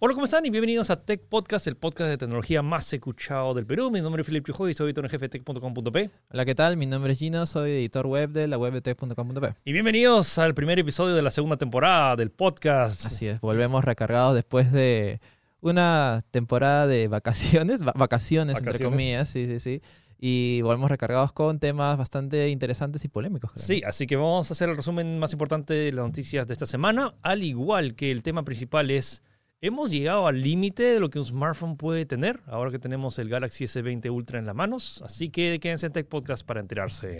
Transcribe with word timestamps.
Hola, 0.00 0.14
¿cómo 0.14 0.26
están? 0.26 0.46
Y 0.46 0.50
bienvenidos 0.50 0.90
a 0.90 1.02
Tech 1.04 1.20
Podcast, 1.28 1.66
el 1.66 1.76
podcast 1.76 2.08
de 2.08 2.16
tecnología 2.18 2.62
más 2.62 2.92
escuchado 2.92 3.52
del 3.54 3.66
Perú. 3.66 3.90
Mi 3.90 4.00
nombre 4.00 4.20
es 4.22 4.26
Felipe 4.26 4.46
Chujoy 4.52 4.70
y 4.70 4.74
soy 4.74 4.86
editor 4.86 5.04
en 5.04 5.10
jefe 5.10 5.24
de 5.28 5.40
tech.com.p. 5.40 6.10
Hola, 6.30 6.44
¿qué 6.44 6.54
tal? 6.54 6.76
Mi 6.76 6.86
nombre 6.86 7.12
es 7.14 7.18
Gino, 7.18 7.44
soy 7.46 7.72
editor 7.72 8.06
web 8.06 8.30
de 8.30 8.46
la 8.46 8.58
web 8.58 8.72
de 8.74 8.80
tech.com.p. 8.80 9.54
Y 9.64 9.72
bienvenidos 9.72 10.38
al 10.38 10.54
primer 10.54 10.78
episodio 10.78 11.16
de 11.16 11.22
la 11.22 11.30
segunda 11.30 11.56
temporada 11.56 12.14
del 12.14 12.30
podcast. 12.30 13.06
Así 13.06 13.26
es, 13.26 13.40
volvemos 13.40 13.84
recargados 13.84 14.36
después 14.36 14.70
de 14.70 15.20
una 15.60 16.24
temporada 16.30 16.86
de 16.86 17.08
vacaciones, 17.08 17.82
va- 17.84 17.92
vacaciones, 17.96 18.56
entre 18.58 18.78
comillas, 18.78 19.28
sí, 19.28 19.46
sí, 19.48 19.58
sí. 19.58 19.82
Y 20.20 20.62
volvemos 20.62 20.90
recargados 20.92 21.32
con 21.32 21.58
temas 21.58 21.98
bastante 21.98 22.48
interesantes 22.50 23.04
y 23.04 23.08
polémicos. 23.08 23.50
creo. 23.52 23.64
Sí, 23.64 23.82
así 23.84 24.06
que 24.06 24.14
vamos 24.14 24.48
a 24.48 24.52
hacer 24.52 24.68
el 24.68 24.76
resumen 24.76 25.18
más 25.18 25.32
importante 25.32 25.74
de 25.74 25.90
las 25.92 26.04
noticias 26.06 26.46
de 26.46 26.52
esta 26.52 26.66
semana, 26.66 27.14
al 27.22 27.42
igual 27.42 27.96
que 27.96 28.12
el 28.12 28.22
tema 28.22 28.44
principal 28.44 28.92
es, 28.92 29.22
¿hemos 29.60 29.90
llegado 29.90 30.26
al 30.26 30.40
límite 30.42 30.82
de 30.84 31.00
lo 31.00 31.10
que 31.10 31.18
un 31.18 31.24
smartphone 31.24 31.76
puede 31.76 32.06
tener 32.06 32.40
ahora 32.46 32.70
que 32.70 32.78
tenemos 32.78 33.18
el 33.18 33.28
Galaxy 33.28 33.64
S20 33.64 34.10
Ultra 34.10 34.38
en 34.38 34.46
las 34.46 34.54
manos? 34.54 35.02
Así 35.02 35.30
que 35.30 35.58
quédense 35.60 35.86
en 35.86 35.92
Tech 35.92 36.06
Podcast 36.06 36.46
para 36.46 36.60
enterarse. 36.60 37.18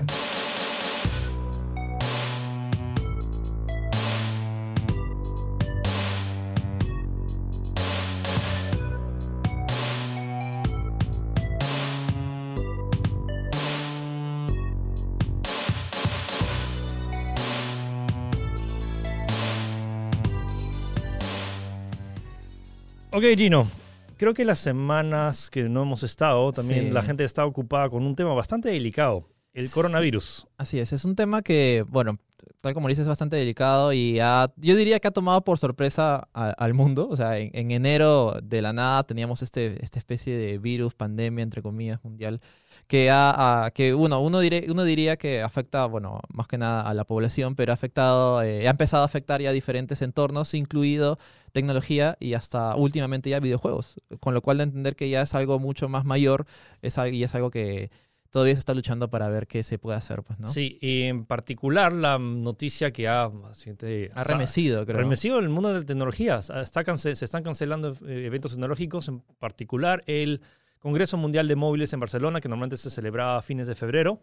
Ok, 23.18 23.24
Gino. 23.36 23.68
Creo 24.16 24.32
que 24.32 24.44
las 24.44 24.60
semanas 24.60 25.50
que 25.50 25.64
no 25.68 25.82
hemos 25.82 26.04
estado, 26.04 26.52
también 26.52 26.86
Sí. 26.86 26.90
la 26.92 27.02
gente 27.02 27.24
está 27.24 27.44
ocupada 27.46 27.88
con 27.90 28.04
un 28.06 28.14
tema 28.14 28.32
bastante 28.32 28.68
delicado, 28.68 29.28
el 29.54 29.66
Sí. 29.66 29.74
coronavirus. 29.74 30.46
Así 30.56 30.78
es, 30.78 30.92
es 30.92 31.04
un 31.04 31.16
tema 31.16 31.42
que, 31.42 31.84
bueno, 31.88 32.20
tal 32.62 32.74
como 32.74 32.86
dices, 32.86 33.02
es 33.02 33.08
bastante 33.08 33.34
delicado 33.36 33.92
y 33.92 34.20
ha- 34.20 34.52
yo 34.56 34.76
diría 34.76 35.00
que 35.00 35.08
ha 35.08 35.12
tomado 35.12 35.42
por 35.42 35.58
sorpresa 35.58 36.28
a- 36.32 36.50
al 36.50 36.74
mundo. 36.74 37.08
O 37.10 37.16
sea, 37.16 37.38
en, 37.38 37.50
en 37.54 37.72
enero 37.72 38.36
de 38.40 38.62
la 38.62 38.72
nada 38.72 39.02
teníamos 39.04 39.42
este, 39.42 39.82
esta 39.82 39.98
especie 39.98 40.36
de 40.36 40.58
virus, 40.58 40.94
pandemia, 40.94 41.42
entre 41.42 41.60
comillas, 41.60 41.98
mundial, 42.04 42.40
que, 42.88 43.10
ha, 43.10 43.64
ha- 43.66 43.70
que 43.70 43.94
uno, 43.94 44.20
uno, 44.20 44.42
diré- 44.42 44.68
uno 44.70 44.82
diría 44.82 45.16
que 45.16 45.42
afecta, 45.42 45.86
bueno, 45.86 46.20
más 46.32 46.48
que 46.48 46.58
nada 46.58 46.80
a 46.82 46.94
la 46.94 47.04
población, 47.04 47.54
pero 47.54 47.70
ha 47.70 47.74
afectado, 47.74 48.42
eh, 48.42 48.66
ha 48.66 48.70
empezado 48.70 49.02
a 49.04 49.06
afectar 49.06 49.40
ya 49.40 49.52
diferentes 49.52 50.02
entornos, 50.02 50.54
incluido 50.54 51.18
tecnología 51.52 52.16
y 52.18 52.34
hasta 52.34 52.74
últimamente 52.76 53.30
ya 53.30 53.40
videojuegos. 53.40 54.00
Con 54.20 54.34
lo 54.34 54.42
cual 54.42 54.56
de 54.58 54.64
entender 54.64 54.96
que 54.96 55.08
ya 55.10 55.22
es 55.22 55.34
algo 55.34 55.58
mucho 55.58 55.88
más 55.88 56.04
mayor 56.04 56.46
es 56.82 56.96
y 57.12 57.22
es 57.22 57.34
algo 57.34 57.50
que 57.50 57.90
todavía 58.30 58.54
se 58.54 58.58
está 58.60 58.74
luchando 58.74 59.08
para 59.10 59.28
ver 59.28 59.46
qué 59.46 59.62
se 59.62 59.78
puede 59.78 59.96
hacer, 59.96 60.22
pues, 60.22 60.38
¿no? 60.38 60.48
Sí, 60.48 60.78
y 60.82 61.04
en 61.04 61.24
particular 61.24 61.92
la 61.92 62.18
noticia 62.18 62.90
que 62.92 63.06
ha, 63.08 63.30
siente- 63.52 64.10
Ha 64.14 64.24
remecido, 64.24 64.84
creo. 64.86 64.98
remecido 64.98 65.38
el 65.38 65.48
mundo 65.50 65.72
de 65.74 65.84
tecnologías. 65.84 66.50
Está 66.50 66.84
cance- 66.84 67.14
se 67.14 67.24
están 67.24 67.42
cancelando 67.42 67.94
eh, 68.06 68.24
eventos 68.26 68.52
tecnológicos, 68.52 69.08
en 69.08 69.20
particular 69.38 70.02
el 70.06 70.40
Congreso 70.80 71.16
Mundial 71.16 71.48
de 71.48 71.56
Móviles 71.56 71.92
en 71.92 72.00
Barcelona, 72.00 72.40
que 72.40 72.48
normalmente 72.48 72.76
se 72.76 72.90
celebraba 72.90 73.38
a 73.38 73.42
fines 73.42 73.66
de 73.66 73.74
febrero. 73.74 74.20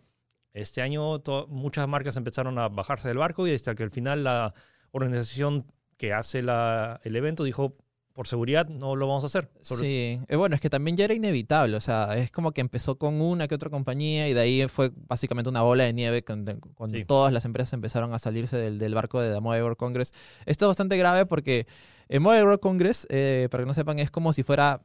Este 0.53 0.81
año 0.81 1.21
muchas 1.49 1.87
marcas 1.87 2.15
empezaron 2.17 2.57
a 2.59 2.69
bajarse 2.69 3.09
del 3.09 3.17
barco 3.17 3.45
y 3.47 3.53
hasta 3.53 3.75
que 3.75 3.83
al 3.83 3.91
final 3.91 4.23
la 4.23 4.53
organización 4.91 5.65
que 5.97 6.13
hace 6.13 6.41
la- 6.41 6.99
el 7.03 7.15
evento 7.15 7.43
dijo, 7.43 7.75
por 8.13 8.27
seguridad 8.27 8.69
no 8.69 8.95
lo 8.95 9.07
vamos 9.07 9.23
a 9.23 9.27
hacer. 9.27 9.49
Sobre- 9.59 9.81
Sí, 9.81 10.19
Eh, 10.29 10.35
bueno, 10.37 10.55
es 10.55 10.61
que 10.61 10.69
también 10.69 10.95
ya 10.95 11.03
era 11.03 11.13
inevitable, 11.13 11.75
o 11.75 11.81
sea, 11.81 12.15
es 12.15 12.31
como 12.31 12.53
que 12.53 12.61
empezó 12.61 12.97
con 12.97 13.19
una 13.19 13.49
que 13.49 13.55
otra 13.55 13.69
compañía 13.69 14.29
y 14.29 14.33
de 14.33 14.39
ahí 14.39 14.67
fue 14.69 14.91
básicamente 14.95 15.49
una 15.49 15.61
bola 15.63 15.83
de 15.83 15.91
nieve 15.91 16.23
cuando, 16.23 16.57
cuando 16.75 16.97
Sí. 16.97 17.03
todas 17.03 17.33
las 17.33 17.43
empresas 17.43 17.73
empezaron 17.73 18.13
a 18.13 18.19
salirse 18.19 18.55
del, 18.55 18.79
del 18.79 18.93
barco 18.95 19.19
de 19.19 19.31
la 19.31 19.41
Mobile 19.41 19.63
World 19.63 19.77
Congress. 19.77 20.13
Esto 20.45 20.63
es 20.65 20.67
bastante 20.69 20.95
grave 20.95 21.25
porque 21.25 21.67
el 22.07 22.21
Mobile 22.21 22.43
World 22.45 22.61
Congress, 22.61 23.05
eh, 23.09 23.49
para 23.51 23.63
que 23.63 23.67
no 23.67 23.73
sepan, 23.73 23.99
es 23.99 24.09
como 24.11 24.31
si 24.31 24.43
fuera 24.43 24.81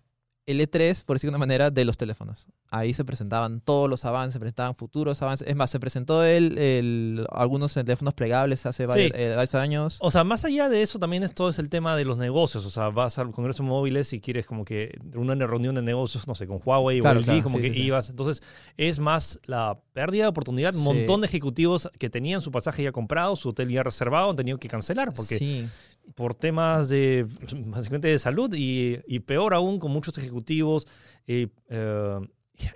el 0.50 0.61
E3, 0.61 1.05
por 1.05 1.16
decirlo 1.16 1.33
de 1.33 1.37
una 1.37 1.38
manera, 1.47 1.71
de 1.71 1.84
los 1.84 1.97
teléfonos. 1.97 2.47
Ahí 2.71 2.93
se 2.94 3.05
presentaban 3.05 3.61
todos 3.61 3.91
los 3.91 4.05
avances, 4.05 4.34
se 4.34 4.38
presentaban 4.41 4.75
futuros 4.75 5.21
avances. 5.22 5.47
Es 5.49 5.56
más, 5.56 5.71
se 5.71 5.81
presentó 5.81 6.22
el, 6.25 6.56
el- 6.59 7.27
algunos 7.33 7.75
teléfonos 7.75 8.15
plegables 8.15 8.65
hace 8.66 8.87
varios, 8.87 9.12
eh, 9.15 9.31
varios 9.34 9.55
años. 9.56 9.99
O 10.00 10.10
sea, 10.10 10.22
más 10.25 10.44
allá 10.44 10.69
de 10.69 10.83
eso 10.83 10.99
también 10.99 11.22
es 11.22 11.34
todo 11.34 11.49
es 11.49 11.59
el 11.59 11.69
tema 11.69 11.97
de 11.97 12.05
los 12.05 12.16
negocios. 12.16 12.65
O 12.66 12.71
sea, 12.71 12.89
vas 12.91 13.19
al 13.19 13.33
Congreso 13.33 13.62
Móviles 13.62 14.12
y 14.12 14.21
quieres 14.21 14.47
como 14.47 14.65
que 14.65 14.97
una 15.15 15.34
reunión 15.34 15.75
de 15.75 15.83
negocios, 15.83 16.27
no 16.28 16.34
sé, 16.34 16.47
con 16.47 16.60
Huawei 16.65 17.00
Claro, 17.00 17.19
o 17.19 17.22
LG, 17.22 17.25
claro, 17.27 17.43
como 17.43 17.56
sí, 17.59 17.62
que 17.62 17.75
sí, 17.75 17.83
ibas. 17.83 18.10
Entonces, 18.10 18.43
es 18.77 18.99
más 18.99 19.41
la 19.47 19.78
pérdida 19.93 20.25
de 20.25 20.28
oportunidad. 20.28 20.75
Un 20.75 20.84
montón 20.84 21.21
de 21.22 21.27
ejecutivos 21.27 21.89
que 21.99 22.09
tenían 22.10 22.41
su 22.41 22.50
pasaje 22.53 22.83
ya 22.84 22.93
comprado, 22.93 23.34
su 23.37 23.49
hotel 23.50 23.69
ya 23.69 23.83
reservado, 23.83 24.31
han 24.31 24.37
tenido 24.37 24.59
que 24.59 24.69
cancelar 24.69 25.12
porque 25.12 25.39
Sí. 25.39 25.66
Por 26.15 26.34
temas 26.34 26.88
de, 26.88 27.26
básicamente 27.66 28.09
de 28.09 28.19
salud 28.19 28.53
y, 28.54 29.00
y 29.06 29.21
peor 29.21 29.54
aún 29.54 29.78
con 29.78 29.91
muchos 29.93 30.16
ejecutivos. 30.19 30.87
eh, 31.26 31.48
eh, 31.69 32.21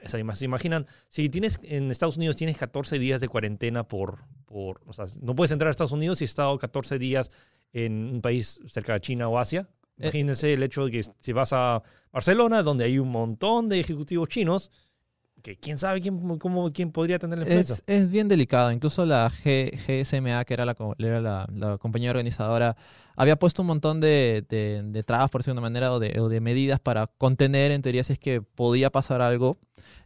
se 0.05 0.19
imaginan, 0.19 0.87
si 1.09 1.29
tienes 1.29 1.61
en 1.63 1.91
Estados 1.91 2.17
Unidos 2.17 2.37
tienes 2.37 2.57
14 2.57 2.99
días 2.99 3.21
de 3.21 3.29
cuarentena 3.29 3.87
por, 3.87 4.25
por, 4.47 4.81
o 4.87 4.93
sea, 4.93 5.07
no 5.21 5.35
puedes 5.35 5.53
entrar 5.53 5.69
a 5.69 5.71
Estados 5.71 5.93
Unidos 5.93 6.19
si 6.19 6.25
has 6.25 6.31
estado 6.31 6.57
14 6.59 6.99
días 6.99 7.31
en 7.73 8.15
un 8.15 8.21
país 8.21 8.61
cerca 8.69 8.95
de 8.95 9.01
China 9.01 9.29
o 9.29 9.39
Asia. 9.39 9.69
Eh. 9.99 10.05
Imagínense 10.05 10.53
el 10.53 10.63
hecho 10.63 10.87
de 10.87 10.91
que 10.91 11.03
si 11.21 11.33
vas 11.33 11.53
a 11.53 11.83
Barcelona, 12.13 12.63
donde 12.63 12.85
hay 12.85 12.99
un 12.99 13.11
montón 13.11 13.69
de 13.69 13.81
ejecutivos 13.81 14.29
chinos, 14.29 14.71
que 15.45 15.57
quién 15.57 15.79
sabe 15.79 16.01
quién, 16.01 16.39
cómo, 16.39 16.73
quién 16.73 16.91
podría 16.91 17.19
tener 17.19 17.39
la 17.39 17.45
influenza. 17.45 17.75
Es, 17.75 17.83
es 17.87 18.11
bien 18.11 18.29
delicado. 18.29 18.73
Incluso 18.73 19.05
la 19.05 19.31
G- 19.31 19.77
GSMA, 19.87 20.43
que 20.47 20.55
era 20.55 20.65
la, 20.65 20.75
era 20.99 21.21
la, 21.21 21.47
la 21.55 21.77
compañía 21.77 22.11
organizadora, 22.11 22.77
había 23.15 23.37
puesto 23.37 23.61
un 23.61 23.69
montón 23.69 24.01
de, 24.01 24.43
de, 24.49 24.83
de 24.83 25.03
trabas, 25.03 25.29
por 25.29 25.43
decirlo 25.43 25.57
de 25.57 25.59
una 25.61 25.69
manera, 25.69 25.93
o 25.93 25.99
de, 26.01 26.19
o 26.19 26.31
de 26.31 26.41
medidas 26.41 26.81
para 26.81 27.09
contener, 27.19 27.73
en 27.73 27.83
teoría, 27.83 28.03
si 28.03 28.15
es 28.15 28.19
que 28.19 28.41
podía 28.41 28.89
pasar 28.89 29.21
algo. 29.21 29.59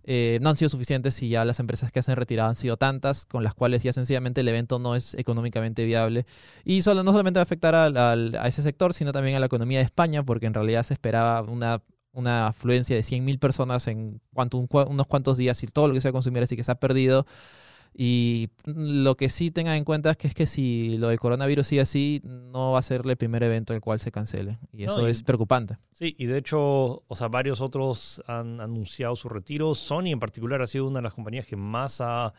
Eh, 0.03 0.41
no 0.43 0.51
han 0.51 0.57
sido 0.57 0.71
suficientes 0.71 1.23
y 1.23 1.29
ya 1.29 1.45
las 1.45 1.61
empresas 1.61 1.93
que 1.93 2.01
hacen 2.01 2.17
retirada 2.17 2.49
han 2.49 2.57
sido 2.57 2.77
tantas, 2.77 3.25
con 3.25 3.45
las 3.45 3.55
cuales 3.55 3.85
ya 3.85 3.93
sencillamente 3.93 4.41
el 4.41 4.49
evento 4.49 4.81
no 4.81 4.97
es 4.97 5.15
económicamente 5.15 5.85
viable. 5.85 6.27
Y 6.65 6.83
solo, 6.83 7.05
no 7.05 7.13
solamente 7.13 7.39
va 7.39 7.43
a 7.43 7.45
afectar 7.45 7.77
a 7.77 8.49
ese 8.49 8.63
sector, 8.63 8.93
sino 8.93 9.13
también 9.13 9.37
a 9.37 9.41
la 9.41 9.47
economía 9.47 9.79
de 9.79 9.85
España, 9.85 10.25
porque 10.25 10.47
en 10.47 10.55
realidad 10.55 10.83
se 10.83 10.95
esperaba 10.95 11.41
una 11.43 11.81
una 12.19 12.47
afluencia 12.49 12.95
de 12.97 13.03
100.000 13.03 13.39
personas 13.39 13.87
en 13.87 14.21
cuanto, 14.35 14.59
un 14.59 14.69
unos 14.89 15.07
cuantos 15.07 15.39
días 15.39 15.63
y 15.63 15.67
todo 15.67 15.89
lo 15.89 15.95
que 15.95 16.01
se 16.01 16.09
va 16.09 16.11
a 16.11 16.13
consumir, 16.13 16.43
así 16.43 16.57
que 16.57 16.65
se 16.65 16.73
ha 16.73 16.75
perdido. 16.81 17.27
Y 18.01 18.51
lo 18.67 19.17
que 19.17 19.29
sí 19.29 19.51
tengan 19.51 19.77
en 19.77 19.85
cuenta 19.85 20.11
es 20.11 20.17
que, 20.17 20.29
es 20.29 20.35
que 20.35 20.47
si 20.47 20.99
lo 20.99 21.09
del 21.09 21.19
coronavirus 21.19 21.67
sigue 21.67 21.81
así, 21.81 22.21
no 22.25 22.73
va 22.73 22.79
a 22.79 22.83
ser 22.83 23.03
el 23.05 23.17
primer 23.17 23.43
evento 23.43 23.75
el 23.75 23.81
cual 23.81 23.99
se 23.99 24.13
cancele. 24.13 24.59
Y 24.73 24.85
No, 24.87 24.93
eso 24.93 25.09
y- 25.09 25.11
es 25.11 25.23
preocupante. 25.23 25.79
Sí, 25.93 26.15
y 26.19 26.27
de 26.27 26.39
hecho, 26.39 27.03
o 27.07 27.17
sea, 27.17 27.29
varios 27.29 27.61
otros 27.61 28.23
han 28.27 28.61
anunciado 28.61 29.17
su 29.17 29.29
retiro. 29.29 29.75
Sony 29.75 30.09
en 30.13 30.21
particular 30.21 30.63
ha 30.63 30.67
sido 30.67 30.87
una 30.87 30.99
de 30.99 31.03
las 31.05 31.15
compañías 31.15 31.47
que 31.47 31.57
más 31.57 32.01
ha 32.01 32.33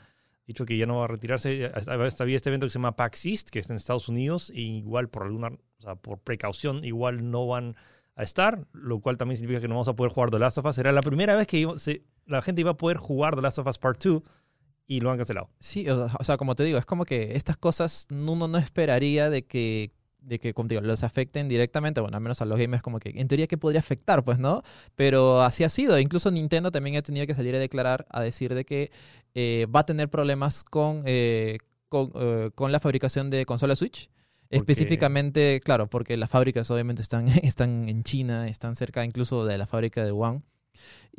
dicho 0.47 0.65
que 0.65 0.77
ya 0.77 0.85
no 0.85 0.97
va 0.99 1.05
a 1.05 1.07
retirarse. 1.07 1.65
Hasta 1.73 1.93
Había 1.93 2.07
este 2.37 2.49
evento 2.49 2.65
que 2.65 2.69
se 2.71 2.79
llama 2.79 2.95
PAX 2.95 3.25
East, 3.25 3.49
que 3.49 3.59
está 3.59 3.73
en 3.73 3.77
Estados 3.77 4.07
Unidos, 4.07 4.51
y 4.53 4.77
igual 4.77 5.09
por 5.09 5.23
alguna, 5.23 5.47
o 5.49 5.81
sea, 5.81 5.95
por 5.95 6.19
precaución, 6.19 6.85
igual 6.85 7.29
no 7.31 7.47
van 7.47 7.75
a 8.19 8.23
estar, 8.23 8.67
lo 8.73 8.99
cual 8.99 9.17
también 9.17 9.37
significa 9.37 9.61
que 9.61 9.67
no 9.67 9.75
vamos 9.75 9.87
a 9.87 9.93
poder 9.95 10.11
jugar 10.11 10.29
The 10.29 10.39
Last 10.39 10.57
of 10.57 10.65
Us. 10.65 10.77
Era 10.77 10.91
la 10.91 11.01
primera 11.01 11.35
vez 11.35 11.47
que 11.47 11.59
iba- 11.59 11.77
se- 11.79 12.03
la 12.25 12.41
gente 12.41 12.61
iba 12.61 12.71
a 12.71 12.77
poder 12.77 12.97
jugar 12.97 13.35
The 13.35 13.41
Last 13.41 13.59
of 13.59 13.67
Us 13.67 13.77
Part 13.77 14.03
2 14.03 14.21
y 14.87 14.99
lo 15.01 15.09
han 15.11 15.17
cancelado. 15.17 15.49
Sí, 15.59 15.87
o, 15.89 16.07
sea, 16.23 16.37
como 16.37 16.55
te 16.55 16.63
digo, 16.63 16.77
es 16.77 16.85
como 16.85 17.05
que 17.05 17.35
estas 17.35 17.57
cosas 17.57 18.07
uno 18.11 18.47
no 18.47 18.57
esperaría 18.57 19.29
de 19.29 19.45
que, 19.45 19.91
de 20.19 20.37
que 20.39 20.53
como 20.53 20.67
digo, 20.67 20.81
los 20.81 21.03
afecten 21.03 21.47
directamente, 21.47 22.01
bueno, 22.01 22.17
al 22.17 22.21
menos 22.23 22.41
a 22.41 22.45
los 22.45 22.57
gamers, 22.59 22.83
como 22.83 22.99
que 22.99 23.11
en 23.15 23.27
teoría 23.29 23.47
que 23.47 23.57
podría 23.57 23.79
afectar, 23.79 24.23
pues, 24.25 24.37
¿no? 24.37 24.63
Pero 24.95 25.41
así 25.41 25.63
ha 25.63 25.69
sido. 25.69 25.97
Incluso 25.97 26.29
Nintendo 26.29 26.71
también 26.71 26.97
ha 26.97 27.01
tenido 27.01 27.25
que 27.25 27.33
salir 27.35 27.55
a 27.55 27.59
declarar, 27.59 28.05
a 28.09 28.21
decir 28.21 28.53
de 28.53 28.65
que 28.65 28.91
eh, 29.33 29.65
va 29.73 29.79
a 29.81 29.85
tener 29.85 30.09
problemas 30.09 30.63
con, 30.65 31.03
eh, 31.05 31.59
con, 31.87 32.11
eh, 32.15 32.49
con 32.53 32.71
la 32.73 32.79
fabricación 32.81 33.29
de 33.29 33.45
consolas 33.45 33.79
Switch. 33.79 34.09
Específicamente, 34.49 35.61
claro, 35.63 35.87
porque 35.87 36.17
las 36.17 36.29
fábricas 36.29 36.69
obviamente 36.71 37.01
están, 37.01 37.27
están 37.43 37.89
en 37.89 38.03
China, 38.03 38.47
están 38.47 38.75
cerca 38.75 39.03
incluso 39.05 39.45
de 39.45 39.57
la 39.57 39.67
fábrica 39.67 40.03
de 40.03 40.11
Wuhan. 40.11 40.43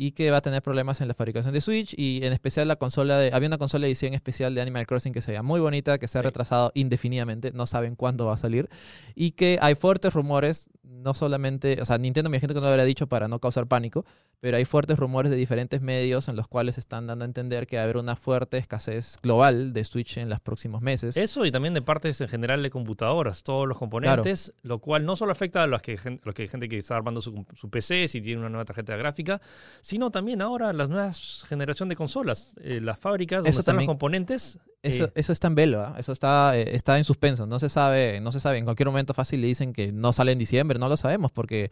Y 0.01 0.13
que 0.13 0.31
va 0.31 0.39
a 0.39 0.41
tener 0.41 0.63
problemas 0.63 1.03
en 1.03 1.09
la 1.09 1.15
fabricación 1.15 1.53
de 1.53 1.61
Switch 1.61 1.93
y 1.95 2.21
en 2.25 2.33
especial 2.33 2.67
la 2.67 2.77
consola 2.77 3.19
de... 3.19 3.33
Había 3.35 3.49
una 3.49 3.59
consola 3.59 3.83
de 3.83 3.89
edición 3.89 4.15
especial 4.15 4.55
de 4.55 4.63
Animal 4.63 4.87
Crossing 4.87 5.13
que 5.13 5.21
se 5.21 5.33
veía 5.33 5.43
muy 5.43 5.61
bonita, 5.61 5.99
que 5.99 6.09
se 6.09 6.19
ha 6.19 6.23
retrasado 6.23 6.73
indefinidamente, 6.73 7.53
no 7.53 7.67
saben 7.67 7.97
cuándo 7.97 8.25
va 8.25 8.33
a 8.33 8.39
salir 8.39 8.71
y 9.15 9.33
que 9.33 9.59
hay 9.61 9.75
fuertes 9.75 10.15
rumores, 10.15 10.71
no 10.83 11.13
solamente, 11.13 11.83
o 11.83 11.85
sea, 11.85 11.99
Nintendo 11.99 12.31
me 12.31 12.39
imagino 12.39 12.55
que 12.55 12.61
no 12.61 12.67
lo 12.67 12.73
habrá 12.73 12.85
dicho 12.85 13.09
para 13.09 13.29
no 13.29 13.41
causar 13.41 13.67
pánico, 13.67 14.07
pero 14.41 14.57
hay 14.57 14.65
fuertes 14.65 14.99
rumores 14.99 15.31
de 15.31 15.37
diferentes 15.37 15.83
medios 15.83 16.29
en 16.29 16.37
los 16.37 16.49
cuales 16.49 16.79
están 16.79 17.07
dando 17.07 17.27
a 17.27 17.27
entender 17.27 17.67
que 17.67 17.77
va 17.77 17.83
a 17.83 17.85
haber 17.85 17.99
una 17.99 18.17
fuerte 18.17 18.57
escasez 18.57 19.19
global 19.23 19.75
de 19.75 19.85
Switch 19.85 20.17
en 20.17 20.31
los 20.31 20.41
próximos 20.41 20.81
meses. 20.81 21.19
Eso 21.19 21.45
y 21.45 21.53
también 21.53 21.75
de 21.75 21.83
partes 21.83 22.23
en 22.23 22.29
general 22.29 22.63
de 22.63 22.71
computadoras, 22.71 23.43
todos 23.43 23.69
los 23.69 23.77
componentes, 23.77 24.55
lo 24.63 24.79
cual 24.79 25.05
no 25.05 25.15
solo 25.15 25.33
afecta 25.33 25.63
a 25.63 25.67
los 25.67 25.83
que, 25.83 25.99
los 26.25 26.35
que 26.35 26.49
gente 26.49 26.71
que 26.71 26.79
está 26.79 26.97
armando 26.97 27.21
su, 27.21 27.45
su 27.55 27.69
PC, 27.69 28.09
si 28.09 28.23
tiene 28.23 28.41
una 28.41 28.49
nueva 28.49 28.65
tarjeta 28.65 28.97
gráfica, 28.97 29.43
sino 29.91 30.11
también 30.13 30.41
ahora 30.41 30.73
las 30.73 30.89
nuevas 30.89 31.45
generación 31.49 31.89
de 31.89 31.97
consolas, 31.97 32.55
eh, 32.63 32.81
las 32.81 32.97
fábricas 32.99 33.39
donde 33.39 33.51
Eso 33.51 33.59
están 33.59 33.73
también- 33.75 33.89
los 33.89 33.93
componentes. 33.95 34.59
Eso, 34.83 35.05
eh, 35.07 35.13
eso 35.17 35.33
está 35.33 35.49
en 35.49 35.57
velo, 35.57 35.83
¿ah? 35.83 35.97
eso 35.99 36.13
está, 36.13 36.57
eh, 36.57 36.77
está 36.77 36.97
en 36.97 37.03
suspenso. 37.05 37.45
No 37.47 37.59
se 37.59 37.69
sabe, 37.69 38.21
no 38.21 38.31
se 38.31 38.39
sabe. 38.39 38.59
En 38.59 38.65
cualquier 38.65 38.87
momento 38.87 39.13
fácil 39.15 39.41
le 39.41 39.49
dicen 39.49 39.73
que 39.73 39.91
no 39.93 40.13
sale 40.13 40.31
en 40.33 40.39
diciembre, 40.39 40.79
no 40.79 40.89
lo 40.89 40.97
sabemos, 40.97 41.33
porque, 41.33 41.71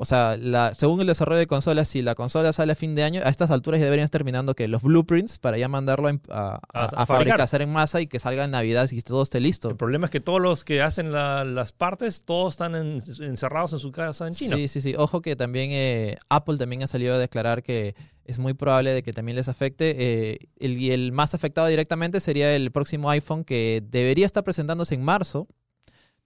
o 0.00 0.04
sea, 0.04 0.36
la, 0.36 0.72
según 0.74 1.00
el 1.00 1.06
desarrollo 1.06 1.38
de 1.38 1.46
consolas, 1.46 1.88
si 1.88 2.02
la 2.02 2.14
consola 2.14 2.52
sale 2.52 2.72
a 2.72 2.74
fin 2.76 2.94
de 2.94 3.02
año, 3.02 3.20
a 3.24 3.28
estas 3.28 3.50
alturas 3.50 3.80
ya 3.80 3.84
deberían 3.86 4.04
estar 4.04 4.18
terminando 4.20 4.54
que 4.54 4.68
los 4.68 4.82
blueprints 4.82 5.38
para 5.38 5.58
ya 5.58 5.68
mandarlo 5.68 6.08
a, 6.08 6.12
a- 6.28 6.60
A- 6.72 6.84
a 6.84 6.84
a 6.84 7.06
fabricar. 7.06 7.40
hacer 7.40 7.62
en 7.62 7.70
masa 7.72 8.00
y 8.00 8.06
que 8.06 8.18
salga 8.18 8.44
en 8.44 8.50
Navidad 8.52 8.88
y 8.90 9.00
todo 9.02 9.22
esté 9.22 9.40
listo. 9.40 9.70
el 9.70 9.76
problema 9.76 10.06
es 10.06 10.10
que 10.10 10.20
todos 10.20 10.40
los 10.40 10.64
que 10.64 10.82
hacen 10.82 11.12
la- 11.12 11.44
las 11.44 11.72
partes, 11.72 12.22
todos 12.24 12.54
están 12.54 12.74
en- 12.74 12.98
encerrados 13.20 13.72
en 13.72 13.78
su 13.78 13.92
casa 13.92 14.26
en 14.26 14.32
China. 14.32 14.56
Sí, 14.56 14.68
sí, 14.68 14.80
sí. 14.80 14.94
Ojo 14.96 15.20
que 15.22 15.36
también 15.36 15.70
eh, 15.72 16.16
Apple 16.28 16.58
también 16.58 16.82
ha 16.82 16.86
salido 16.86 17.14
a 17.14 17.18
declarar 17.18 17.62
que 17.62 17.94
es 18.24 18.38
muy 18.38 18.54
probable 18.54 18.92
de 18.92 19.02
que 19.02 19.12
también 19.12 19.36
les 19.36 19.48
afecte. 19.48 19.94
eh, 19.98 20.38
el, 20.58 20.78
y 20.78 20.90
el 20.90 21.12
más 21.12 21.34
afectado 21.34 21.66
directamente 21.66 22.20
sería 22.20 22.54
el 22.54 22.70
próximo 22.72 23.08
iPhone 23.10 23.44
que 23.44 23.82
debería 23.88 24.26
estar 24.26 24.44
presentándose 24.44 24.94
en 24.94 25.02
marzo. 25.02 25.48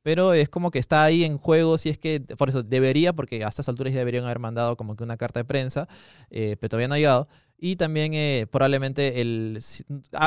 Pero 0.03 0.33
es 0.33 0.49
como 0.49 0.71
que 0.71 0.79
está 0.79 1.05
ahí 1.05 1.25
en 1.25 1.39
juego, 1.39 1.79
si 1.79 1.89
es 1.89 1.99
que, 1.99 2.21
por 2.21 2.49
eso 2.49 2.63
debería, 2.63 3.13
porque 3.13 3.45
a 3.45 3.49
estas 3.49 3.69
alturas 3.69 3.93
ya 3.93 4.01
deberían 4.01 4.25
haber 4.25 4.41
mandado 4.41 4.77
como 4.77 4.97
que 4.97 5.05
una 5.05 5.17
carta 5.17 5.41
de 5.41 5.45
prensa, 5.45 5.87
eh, 6.31 6.57
pero 6.59 6.71
todavía 6.71 6.89
no 6.89 6.95
ha 6.95 6.99
llegado. 6.99 7.29
Y 7.65 7.77
también 7.77 8.13
eh, 8.13 8.49
probablemente 8.51 9.21
el, 9.21 9.63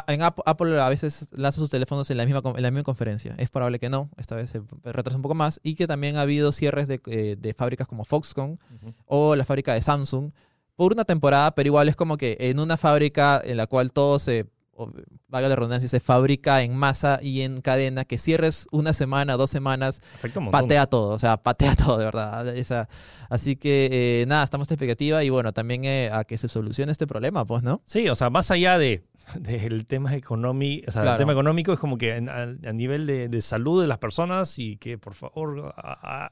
en 0.08 0.22
App- 0.22 0.40
Apple 0.46 0.80
a 0.80 0.88
veces 0.88 1.28
lanza 1.34 1.60
sus 1.60 1.70
teléfonos 1.70 2.10
en 2.10 2.16
la, 2.16 2.26
misma, 2.26 2.42
en 2.56 2.62
la 2.64 2.72
misma 2.72 2.84
conferencia. 2.84 3.36
Es 3.38 3.50
probable 3.50 3.78
que 3.78 3.90
no, 3.90 4.10
esta 4.16 4.36
vez 4.36 4.52
se 4.52 4.62
retrasa 4.86 5.18
un 5.18 5.22
poco 5.22 5.36
más. 5.36 5.60
Y 5.62 5.76
que 5.76 5.86
también 5.86 6.16
ha 6.16 6.22
habido 6.22 6.54
cierres 6.54 6.88
de, 6.88 7.02
eh, 7.08 7.36
de 7.38 7.54
fábricas 7.54 7.90
como 7.90 8.06
Foxconn 8.06 8.58
o 9.06 9.36
la 9.36 9.44
fábrica 9.44 9.74
de 9.74 9.82
Samsung 9.82 10.32
por 10.78 10.94
una 10.94 11.04
temporada, 11.04 11.54
pero 11.56 11.68
igual 11.68 11.90
es 11.90 11.98
como 11.98 12.16
que 12.16 12.38
en 12.40 12.58
una 12.60 12.78
fábrica 12.78 13.42
en 13.44 13.58
la 13.58 13.68
cual 13.68 13.92
todo 13.92 14.18
se, 14.20 14.46
valga 15.28 15.50
la 15.50 15.56
redundancia, 15.56 15.88
se 15.90 16.00
fabrica 16.00 16.62
en 16.62 16.76
masa 16.76 17.20
y 17.22 17.42
en 17.42 17.62
cadena, 17.62 18.06
que 18.06 18.18
cierres 18.18 18.68
una 18.72 18.94
semana, 18.94 19.38
dos 19.38 19.50
semanas, 19.50 20.02
un 20.36 20.52
patea 20.52 20.86
todo, 20.88 21.10
o 21.10 21.20
sea, 21.20 21.38
patea 21.38 21.76
todo, 21.76 21.98
de 21.98 22.06
verdad. 22.06 22.48
Esa, 22.56 22.88
así 23.30 23.56
que 23.56 23.90
eh, 24.22 24.26
nada, 24.28 24.44
estamos 24.44 24.70
en 24.70 24.74
expectativa 24.76 25.24
y 25.24 25.30
bueno, 25.30 25.54
también 25.54 25.86
eh, 25.86 26.10
a 26.12 26.24
que 26.26 26.38
se 26.38 26.48
solucione 26.48 26.92
este 26.92 27.08
problema, 27.08 27.46
pues, 27.46 27.64
¿no? 27.64 27.82
Sí, 27.86 28.10
o 28.10 28.16
sea, 28.16 28.30
más 28.30 28.52
allá 28.52 28.78
de 28.78 29.04
del 29.40 29.86
tema 29.88 30.14
económico, 30.16 30.86
o 30.88 30.92
sea, 30.92 31.02
el 31.02 31.06
Claro. 31.08 31.18
tema 31.18 31.32
económico 31.32 31.74
es 31.74 31.80
como 31.80 31.98
que 31.98 32.14
a, 32.14 32.18
a 32.44 32.74
nivel 32.74 33.08
de, 33.08 33.28
de 33.30 33.42
salud 33.42 33.82
de 33.82 33.88
las 33.88 33.98
personas 33.98 34.60
y 34.60 34.78
que 34.78 34.98
por 34.98 35.14
favor 35.16 35.74
a- 35.78 36.26
a- 36.26 36.32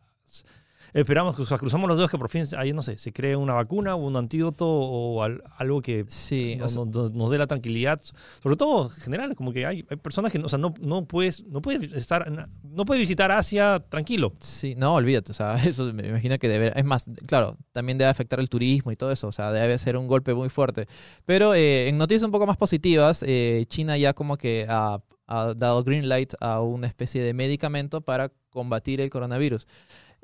esperamos, 0.94 1.40
o 1.40 1.46
sea, 1.46 1.58
cruzamos 1.58 1.88
los 1.88 1.98
dedos 1.98 2.10
que 2.12 2.18
por 2.18 2.30
fin 2.30 2.44
ahí 2.58 2.72
no 2.74 2.82
sé, 2.82 2.98
se 2.98 3.12
cree 3.12 3.36
una 3.36 3.54
vacuna 3.54 3.96
o 3.96 4.06
un 4.06 4.16
antídoto 4.16 4.68
o 4.68 5.24
al- 5.24 5.42
algo 5.58 5.82
que 5.82 6.06
Sí, 6.08 6.54
o 6.56 6.60
nos, 6.60 6.74
sea, 6.74 6.86
nos- 6.86 7.12
nos 7.12 7.32
dé 7.32 7.38
la 7.38 7.48
tranquilidad. 7.48 8.00
Sobre 8.42 8.56
todo, 8.56 8.86
en 8.94 9.02
general, 9.02 9.36
como 9.36 9.52
que 9.54 9.66
hay, 9.66 9.86
hay 9.90 9.98
personas 9.98 10.32
que 10.32 10.40
no, 10.40 10.46
o 10.46 10.50
sea, 10.50 10.60
no, 10.60 10.74
no 10.80 11.06
puedes, 11.06 11.44
no 11.48 11.62
puedes 11.62 11.92
estar, 11.94 12.32
no 12.64 12.86
puedes 12.86 13.02
visitar 13.02 13.32
Asia 13.32 13.84
tranquilo. 13.90 14.34
Sí, 14.40 14.76
no, 14.76 14.96
olvídate, 14.96 15.32
o 15.32 15.34
sea, 15.36 15.54
eso 15.66 15.92
me 15.94 16.08
imagino 16.08 16.38
que 16.38 16.48
debe, 16.48 16.72
es 16.76 16.86
más, 16.86 17.06
claro, 17.26 17.58
también 17.72 17.98
debe 17.98 18.10
afectar 18.12 18.40
el 18.40 18.50
turismo 18.50 18.92
y 18.92 18.96
todo 18.96 19.12
eso, 19.12 19.28
o 19.28 19.32
sea, 19.32 19.52
debe 19.52 19.78
ser 19.78 19.98
un 19.98 20.08
golpe 20.08 20.34
muy 20.34 20.50
fuerte. 20.50 20.88
Pero 21.26 21.54
eh, 21.56 21.88
en 21.90 21.98
noticias 21.98 22.24
un 22.24 22.32
poco 22.32 22.46
más 22.48 22.58
positivas, 22.58 23.24
eh, 23.28 23.66
China 23.70 23.98
ya 23.98 24.14
como 24.14 24.38
que 24.38 24.66
ha, 24.70 25.00
ha 25.28 25.54
dado 25.56 25.84
green 25.84 26.08
light 26.10 26.34
a 26.40 26.62
una 26.62 26.88
especie 26.88 27.22
de 27.24 27.34
medicamento 27.34 28.02
para 28.02 28.32
combatir 28.50 29.02
el 29.02 29.10
coronavirus. 29.10 29.66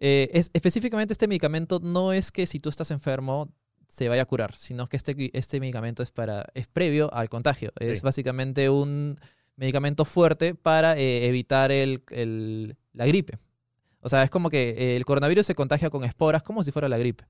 Eh, 0.02 0.30
es, 0.34 0.50
específicamente 0.54 1.14
este 1.14 1.28
medicamento 1.28 1.80
no 1.84 2.14
es 2.14 2.32
que 2.32 2.48
si 2.48 2.60
tú 2.60 2.70
estás 2.70 2.90
enfermo 2.92 3.50
se 3.90 4.08
vaya 4.08 4.22
a 4.22 4.26
curar, 4.26 4.56
sino 4.56 4.88
que 4.88 4.96
este, 4.98 5.30
este 5.38 5.60
medicamento 5.60 6.04
es, 6.04 6.12
para, 6.12 6.46
es 6.54 6.68
previo 6.68 7.14
al 7.14 7.28
contagio. 7.28 7.72
Es 7.80 8.00
Sí. 8.00 8.04
básicamente 8.06 8.70
un 8.70 9.18
medicamento 9.56 10.06
fuerte 10.06 10.54
para 10.56 10.98
eh, 10.98 11.28
evitar 11.28 11.72
el- 11.72 12.04
el- 12.12 12.78
la 12.94 13.06
gripe. 13.08 13.40
O 14.02 14.08
sea, 14.08 14.24
es 14.24 14.30
como 14.30 14.50
que 14.50 14.70
eh, 14.78 14.96
el 14.96 15.04
coronavirus 15.06 15.46
se 15.46 15.56
contagia 15.56 15.90
con 15.90 16.04
esporas 16.06 16.44
como 16.44 16.64
si 16.64 16.72
fuera 16.72 16.88
la 16.88 16.98
gripe. 16.98 17.26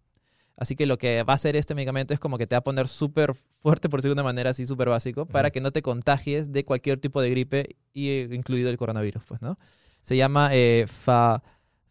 Así 0.58 0.76
que 0.76 0.86
lo 0.86 0.98
que 0.98 1.24
va 1.24 1.34
a 1.34 1.36
hacer 1.36 1.56
este 1.56 1.74
medicamento 1.74 2.14
es 2.14 2.20
como 2.20 2.38
que 2.38 2.46
te 2.46 2.54
va 2.56 2.60
a 2.60 2.64
poner 2.64 2.90
súper 2.90 3.34
fuerte, 3.62 3.88
por 3.88 4.02
decirlo 4.02 4.16
de 4.16 4.22
una 4.22 4.28
manera 4.30 4.50
así, 4.50 4.68
súper 4.68 4.90
básico, 4.90 5.26
para 5.26 5.50
que 5.52 5.62
no 5.62 5.72
te 5.72 5.82
contagies 5.82 6.52
de 6.52 6.66
cualquier 6.66 7.00
tipo 7.00 7.22
de 7.22 7.30
gripe, 7.30 7.78
y, 7.94 8.24
incluido 8.36 8.70
el 8.70 8.76
coronavirus, 8.78 9.24
pues, 9.26 9.42
¿no? 9.42 9.58
Se 10.02 10.18
llama 10.18 10.50
eh, 10.52 10.86
fa, 10.88 11.42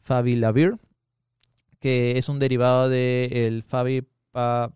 Favilavir, 0.01 0.75
que 1.81 2.19
es 2.19 2.29
un 2.29 2.39
derivado 2.39 2.89
del 2.89 3.65
pa- 4.33 4.73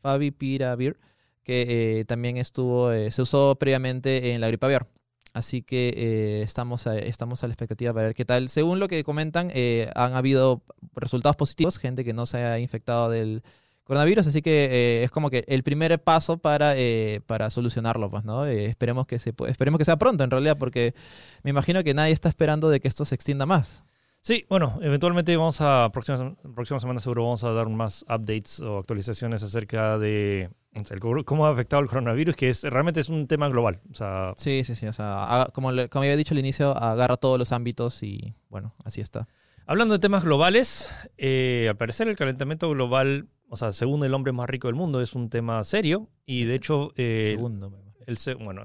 Favipiravir, 0.00 0.98
que 1.42 2.00
eh, 2.00 2.04
también 2.04 2.36
estuvo, 2.36 2.92
eh, 2.92 3.10
se 3.10 3.22
usó 3.22 3.56
previamente 3.56 4.32
en 4.32 4.40
la 4.40 4.48
gripe 4.48 4.66
aviar. 4.66 4.86
Así 5.32 5.62
que 5.62 5.92
eh, 5.96 6.42
estamos, 6.42 6.86
a, 6.86 6.98
estamos 6.98 7.42
a 7.42 7.46
la 7.46 7.52
expectativa 7.52 7.92
para 7.92 8.06
ver 8.06 8.14
qué 8.14 8.24
tal. 8.24 8.48
Según 8.48 8.80
lo 8.80 8.88
que 8.88 9.04
comentan, 9.04 9.50
eh, 9.54 9.90
han 9.94 10.14
habido 10.14 10.62
resultados 10.94 11.36
positivos, 11.36 11.78
gente 11.78 12.04
que 12.04 12.12
no 12.12 12.26
se 12.26 12.38
ha 12.38 12.58
infectado 12.58 13.08
del 13.10 13.42
coronavirus, 13.84 14.26
así 14.26 14.42
que 14.42 15.02
es 15.02 15.10
como 15.10 15.30
que 15.30 15.44
el 15.48 15.62
primer 15.62 15.98
paso 16.02 16.36
para, 16.36 16.74
para 17.26 17.48
solucionarlo, 17.48 18.10
pues, 18.10 18.22
¿no? 18.22 18.44
Esperemos, 18.44 19.06
que 19.06 19.18
se, 19.18 19.32
esperemos 19.46 19.78
que 19.78 19.86
sea 19.86 19.96
pronto, 19.96 20.24
en 20.24 20.30
realidad, 20.30 20.58
porque 20.58 20.94
me 21.42 21.50
imagino 21.50 21.82
que 21.82 21.94
nadie 21.94 22.12
está 22.12 22.28
esperando 22.28 22.68
de 22.68 22.80
que 22.80 22.88
esto 22.88 23.06
se 23.06 23.14
extienda 23.14 23.46
más. 23.46 23.84
Sí, 24.20 24.44
bueno, 24.48 24.78
eventualmente 24.82 25.34
vamos 25.36 25.60
a, 25.60 25.88
próxima, 25.92 26.34
próxima 26.54 26.80
semana 26.80 27.00
seguro 27.00 27.22
vamos 27.24 27.44
a 27.44 27.52
dar 27.52 27.68
más 27.68 28.02
updates 28.02 28.60
o 28.60 28.78
actualizaciones 28.78 29.42
acerca 29.42 29.96
de 29.98 30.50
el 30.72 31.24
cómo 31.24 31.46
ha 31.46 31.50
afectado 31.50 31.82
el 31.82 31.88
coronavirus, 31.88 32.36
que 32.36 32.48
es 32.50 32.62
realmente 32.62 33.00
es 33.00 33.08
un 33.08 33.26
tema 33.26 33.48
global. 33.48 33.80
O 33.90 33.94
sea, 33.94 34.34
Sí, 34.36 34.62
sí, 34.64 34.74
sí, 34.74 34.86
o 34.86 34.92
sea, 34.92 35.48
como, 35.52 35.72
le- 35.72 35.88
como 35.88 36.02
había 36.02 36.16
dicho 36.16 36.34
al 36.34 36.40
inicio, 36.40 36.76
agarra 36.76 37.16
todos 37.16 37.38
los 37.38 37.52
ámbitos 37.52 38.02
y, 38.02 38.34
bueno, 38.48 38.74
así 38.84 39.00
está. 39.00 39.26
hablando 39.66 39.94
de 39.94 39.98
temas 40.00 40.24
globales, 40.24 40.90
eh, 41.16 41.66
al 41.70 41.76
parecer 41.76 42.06
el 42.08 42.16
calentamiento 42.16 42.68
global, 42.70 43.28
o 43.48 43.56
sea, 43.56 43.72
según 43.72 44.04
el 44.04 44.14
hombre 44.14 44.32
más 44.32 44.48
rico 44.48 44.68
del 44.68 44.74
mundo, 44.74 45.00
es 45.00 45.14
un 45.14 45.30
tema 45.30 45.64
serio 45.64 46.08
y 46.26 46.44
de 46.44 46.54
hecho, 46.54 46.92
eh, 46.96 47.30
Segundo. 47.32 47.72
el, 48.06 48.16
se- 48.18 48.34
bueno, 48.34 48.64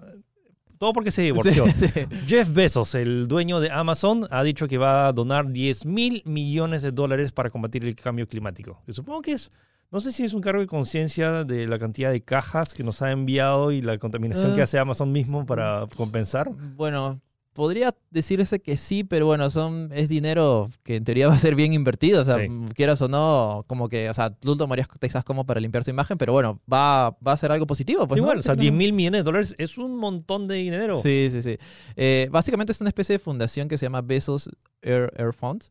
todo 0.84 0.92
porque 0.92 1.12
se 1.12 1.22
divorció. 1.22 1.66
Sí, 1.68 1.88
sí. 1.94 2.02
Jeff 2.28 2.54
Bezos, 2.54 2.94
el 2.96 3.30
dueño 3.30 3.62
de 3.62 3.72
Amazon, 3.72 4.28
ha 4.30 4.44
dicho 4.44 4.68
que 4.68 4.78
va 4.78 5.08
a 5.08 5.14
donar 5.14 5.50
10 5.50 5.86
mil 5.86 6.22
millones 6.26 6.82
de 6.82 6.92
dólares 6.92 7.32
para 7.32 7.50
combatir 7.50 7.86
el 7.86 7.96
cambio 7.96 8.28
climático. 8.28 8.82
Que 8.86 8.92
supongo 8.92 9.22
que 9.22 9.32
es, 9.32 9.50
no 9.92 10.02
sé 10.02 10.12
si 10.12 10.25
es 10.25 10.34
un 10.34 10.42
cargo 10.42 10.60
de 10.60 10.68
conciencia 10.68 11.46
de 11.46 11.70
la 11.70 11.80
cantidad 11.80 12.12
de 12.12 12.22
cajas 12.22 12.74
que 12.74 12.84
nos 12.84 13.02
ha 13.02 13.12
enviado 13.12 13.72
y 13.72 13.82
la 13.82 13.98
contaminación 13.98 14.52
Ah. 14.52 14.56
que 14.56 14.62
hace 14.63 14.78
Amazon 14.78 15.10
mismo 15.13 15.46
para 15.46 15.88
compensar. 15.96 16.52
Bueno, 16.75 17.22
podría 17.53 17.95
decirse 18.10 18.60
que 18.60 18.75
sí, 18.77 19.03
pero 19.03 19.25
bueno, 19.25 19.50
son 19.50 19.89
es 19.93 20.10
dinero 20.10 20.69
que 20.83 20.95
en 20.95 21.03
teoría 21.03 21.27
va 21.29 21.33
a 21.36 21.38
ser 21.38 21.55
bien 21.55 21.74
invertido, 21.74 22.22
o 22.22 22.25
sea, 22.25 22.36
Sí. 22.38 22.48
quieras 22.75 23.01
o 23.01 23.07
no, 23.07 23.63
como 23.67 23.88
que, 23.89 24.10
o 24.10 24.13
sea, 24.13 24.31
tú 24.31 24.55
tomarías 24.57 24.88
quizás 25.00 25.24
como 25.24 25.45
para 25.45 25.60
limpiar 25.62 25.83
su 25.83 25.89
imagen, 25.91 26.17
pero 26.17 26.33
bueno, 26.33 26.60
va, 26.72 27.12
va 27.25 27.31
a 27.33 27.38
ser 27.38 27.51
algo 27.51 27.65
positivo. 27.67 28.07
Pues, 28.07 28.17
¿no? 28.19 28.24
Igual, 28.25 28.39
o 28.39 28.41
sea, 28.41 28.55
Sí, 28.55 28.62
10 28.62 28.74
mil 28.74 28.93
millones 28.93 29.19
de 29.19 29.24
dólares 29.24 29.55
es 29.57 29.77
un 29.77 29.95
montón 29.98 30.48
de 30.48 30.55
dinero. 30.55 31.00
Sí, 31.01 31.29
sí, 31.31 31.41
sí. 31.41 31.57
Eh, 31.95 32.27
básicamente 32.31 32.72
es 32.72 32.81
una 32.81 32.89
especie 32.89 33.13
de 33.13 33.19
fundación 33.19 33.67
que 33.67 33.77
se 33.77 33.86
llama 33.86 34.01
Bezos 34.01 34.50
Air, 34.81 35.12
Air 35.15 35.33
Fund. 35.33 35.63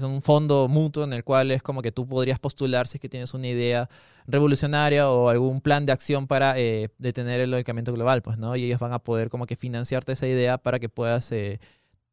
Es 0.00 0.04
un 0.04 0.22
fondo 0.22 0.66
mutuo 0.66 1.04
en 1.04 1.12
el 1.12 1.24
cual 1.24 1.50
es 1.50 1.62
como 1.62 1.82
que 1.82 1.92
tú 1.92 2.06
podrías 2.08 2.38
postular 2.38 2.86
si 2.88 2.96
es 2.96 3.00
que 3.02 3.08
tienes 3.10 3.34
una 3.34 3.48
idea 3.48 3.90
revolucionaria 4.26 5.10
o 5.10 5.28
algún 5.28 5.60
plan 5.60 5.84
de 5.84 5.92
acción 5.92 6.26
para 6.26 6.58
eh, 6.58 6.88
detener 6.96 7.40
el 7.40 7.50
calentamiento 7.50 7.92
global, 7.92 8.22
pues, 8.22 8.38
¿no? 8.38 8.56
Y 8.56 8.64
ellos 8.64 8.80
van 8.80 8.94
a 8.94 8.98
poder 9.00 9.28
como 9.28 9.44
que 9.44 9.56
financiarte 9.56 10.12
esa 10.12 10.26
idea 10.26 10.56
para 10.56 10.78
que 10.78 10.88
puedas 10.88 11.30
eh, 11.32 11.60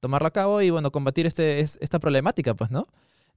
tomarlo 0.01 0.27
a 0.27 0.31
cabo 0.31 0.61
y, 0.61 0.69
bueno, 0.69 0.91
combatir 0.91 1.25
este, 1.27 1.61
es- 1.61 1.77
esta 1.81 1.97
problemática, 1.99 2.53
pues, 2.55 2.71
¿no? 2.71 2.87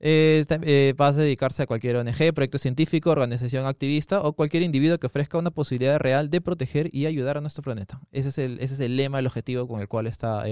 Eh, 0.00 0.38
esta- 0.40 0.58
eh, 0.62 0.94
vas 0.96 1.16
a 1.16 1.20
dedicarse 1.20 1.62
a 1.62 1.66
cualquier 1.66 1.94
ONG, 1.96 2.32
proyecto 2.32 2.58
científico, 2.58 3.10
organización 3.10 3.66
activista 3.66 4.20
o 4.22 4.32
cualquier 4.32 4.64
individuo 4.64 4.98
que 4.98 5.06
ofrezca 5.06 5.38
una 5.38 5.52
posibilidad 5.52 5.98
real 6.00 6.28
de 6.28 6.40
proteger 6.40 6.88
y 6.92 7.06
ayudar 7.06 7.36
a 7.38 7.40
nuestro 7.40 7.62
planeta. 7.62 8.00
Ese 8.10 8.30
es 8.30 8.38
el, 8.38 8.58
ese 8.60 8.74
es 8.74 8.80
el 8.80 8.96
lema, 8.96 9.20
el 9.20 9.26
objetivo 9.28 9.68
con 9.68 9.80
el 9.80 9.86
cual 9.86 10.08
está 10.08 10.44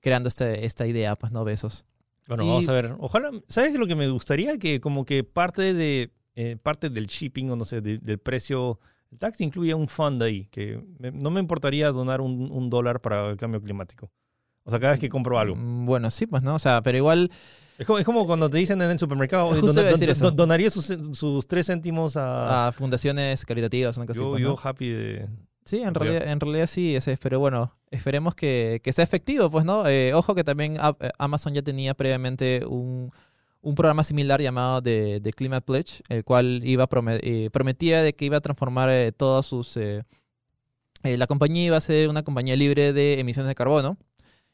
creando 0.00 0.28
este, 0.28 0.64
esta 0.64 0.86
idea, 0.86 1.16
pues 1.16 1.32
no 1.32 1.42
besos. 1.42 1.86
Bueno, 2.28 2.44
Y- 2.44 2.48
vamos 2.48 2.68
a 2.68 2.72
ver. 2.72 2.94
Ojalá, 2.98 3.30
¿sabes 3.48 3.74
lo 3.78 3.86
que 3.86 3.94
me 3.96 4.08
gustaría? 4.08 4.58
Que 4.58 4.80
como 4.80 5.04
que 5.04 5.22
parte 5.24 5.72
de, 5.74 6.10
eh, 6.34 6.56
parte 6.62 6.90
del 6.90 7.06
shipping 7.06 7.50
o 7.50 7.56
no 7.56 7.64
sé, 7.64 7.80
de- 7.80 7.98
del 7.98 8.18
precio, 8.18 8.80
el 9.10 9.18
tax 9.18 9.40
incluye 9.40 9.72
un 9.74 9.88
fund 9.88 10.22
ahí, 10.22 10.46
que 10.46 10.82
me- 10.98 11.12
no 11.12 11.30
me 11.30 11.40
importaría 11.40 11.90
donar 11.92 12.20
un, 12.20 12.50
un 12.50 12.68
dólar 12.70 13.00
para 13.00 13.30
el 13.30 13.36
cambio 13.36 13.60
climático. 13.62 14.10
O 14.64 14.70
sea, 14.70 14.80
cada 14.80 14.92
vez 14.92 15.00
que 15.00 15.08
compro 15.08 15.38
algo. 15.38 15.54
Mm, 15.54 15.86
Bueno, 15.86 16.10
sí, 16.10 16.26
pues 16.26 16.42
no, 16.42 16.56
o 16.56 16.58
sea, 16.58 16.82
pero 16.82 16.98
igual 16.98 17.30
Es 17.78 17.86
como, 17.86 17.98
es 18.00 18.04
como 18.06 18.26
cuando 18.26 18.48
te 18.50 18.56
dicen 18.58 18.80
en 18.82 18.90
el 18.90 18.98
supermercado, 18.98 19.46
"Oye, 19.46 19.60
Justo 19.60 19.66
dona- 19.74 19.80
iba 19.82 19.88
a 19.90 19.92
decir 19.92 20.08
don- 20.08 20.12
eso. 20.16 20.24
don- 20.24 20.36
donaría 20.36 20.70
sus, 20.70 20.86
sus 21.12 21.46
tres 21.46 21.66
céntimos 21.66 22.16
a... 22.16 22.68
a 22.68 22.72
fundaciones 22.72 23.44
caritativas, 23.44 23.96
una 23.98 24.06
cosa 24.06 24.18
así, 24.18 24.24
yo, 24.24 24.30
pues, 24.30 24.42
¿no? 24.42 24.48
yo 24.56 24.60
happy 24.68 24.88
de... 24.88 25.28
Sí, 25.66 25.82
en 25.82 25.94
realidad, 25.94 26.28
en 26.28 26.40
realidad 26.40 26.66
sí, 26.68 26.94
ese 26.96 27.12
es, 27.12 27.18
pero 27.18 27.40
bueno, 27.40 27.72
esperemos 27.90 28.34
que, 28.34 28.80
que 28.82 28.92
sea 28.92 29.02
efectivo, 29.04 29.50
pues, 29.50 29.64
¿no? 29.64 29.86
Eh, 29.88 30.14
ojo 30.14 30.34
que 30.34 30.44
también 30.44 30.76
eh, 30.76 31.10
Amazon 31.18 31.52
ya 31.54 31.62
tenía 31.62 31.92
previamente 31.92 32.64
un, 32.64 33.10
un 33.62 33.74
programa 33.74 34.04
similar 34.04 34.40
llamado 34.40 34.80
de, 34.80 35.18
de 35.20 35.32
Climate 35.32 35.66
Pledge, 35.66 36.02
el 36.08 36.22
cual 36.22 36.62
iba 36.64 36.88
eh, 37.20 37.50
prometía 37.52 38.02
de 38.02 38.14
que 38.14 38.24
iba 38.24 38.36
a 38.36 38.40
transformar 38.40 38.88
eh, 38.90 39.10
todas 39.12 39.44
sus... 39.44 39.76
eh, 39.76 40.04
eh, 41.02 41.16
la 41.16 41.26
compañía 41.26 41.64
iba 41.64 41.76
a 41.76 41.80
ser 41.80 42.08
una 42.08 42.22
compañía 42.22 42.56
libre 42.56 42.92
de 42.92 43.20
emisiones 43.20 43.48
de 43.48 43.54
carbono 43.54 43.96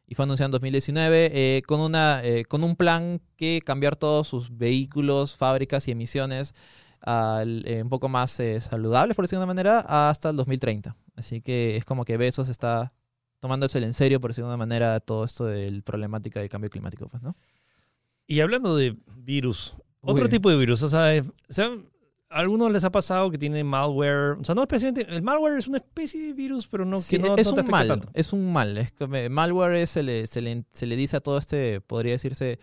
y 0.07 0.15
fue 0.15 0.25
anunciado 0.25 0.49
en 0.49 0.53
2019 0.53 1.31
eh, 1.33 1.63
con, 1.67 1.81
una, 1.81 2.21
eh, 2.25 2.45
con 2.45 2.65
un 2.65 2.75
plan 2.77 3.21
que 3.37 3.61
cambiar 3.65 3.97
todos 3.97 4.29
sus 4.29 4.57
vehículos, 4.57 5.37
fábricas 5.37 5.89
y 5.89 5.93
emisiones 5.93 6.55
al- 7.03 7.63
eh, 7.67 7.83
un 7.83 7.89
poco 7.89 8.09
más 8.09 8.39
eh, 8.41 8.61
saludables, 8.61 9.15
por 9.17 9.25
decirlo 9.25 9.41
de 9.41 9.45
una 9.45 9.55
manera, 9.55 9.81
hasta 10.09 10.31
el 10.31 10.37
2030. 10.37 10.97
Así 11.17 11.41
que 11.41 11.77
es 11.77 11.85
como 11.85 12.05
que 12.05 12.17
Besos 12.17 12.49
está 12.49 12.93
tomándose 13.41 13.79
en 13.79 13.93
serio, 13.95 14.21
por 14.21 14.31
decirlo 14.31 14.49
de 14.49 14.53
una 14.55 14.57
manera, 14.65 15.01
todo 15.01 15.25
esto 15.25 15.45
de 15.47 15.71
la 15.71 15.83
problemática 15.83 16.41
del 16.41 16.49
cambio 16.49 16.71
climático, 16.71 17.09
pues, 17.09 17.23
¿no? 17.23 17.35
Y 18.27 18.41
hablando 18.41 18.77
de 18.77 18.97
virus, 19.17 19.75
otro 20.01 20.29
tipo 20.29 20.49
de 20.49 20.57
virus, 20.57 20.83
o 20.83 20.89
sea, 20.89 21.23
o 21.49 21.53
sea, 21.53 21.67
a 22.31 22.39
algunos 22.39 22.71
les 22.73 22.83
ha 22.85 22.91
pasado 22.91 23.31
que 23.31 23.37
tienen 23.39 23.67
malware, 23.67 24.39
o 24.41 24.45
sea, 24.45 24.55
no 24.55 24.63
especialmente, 24.63 25.13
el 25.15 25.23
malware 25.23 25.59
es 25.59 25.69
una 25.69 25.79
especie 25.79 26.21
de 26.29 26.33
virus, 26.33 26.67
pero 26.69 26.85
no, 26.85 26.99
Sí, 27.01 27.17
que 27.19 27.23
no, 27.29 27.37
es 27.37 27.47
no 27.47 27.55
te 27.55 27.61
un 27.63 27.67
mal, 27.71 27.89
tanto. 27.89 28.09
es 28.15 28.33
un 28.33 28.53
mal. 28.53 28.79
Es 28.79 28.93
como, 28.93 29.17
eh, 29.17 29.29
malware 29.29 29.75
es, 29.77 29.91
se, 29.91 30.03
le, 30.03 30.27
se, 30.27 30.41
le, 30.41 30.65
se 30.73 30.87
le 30.87 30.97
dice 30.97 31.17
a 31.17 31.21
todo 31.21 31.37
este, 31.37 31.81
podría 31.81 32.13
decirse, 32.13 32.59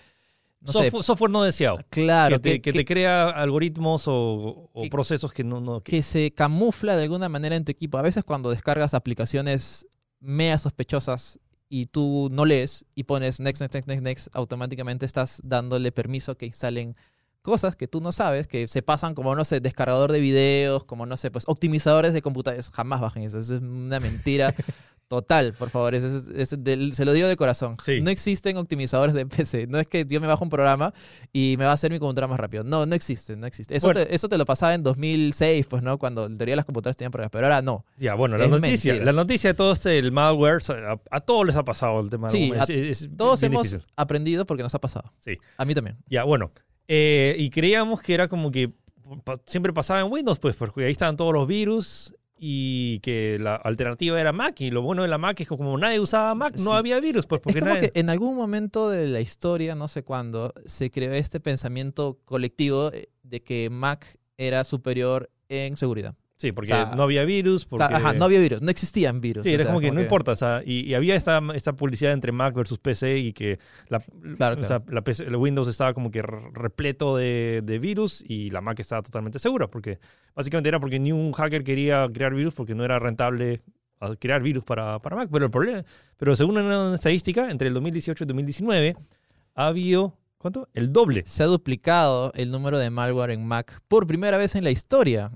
no 0.62 0.74
sé, 0.74 0.92
Software, 1.04 1.32
no 1.32 1.44
deseado. 1.44 1.80
claro, 1.90 2.42
que, 2.42 2.52
te, 2.56 2.62
que 2.62 2.74
te 2.74 2.86
crea 2.86 3.30
algoritmos 3.30 4.04
o, 4.08 4.70
procesos 4.92 5.32
que 5.34 5.44
no... 5.44 5.62
no 5.62 5.82
que- 5.82 5.92
que 5.92 6.02
se 6.02 6.32
camufla 6.32 6.96
de 6.98 7.04
alguna 7.04 7.30
manera 7.30 7.56
en 7.56 7.64
tu 7.66 7.72
equipo. 7.72 7.98
A 7.98 8.02
veces 8.02 8.24
cuando 8.24 8.50
descargas 8.50 8.94
aplicaciones 8.94 9.88
mea 10.20 10.58
sospechosas 10.58 11.40
y 11.70 11.86
tú 11.86 12.30
no 12.32 12.46
lees 12.46 12.86
y 12.96 13.04
pones 13.04 13.40
next, 13.40 13.62
next, 13.62 13.74
next, 13.76 13.88
next, 13.88 14.04
next, 14.04 14.28
automáticamente 14.36 15.06
estás 15.06 15.40
dándole 15.44 15.92
permiso 15.92 16.36
que 16.36 16.46
instalen 16.48 16.96
cosas 17.42 17.76
que 17.78 17.88
tú 17.88 18.02
no 18.02 18.12
sabes, 18.12 18.48
que 18.48 18.68
se 18.68 18.82
pasan 18.82 19.16
como, 19.16 19.34
no 19.36 19.46
sé, 19.46 19.62
descargador 19.62 20.12
de 20.12 20.20
videos, 20.20 20.84
como, 20.84 21.06
no 21.06 21.16
sé, 21.16 21.32
pues 21.32 21.46
optimizadores 21.48 22.12
de 22.14 22.22
computadores. 22.22 22.70
Jamás 22.70 23.00
bajen 23.00 23.24
eso. 23.24 23.40
Eso 23.40 23.56
es 23.56 23.62
una 23.62 24.00
mentira 24.02 24.54
total, 25.10 25.54
por 25.56 25.70
favor. 25.70 25.94
Es- 25.96 26.04
es- 26.06 26.30
es 26.30 26.64
del- 26.64 26.94
se 26.94 27.04
lo 27.04 27.12
digo 27.12 27.28
de 27.28 27.36
corazón. 27.36 27.76
Sí. 27.84 28.00
No 28.00 28.10
existen 28.12 28.56
optimizadores 28.56 29.14
de 29.14 29.26
PC. 29.26 29.68
No 29.68 29.78
es 29.80 29.88
que 29.88 30.06
yo 30.08 30.22
me 30.22 30.28
bajo 30.28 30.44
un 30.46 30.50
programa 30.50 30.94
y 31.34 31.56
me 31.58 31.66
va 31.66 31.72
a 31.72 31.74
hacer 31.74 31.92
mi 31.92 32.00
computadora 32.00 32.28
más 32.28 32.40
rápido. 32.40 32.64
No, 32.64 32.86
no 32.86 32.96
existe, 32.96 33.36
no 33.36 33.46
existe. 33.48 33.76
Eso, 33.76 33.88
Bueno. 33.88 34.06
te, 34.06 34.16
eso 34.16 34.30
te 34.30 34.38
lo 34.38 34.46
pasaba 34.46 34.74
en 34.76 34.84
2006, 34.84 35.66
pues, 35.66 35.84
¿no? 35.84 35.98
Cuando 35.98 36.26
en 36.28 36.38
teoría 36.38 36.56
las 36.56 36.64
computadoras 36.64 36.96
tenían 36.96 37.12
programas, 37.12 37.32
pero 37.32 37.48
ahora 37.48 37.62
no. 37.62 37.84
Ya, 37.98 38.14
bueno, 38.14 38.38
la 38.38 38.46
Es 38.46 38.52
noticia, 38.52 38.94
mentira. 38.94 39.12
la 39.12 39.18
noticia 39.22 39.50
de 39.50 39.54
todo 39.56 39.74
este, 39.74 39.98
el 39.98 40.12
malware, 40.12 40.60
a, 40.88 41.00
a 41.10 41.20
todos 41.20 41.46
les 41.46 41.56
ha 41.58 41.66
pasado 41.66 42.00
el 42.00 42.10
tema. 42.10 42.30
Sí, 42.30 42.52
¿no? 42.52 42.62
a 42.62 42.66
Todos 43.18 43.44
hemos 43.44 43.64
difícil. 43.64 43.86
aprendido 43.98 44.46
porque 44.46 44.64
nos 44.64 44.74
ha 44.76 44.80
pasado. 44.80 45.12
Sí. 45.20 45.38
A 45.58 45.66
mí 45.66 45.74
también. 45.74 45.98
Ya, 46.08 46.24
bueno. 46.24 46.52
eh, 46.88 47.36
y 47.38 47.50
creíamos 47.50 48.02
que 48.02 48.14
era 48.14 48.28
como 48.28 48.52
que 48.52 48.72
siempre 49.48 49.74
pasaba 49.74 50.02
en 50.02 50.12
Windows, 50.12 50.38
pues, 50.40 50.56
porque 50.56 50.86
ahí 50.86 50.92
estaban 50.92 51.18
todos 51.18 51.34
los 51.34 51.48
virus 51.48 52.14
y 52.40 53.00
que 53.00 53.38
la 53.40 53.56
alternativa 53.56 54.20
era 54.20 54.32
Mac. 54.32 54.60
Y 54.62 54.72
lo 54.72 54.82
bueno 54.82 55.02
de 55.02 55.08
la 55.10 55.18
Mac 55.18 55.40
es 55.42 55.48
que 55.48 55.58
como 55.58 55.78
nadie 55.78 56.00
usaba 56.00 56.34
Mac, 56.36 56.56
no 56.58 56.72
Sí. 56.72 56.76
había 56.78 57.00
virus, 57.00 57.26
pues, 57.28 57.42
porque 57.42 57.60
es 57.60 57.64
como 57.64 57.76
nadie... 57.76 57.92
que 57.92 58.00
en 58.00 58.10
algún 58.10 58.36
momento 58.36 58.90
de 58.90 59.08
la 59.08 59.20
historia, 59.22 59.76
no 59.76 59.88
sé 59.88 60.04
cuándo, 60.04 60.54
se 60.66 60.90
creó 60.90 61.12
este 61.14 61.40
pensamiento 61.40 62.20
colectivo 62.26 62.92
eh, 62.94 63.10
de 63.24 63.42
que 63.44 63.70
Mac 63.70 64.18
era 64.38 64.64
superior 64.64 65.30
en 65.50 65.76
seguridad. 65.76 66.16
Sí, 66.40 66.54
porque 66.54 66.72
o 66.72 66.76
sea, 66.76 66.96
no 66.96 67.04
había 67.04 67.26
virus, 67.26 67.66
porque... 67.66 67.84
ajá, 67.84 68.14
no 68.14 68.24
había 68.24 68.40
virus, 68.40 68.62
no 68.62 68.72
existían 68.72 69.20
virus. 69.20 69.44
Sí, 69.44 69.50
o 69.50 69.54
era 69.56 69.64
sea, 69.64 69.72
como 69.74 69.82
que 69.82 69.92
no 69.92 70.00
importa, 70.00 70.32
o 70.32 70.36
sea, 70.38 70.64
y, 70.66 70.86
y 70.88 70.94
había 70.94 71.16
esta, 71.16 71.42
esta 71.54 71.74
publicidad 71.74 72.14
entre 72.14 72.32
Mac 72.32 72.56
versus 72.56 72.80
PC 72.80 73.18
y 73.20 73.34
que 73.34 73.60
la, 73.90 74.02
Claro, 74.38 74.58
sea, 74.66 74.82
la 74.88 75.02
PC 75.04 75.26
el 75.26 75.36
Windows 75.36 75.68
estaba 75.68 75.94
como 75.94 76.12
que 76.12 76.22
re- 76.22 76.50
repleto 76.54 77.18
de, 77.18 77.62
de 77.66 77.78
virus 77.80 78.24
y 78.26 78.52
la 78.52 78.62
Mac 78.62 78.80
estaba 78.80 79.02
totalmente 79.02 79.38
segura, 79.38 79.68
porque 79.68 80.00
básicamente 80.34 80.70
era 80.70 80.80
porque 80.80 80.98
ni 80.98 81.12
un 81.12 81.34
hacker 81.34 81.66
quería 81.66 82.08
crear 82.14 82.34
virus 82.34 82.54
porque 82.54 82.74
no 82.74 82.86
era 82.86 83.00
rentable 83.00 83.62
a 84.00 84.16
crear 84.16 84.42
virus 84.42 84.64
para, 84.64 84.98
para 85.00 85.18
Mac. 85.18 85.30
Pero 85.30 85.44
el 85.44 85.52
problema, 85.52 85.84
pero 86.16 86.38
según 86.38 86.58
una 86.58 86.96
estadística, 86.96 87.52
entre 87.52 87.68
el 87.68 87.74
2018 87.74 88.24
y 88.24 88.28
2019 88.28 88.96
ha 89.56 89.68
habido, 89.68 90.18
¿cuánto? 90.38 90.70
El 90.74 90.94
doble. 90.94 91.24
Se 91.26 91.44
ha 91.44 91.48
duplicado 91.48 92.32
el 92.34 92.50
número 92.50 92.80
de 92.80 92.90
malware 92.90 93.32
en 93.32 93.46
Mac 93.46 93.82
por 93.90 94.08
primera 94.08 94.38
vez 94.38 94.56
en 94.56 94.64
la 94.64 94.72
historia. 94.72 95.32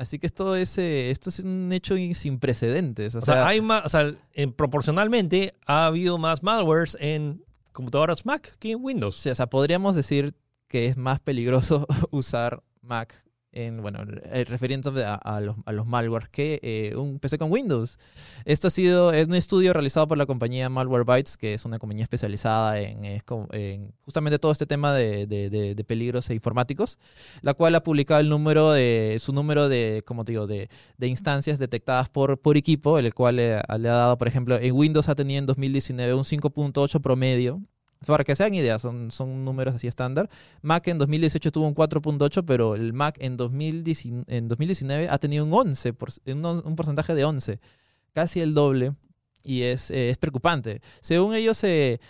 Así 0.00 0.18
que 0.18 0.26
esto 0.26 0.56
es, 0.56 0.78
eh, 0.78 1.10
esto 1.10 1.28
es 1.28 1.40
un 1.40 1.70
hecho 1.74 1.94
sin 2.14 2.38
precedentes. 2.38 3.14
O, 3.14 3.18
O 3.18 3.20
sea, 3.20 3.34
sea, 3.34 3.46
hay 3.46 3.60
más, 3.60 3.84
o 3.84 3.88
sea, 3.90 4.14
en- 4.32 4.52
proporcionalmente 4.54 5.52
ha 5.66 5.84
habido 5.84 6.16
más 6.16 6.42
malwares 6.42 6.96
en 7.00 7.44
computadoras 7.72 8.24
Mac 8.24 8.56
que 8.58 8.72
en 8.72 8.78
Windows. 8.82 9.16
Sí, 9.18 9.28
o 9.28 9.34
sea, 9.34 9.46
podríamos 9.48 9.94
decir 9.94 10.34
que 10.68 10.86
es 10.86 10.96
más 10.96 11.20
peligroso 11.20 11.86
usar 12.10 12.62
Mac 12.80 13.22
en, 13.52 13.82
bueno, 13.82 14.00
eh, 14.24 14.44
a, 15.04 15.40
los, 15.40 15.56
a 15.64 15.72
los 15.72 15.86
malwares 15.86 16.28
que 16.28 16.60
eh, 16.62 16.94
un 16.96 17.18
PC 17.18 17.38
con 17.38 17.50
Windows. 17.50 17.98
Esto 18.44 18.68
ha 18.68 18.70
sido 18.70 19.12
es 19.12 19.26
un 19.26 19.34
estudio 19.34 19.72
realizado 19.72 20.06
por 20.08 20.18
la 20.18 20.26
compañía 20.26 20.68
Malwarebytes, 20.68 21.36
que 21.36 21.54
es 21.54 21.64
una 21.64 21.78
compañía 21.78 22.04
especializada 22.04 22.78
en, 22.80 23.04
en 23.04 23.92
justamente 24.02 24.38
todo 24.38 24.52
este 24.52 24.66
tema 24.66 24.94
de, 24.94 25.26
de- 25.26 25.50
de- 25.50 25.74
de 25.74 25.84
peligros 25.84 26.30
informáticos, 26.30 26.98
la 27.42 27.54
cual 27.54 27.74
ha 27.74 27.82
publicado 27.82 28.20
el 28.20 28.28
número 28.28 28.72
de, 28.72 29.16
su 29.20 29.32
número 29.32 29.68
de, 29.68 30.02
como 30.06 30.24
digo, 30.24 30.46
de 30.46 30.68
instancias 31.06 31.58
detectadas 31.58 32.08
por, 32.08 32.38
por 32.38 32.56
equipo, 32.56 32.98
el 32.98 33.12
cual 33.14 33.36
le, 33.36 33.54
le 33.56 33.88
ha 33.88 33.92
dado, 33.92 34.18
por 34.18 34.28
ejemplo, 34.28 34.58
en 34.58 34.72
Windows 34.74 35.08
ha 35.08 35.14
tenido 35.14 35.38
en 35.40 35.46
2019 35.46 36.14
un 36.14 36.24
5.8 36.24 37.00
promedio. 37.00 37.60
Para 38.06 38.24
que 38.24 38.34
se 38.34 38.42
hagan 38.42 38.54
ideas, 38.54 38.80
son, 38.80 39.10
son 39.10 39.44
números 39.44 39.74
así 39.74 39.86
estándar. 39.86 40.30
Mac 40.62 40.88
en 40.88 40.96
2018 40.98 41.52
tuvo 41.52 41.66
un 41.68 41.74
4.8, 41.74 42.44
pero 42.46 42.74
el 42.74 42.92
Mac 42.94 43.16
en 43.20 43.36
2019, 43.36 44.24
en 44.26 44.48
2019 44.48 45.08
ha 45.10 45.18
tenido 45.18 45.44
un 45.44 45.52
11, 45.52 45.92
por- 45.92 46.08
un, 46.26 46.44
un 46.46 46.76
porcentaje 46.76 47.14
de 47.14 47.24
11, 47.24 47.60
casi 48.12 48.40
el 48.40 48.54
doble, 48.54 48.94
y 49.42 49.62
es, 49.62 49.90
eh, 49.90 50.08
es 50.10 50.16
preocupante. 50.18 50.80
Según 51.00 51.34
ellos, 51.34 51.60
de- 51.60 52.00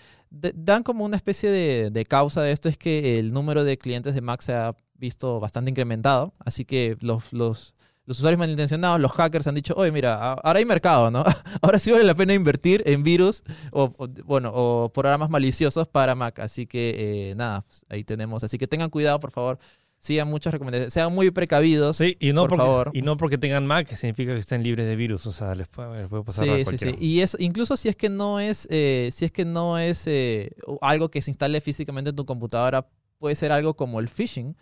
dan 0.54 0.84
como 0.84 1.04
una 1.04 1.16
especie 1.16 1.50
de, 1.50 1.90
de 1.90 2.04
causa 2.04 2.40
de 2.42 2.52
esto, 2.52 2.68
es 2.68 2.76
que 2.78 3.18
el 3.18 3.32
número 3.32 3.64
de 3.64 3.76
clientes 3.76 4.14
de 4.14 4.20
Mac 4.20 4.42
se 4.42 4.52
ha 4.54 4.76
visto 4.94 5.40
bastante 5.40 5.70
incrementado, 5.72 6.34
así 6.38 6.64
que 6.64 6.96
los, 7.00 7.32
los, 7.32 7.74
los 8.10 8.18
usuarios 8.18 8.40
malintencionados, 8.40 8.98
los 9.00 9.12
hackers 9.12 9.46
han 9.46 9.54
dicho, 9.54 9.72
oye, 9.76 9.92
mira, 9.92 10.16
a- 10.16 10.32
ahora 10.32 10.58
hay 10.58 10.64
mercado, 10.64 11.12
¿no? 11.12 11.22
Ahora 11.62 11.78
sí 11.78 11.92
vale 11.92 12.02
la 12.02 12.16
pena 12.16 12.34
invertir 12.34 12.82
en 12.86 13.04
virus 13.04 13.44
o, 13.70 13.92
o, 13.96 14.08
bueno, 14.24 14.50
o 14.52 14.92
programas 14.92 15.30
maliciosos 15.30 15.86
para 15.86 16.16
Mac. 16.16 16.40
Así 16.40 16.66
que, 16.66 17.30
eh, 17.30 17.34
nada, 17.36 17.64
ahí 17.88 18.02
tenemos. 18.02 18.42
Así 18.42 18.58
que 18.58 18.66
tengan 18.66 18.90
cuidado, 18.90 19.20
por 19.20 19.30
favor. 19.30 19.58
Sigan 20.00 20.26
muchas 20.28 20.52
recomendaciones. 20.52 20.92
Sean 20.92 21.14
muy 21.14 21.30
precavidos. 21.30 21.98
Sí, 21.98 22.16
y 22.18 22.32
no, 22.32 22.40
por 22.42 22.50
porque, 22.50 22.64
favor. 22.64 22.90
y 22.94 23.02
no 23.02 23.16
porque 23.16 23.38
tengan 23.38 23.64
Mac 23.66 23.86
significa 23.94 24.32
que 24.34 24.40
estén 24.40 24.64
libres 24.64 24.86
de 24.86 24.96
virus. 24.96 25.24
O 25.26 25.32
sea, 25.32 25.54
les 25.54 25.68
puede, 25.68 26.00
les 26.00 26.08
puede 26.08 26.24
pasar 26.24 26.48
a 26.48 26.52
Sí, 26.54 26.58
sí, 26.58 26.64
cualquiera. 26.64 26.96
sí. 26.98 27.04
Y 27.06 27.20
es, 27.20 27.36
incluso 27.38 27.76
si 27.76 27.88
es 27.90 27.94
que 27.94 28.08
no 28.08 28.40
es, 28.40 28.66
eh, 28.72 29.10
si 29.12 29.26
es 29.26 29.30
que 29.30 29.44
no 29.44 29.78
es 29.78 30.04
eh, 30.08 30.50
algo 30.80 31.10
que 31.10 31.22
se 31.22 31.30
instale 31.30 31.60
físicamente 31.60 32.10
en 32.10 32.16
tu 32.16 32.24
computadora, 32.26 32.88
puede 33.18 33.36
ser 33.36 33.52
algo 33.52 33.74
como 33.74 34.00
el 34.00 34.08
phishing. 34.08 34.56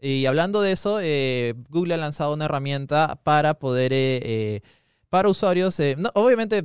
Y 0.00 0.26
hablando 0.26 0.60
de 0.60 0.72
eso, 0.72 0.98
eh, 1.02 1.54
Google 1.70 1.94
ha 1.94 1.96
lanzado 1.96 2.34
una 2.34 2.44
herramienta 2.44 3.18
para 3.24 3.54
poder, 3.54 3.92
eh, 3.92 4.20
eh, 4.22 4.60
para 5.10 5.28
usuarios, 5.28 5.78
eh, 5.80 5.96
no, 5.98 6.10
obviamente 6.14 6.64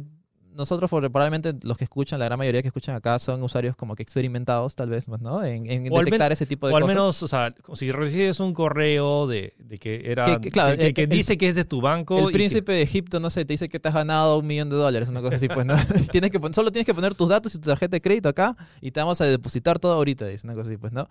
nosotros 0.56 0.88
probablemente 0.88 1.56
los 1.63 1.78
que 1.80 1.84
escuchan, 1.86 2.20
la 2.20 2.25
gran 2.25 2.38
mayoría 2.38 2.62
que 2.62 2.68
escuchan 2.68 2.94
acá 2.94 3.18
son 3.18 3.42
usuarios 3.42 3.75
como 3.75 3.96
que 3.96 4.04
experimentados 4.04 4.75
tal 4.75 4.88
vez, 4.88 5.08
¿no? 5.08 5.44
En, 5.44 5.66
en 5.66 5.84
detectar 5.86 6.32
ese 6.32 6.46
tipo 6.46 6.68
de 6.68 6.74
O 6.74 6.75
al 6.78 6.84
cosas. 6.84 6.96
menos, 6.96 7.24
o 7.24 7.28
sea, 7.28 7.56
si 7.74 7.92
recibes 7.92 8.40
un 8.40 8.54
correo 8.54 9.25
de, 9.25 9.56
de 9.58 9.80
que 9.80 10.04
era. 10.12 10.40
Que- 10.40 10.52
claro, 10.52 10.78
que, 10.78 10.88
el- 10.88 10.94
que 10.94 11.04
el- 11.04 11.10
dice 11.10 11.40
que 11.40 11.50
es 11.50 11.56
de 11.56 11.63
tu 11.63 11.82
banco. 11.82 12.20
El 12.20 12.24
y 12.25 12.28
que- 12.28 12.34
príncipe 12.34 12.72
de 12.72 12.84
Egipto, 12.84 13.20
no 13.20 13.32
sé, 13.32 13.46
te 13.46 13.54
dice 13.56 13.68
que 13.68 13.80
te 13.80 13.88
has 13.88 13.96
ganado 13.96 14.38
un 14.38 14.46
millón 14.46 14.70
de 14.70 14.75
dólares, 14.75 15.10
una 15.10 15.22
cosa 15.22 15.38
así, 15.38 15.48
pues, 15.48 15.66
¿no? 15.66 15.74
tienes 16.12 16.30
que 16.30 16.40
solo 16.54 16.72
tienes 16.72 16.86
que 16.86 16.94
poner 16.94 17.16
tus 17.16 17.30
datos 17.30 17.56
y 17.56 17.58
tu 17.58 17.68
tarjeta 17.70 17.96
de 17.96 18.02
crédito 18.02 18.30
acá 18.30 18.56
y 18.80 18.92
te 18.92 19.00
vamos 19.00 19.20
a 19.22 19.25
depositar 19.25 19.80
todo 19.80 19.94
ahorita, 19.94 20.28
dice 20.28 20.46
una 20.46 20.54
cosa 20.54 20.70
así, 20.70 20.78
pues, 20.78 20.94
¿no? 20.94 21.10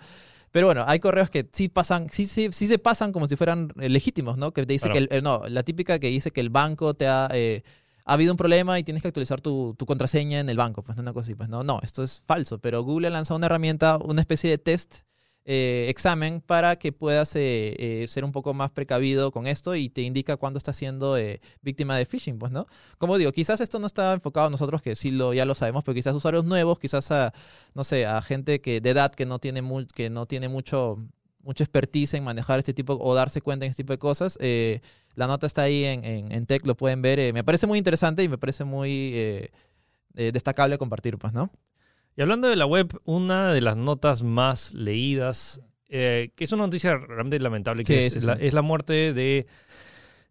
Pero 0.53 0.67
bueno, 0.67 0.85
hay 0.87 1.01
correos 1.01 1.31
que 1.31 1.49
sí 1.53 1.69
pasan, 1.69 2.09
sí, 2.11 2.27
sí, 2.27 2.49
sí 2.53 2.67
se 2.67 2.79
pasan 2.79 3.11
como 3.11 3.27
si 3.27 3.37
fueran 3.37 3.73
eh, 3.81 3.89
legítimos, 3.89 4.39
¿no? 4.39 4.53
Que 4.53 4.65
te 4.67 4.73
dice 4.75 4.89
Claro. 4.91 5.09
que, 5.09 5.17
el, 5.17 5.23
no, 5.25 5.43
la 5.49 5.63
típica 5.63 5.99
que 5.99 6.09
dice 6.09 6.31
que 6.31 6.41
el 6.41 6.51
banco 6.51 6.95
te 6.95 7.07
ha, 7.09 7.29
eh, 7.33 7.63
ha 8.05 8.13
habido 8.15 8.33
un 8.33 8.37
problema 8.37 8.79
y 8.79 8.85
tienes 8.85 9.03
que 9.03 9.09
actualizar 9.09 9.41
tu, 9.41 9.75
tu 9.79 9.87
contraseña 9.87 10.41
en 10.41 10.49
el 10.49 10.57
banco, 10.59 10.83
pues, 10.83 10.99
una 10.99 11.13
cosa 11.13 11.25
así, 11.25 11.35
pues, 11.35 11.49
no, 11.49 11.65
no, 11.65 11.81
esto 11.83 12.03
es 12.03 12.23
falso, 12.27 12.59
pero 12.59 12.83
Google 12.83 13.07
ha 13.07 13.11
lanzado 13.11 13.39
una 13.39 13.47
herramienta, 13.47 13.97
una 13.99 14.21
especie 14.21 14.51
de 14.51 14.59
test 14.59 15.03
eh, 15.45 15.87
examen 15.89 16.41
para 16.41 16.77
que 16.77 16.93
puedas 16.93 17.35
eh, 17.35 17.75
eh, 17.77 18.07
ser 18.07 18.25
un 18.25 18.31
poco 18.31 18.55
más 18.55 18.71
precavido 18.71 19.33
con 19.33 19.49
esto 19.49 19.75
y 19.75 19.89
te 19.89 20.03
indica 20.03 20.37
cuándo 20.37 20.57
estás 20.57 20.77
siendo 20.77 21.17
víctima 21.63 21.97
de 21.97 22.07
phishing, 22.07 22.39
pues, 22.39 22.53
¿no? 22.53 22.67
Como 22.99 23.19
digo, 23.19 23.33
quizás 23.33 23.61
esto 23.61 23.81
no 23.81 23.89
está 23.89 24.13
enfocado 24.13 24.47
a 24.47 24.51
nosotros, 24.51 24.83
que 24.83 24.95
sí 24.95 25.11
lo, 25.11 25.35
ya 25.35 25.45
lo 25.45 25.57
sabemos, 25.57 25.83
pero 25.83 25.97
quizás 25.97 26.15
usuarios 26.15 26.45
nuevos, 26.45 26.79
quizás 26.79 27.11
a, 27.11 27.35
no 27.75 27.83
sé, 27.83 28.07
a 28.07 28.23
gente 28.23 28.61
que 28.61 28.81
de 28.81 28.91
edad 28.91 29.13
que 29.13 29.27
no 29.27 29.41
tiene, 29.41 29.63
que 29.93 30.11
no 30.11 30.27
tiene 30.27 30.49
mucho, 30.49 30.99
mucha 31.43 31.65
expertise 31.65 32.15
en 32.15 32.23
manejar 32.23 32.61
este 32.61 32.73
tipo 32.73 32.97
o 33.01 33.15
darse 33.15 33.41
cuenta 33.41 33.67
en 33.67 33.71
este 33.71 33.83
tipo 33.83 33.93
de 33.93 33.99
cosas. 33.99 34.39
la 35.17 35.27
nota 35.27 35.49
está 35.49 35.63
ahí 35.63 35.85
en, 35.85 36.47
Tech, 36.47 36.65
lo 36.67 36.77
pueden 36.77 37.03
ver. 37.03 37.33
me 37.35 37.43
parece 37.43 37.67
muy 37.67 37.79
interesante 37.79 38.23
y 38.23 38.29
me 38.29 38.39
parece 38.39 38.63
muy 38.65 39.51
destacable 40.15 40.79
compartir, 40.79 41.19
pues, 41.19 41.33
¿no? 41.33 41.51
Y 42.17 42.23
hablando 42.23 42.49
de 42.49 42.57
la 42.57 42.67
web, 42.67 43.01
una 43.05 43.53
de 43.53 43.61
las 43.61 43.77
notas 43.77 44.23
más 44.23 44.75
leídas, 44.75 45.63
eh, 45.89 46.31
que 46.35 46.45
es 46.45 46.53
una 46.53 46.65
noticia 46.65 46.97
realmente 46.97 47.39
lamentable, 47.41 47.85
que 47.85 47.95
Sí, 47.95 48.07
es, 48.07 48.13
sí, 48.13 48.21
sí. 48.21 48.27
La, 48.27 48.35
es 48.35 48.53
la 48.53 48.63
muerte 48.63 49.15
de 49.15 49.47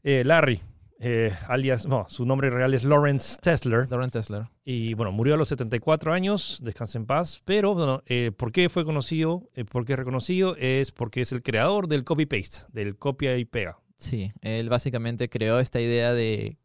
eh, 0.03 0.23
Larry, 0.23 0.61
eh, 0.99 1.31
alias, 1.47 1.87
no, 1.87 2.05
su 2.07 2.25
nombre 2.25 2.51
real 2.51 2.75
es 2.75 2.83
Lawrence 2.83 3.39
Tesler. 3.41 3.87
Lauren 3.89 4.11
Tesler. 4.11 4.43
Y 4.63 4.93
bueno, 4.93 5.11
murió 5.11 5.33
a 5.33 5.37
los 5.37 5.47
74 5.47 6.13
años, 6.13 6.59
descansa 6.61 6.99
en 6.99 7.07
paz. 7.07 7.41
Pero, 7.45 7.73
bueno, 7.73 8.03
¿por 8.37 8.51
qué 8.51 8.69
fue 8.69 8.85
conocido? 8.85 9.49
¿Por 9.71 9.85
qué 9.85 9.93
es 9.93 9.99
reconocido? 9.99 10.55
Es 10.57 10.91
porque 10.91 11.21
es 11.21 11.31
el 11.31 11.41
creador 11.41 11.87
del 11.87 12.03
copy-paste, 12.03 12.67
del 12.71 12.97
copia 12.97 13.35
y 13.37 13.45
pega. 13.45 13.79
Sí, 13.97 14.31
él 14.41 14.69
básicamente 14.69 15.29
creó 15.29 15.59
esta 15.59 15.79
idea 15.79 16.13
de 16.13 16.57